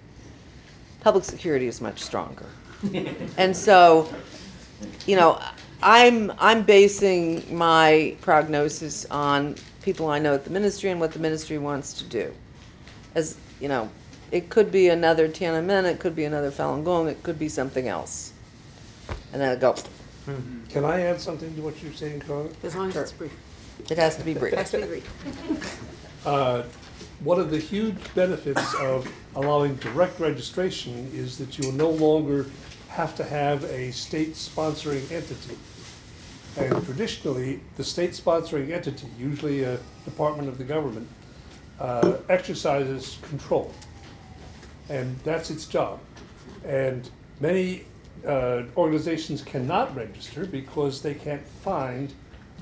Public 1.02 1.24
security 1.26 1.68
is 1.68 1.82
much 1.82 2.02
stronger. 2.02 2.46
And 3.38 3.56
so, 3.56 4.14
you 5.06 5.16
know, 5.16 5.40
I'm 5.82 6.32
I'm 6.40 6.64
basing 6.64 7.56
my 7.56 8.16
prognosis 8.22 9.06
on 9.06 9.56
people 9.84 10.10
I 10.10 10.20
know 10.20 10.34
at 10.34 10.44
the 10.46 10.50
ministry 10.50 10.90
and 10.90 11.00
what 11.00 11.12
the 11.12 11.20
ministry 11.20 11.58
wants 11.58 11.94
to 11.94 12.04
do. 12.06 12.34
As 13.16 13.38
you 13.60 13.68
know, 13.68 13.90
it 14.32 14.50
could 14.50 14.72
be 14.72 14.90
another 14.90 15.28
Tiananmen, 15.28 15.84
it 15.86 16.00
could 16.00 16.16
be 16.16 16.24
another 16.26 16.50
Falun 16.50 16.84
Gong, 16.84 17.08
it 17.08 17.22
could 17.22 17.38
be 17.38 17.50
something 17.50 17.88
else. 17.88 18.34
And 19.32 19.42
then 19.42 19.52
it 19.52 19.60
go. 19.60 19.76
Can 20.70 20.86
I 20.86 21.02
add 21.02 21.20
something 21.20 21.54
to 21.56 21.62
what 21.62 21.82
you're 21.84 21.94
saying, 21.94 22.22
Karla? 22.22 22.50
As 22.64 22.76
long 22.76 22.88
as 22.88 22.94
Sure. 22.94 23.04
it's 23.04 23.12
brief. 23.12 23.34
It 23.90 23.98
has 23.98 24.16
to 24.18 24.24
be 24.24 24.34
brief. 24.34 24.54
Has 24.54 24.72
to 24.72 24.80
be 24.80 24.86
brief. 24.86 25.80
Uh, 26.26 26.64
One 27.20 27.38
of 27.38 27.52
the 27.52 27.60
huge 27.60 27.98
benefits 28.16 28.74
of 28.76 29.12
allowing 29.36 29.76
direct 29.76 30.22
registration 30.22 31.12
is 31.14 31.38
that 31.38 31.58
you 31.58 31.66
will 31.68 31.74
no 31.76 31.90
longer 31.90 32.46
have 32.88 33.14
to 33.18 33.26
have 33.26 33.66
a 33.66 33.92
state 33.92 34.34
sponsoring 34.36 35.10
entity. 35.12 35.58
And 36.58 36.86
traditionally, 36.86 37.62
the 37.78 37.84
state 37.84 38.12
sponsoring 38.12 38.72
entity, 38.72 39.08
usually 39.18 39.64
a 39.64 39.80
department 40.06 40.48
of 40.50 40.58
the 40.58 40.64
government, 40.64 41.08
uh, 41.80 42.18
exercises 42.30 43.18
control. 43.24 43.74
And 44.90 45.18
that's 45.20 45.50
its 45.50 45.66
job. 45.66 46.00
And 46.66 47.10
many 47.40 47.86
uh, 48.28 48.64
organizations 48.78 49.42
cannot 49.42 49.96
register 49.96 50.46
because 50.46 51.02
they 51.02 51.14
can't 51.16 51.46
find 51.64 52.14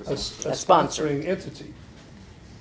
a 0.06 0.12
s- 0.12 0.44
a 0.46 0.50
A 0.50 0.54
sponsor. 0.54 1.04
sponsoring 1.06 1.26
entity. 1.26 1.74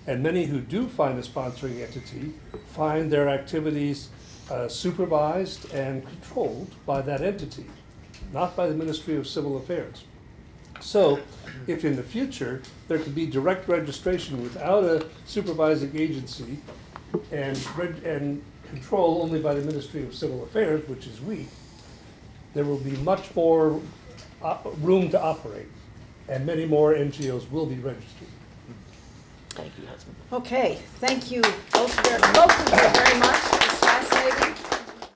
And 0.07 0.21
many 0.21 0.45
who 0.45 0.59
do 0.59 0.87
find 0.87 1.17
a 1.17 1.21
sponsoring 1.21 1.81
entity 1.81 2.33
find 2.73 3.11
their 3.11 3.29
activities 3.29 4.09
uh, 4.49 4.67
supervised 4.67 5.71
and 5.73 6.05
controlled 6.05 6.71
by 6.85 7.01
that 7.03 7.21
entity, 7.21 7.65
not 8.33 8.55
by 8.55 8.67
the 8.67 8.73
Ministry 8.75 9.15
of 9.15 9.25
Civil 9.27 9.55
Affairs. 9.57 10.03
So, 10.81 11.19
if 11.67 11.85
in 11.85 11.95
the 11.95 12.03
future, 12.03 12.61
there 12.87 12.97
could 12.99 13.15
be 13.15 13.25
direct 13.27 13.67
registration 13.67 14.41
without 14.41 14.83
a 14.83 15.05
supervising 15.25 15.95
agency 15.95 16.57
and, 17.31 17.57
reg- 17.77 18.03
and 18.03 18.41
control 18.69 19.21
only 19.21 19.39
by 19.39 19.53
the 19.53 19.61
Ministry 19.61 20.03
of 20.03 20.13
Civil 20.15 20.43
Affairs, 20.43 20.87
which 20.87 21.05
is 21.07 21.21
weak, 21.21 21.47
there 22.53 22.65
will 22.65 22.79
be 22.79 22.91
much 22.97 23.33
more 23.35 23.79
op- 24.41 24.73
room 24.81 25.09
to 25.09 25.21
operate, 25.21 25.67
and 26.27 26.45
many 26.45 26.65
more 26.65 26.93
NGOs 26.93 27.49
will 27.51 27.65
be 27.65 27.75
registered. 27.75 28.27
Thank 29.51 29.73
you, 29.79 29.85
husband. 29.85 30.15
Okay, 30.31 30.79
thank 30.99 31.29
you 31.29 31.41
both 31.73 31.93
very, 32.07 32.21
both 32.33 32.59
of 32.59 32.69
you 32.69 33.01
very 33.01 33.19
much. 33.19 33.35
It's 33.35 33.79
fascinating. 33.79 34.55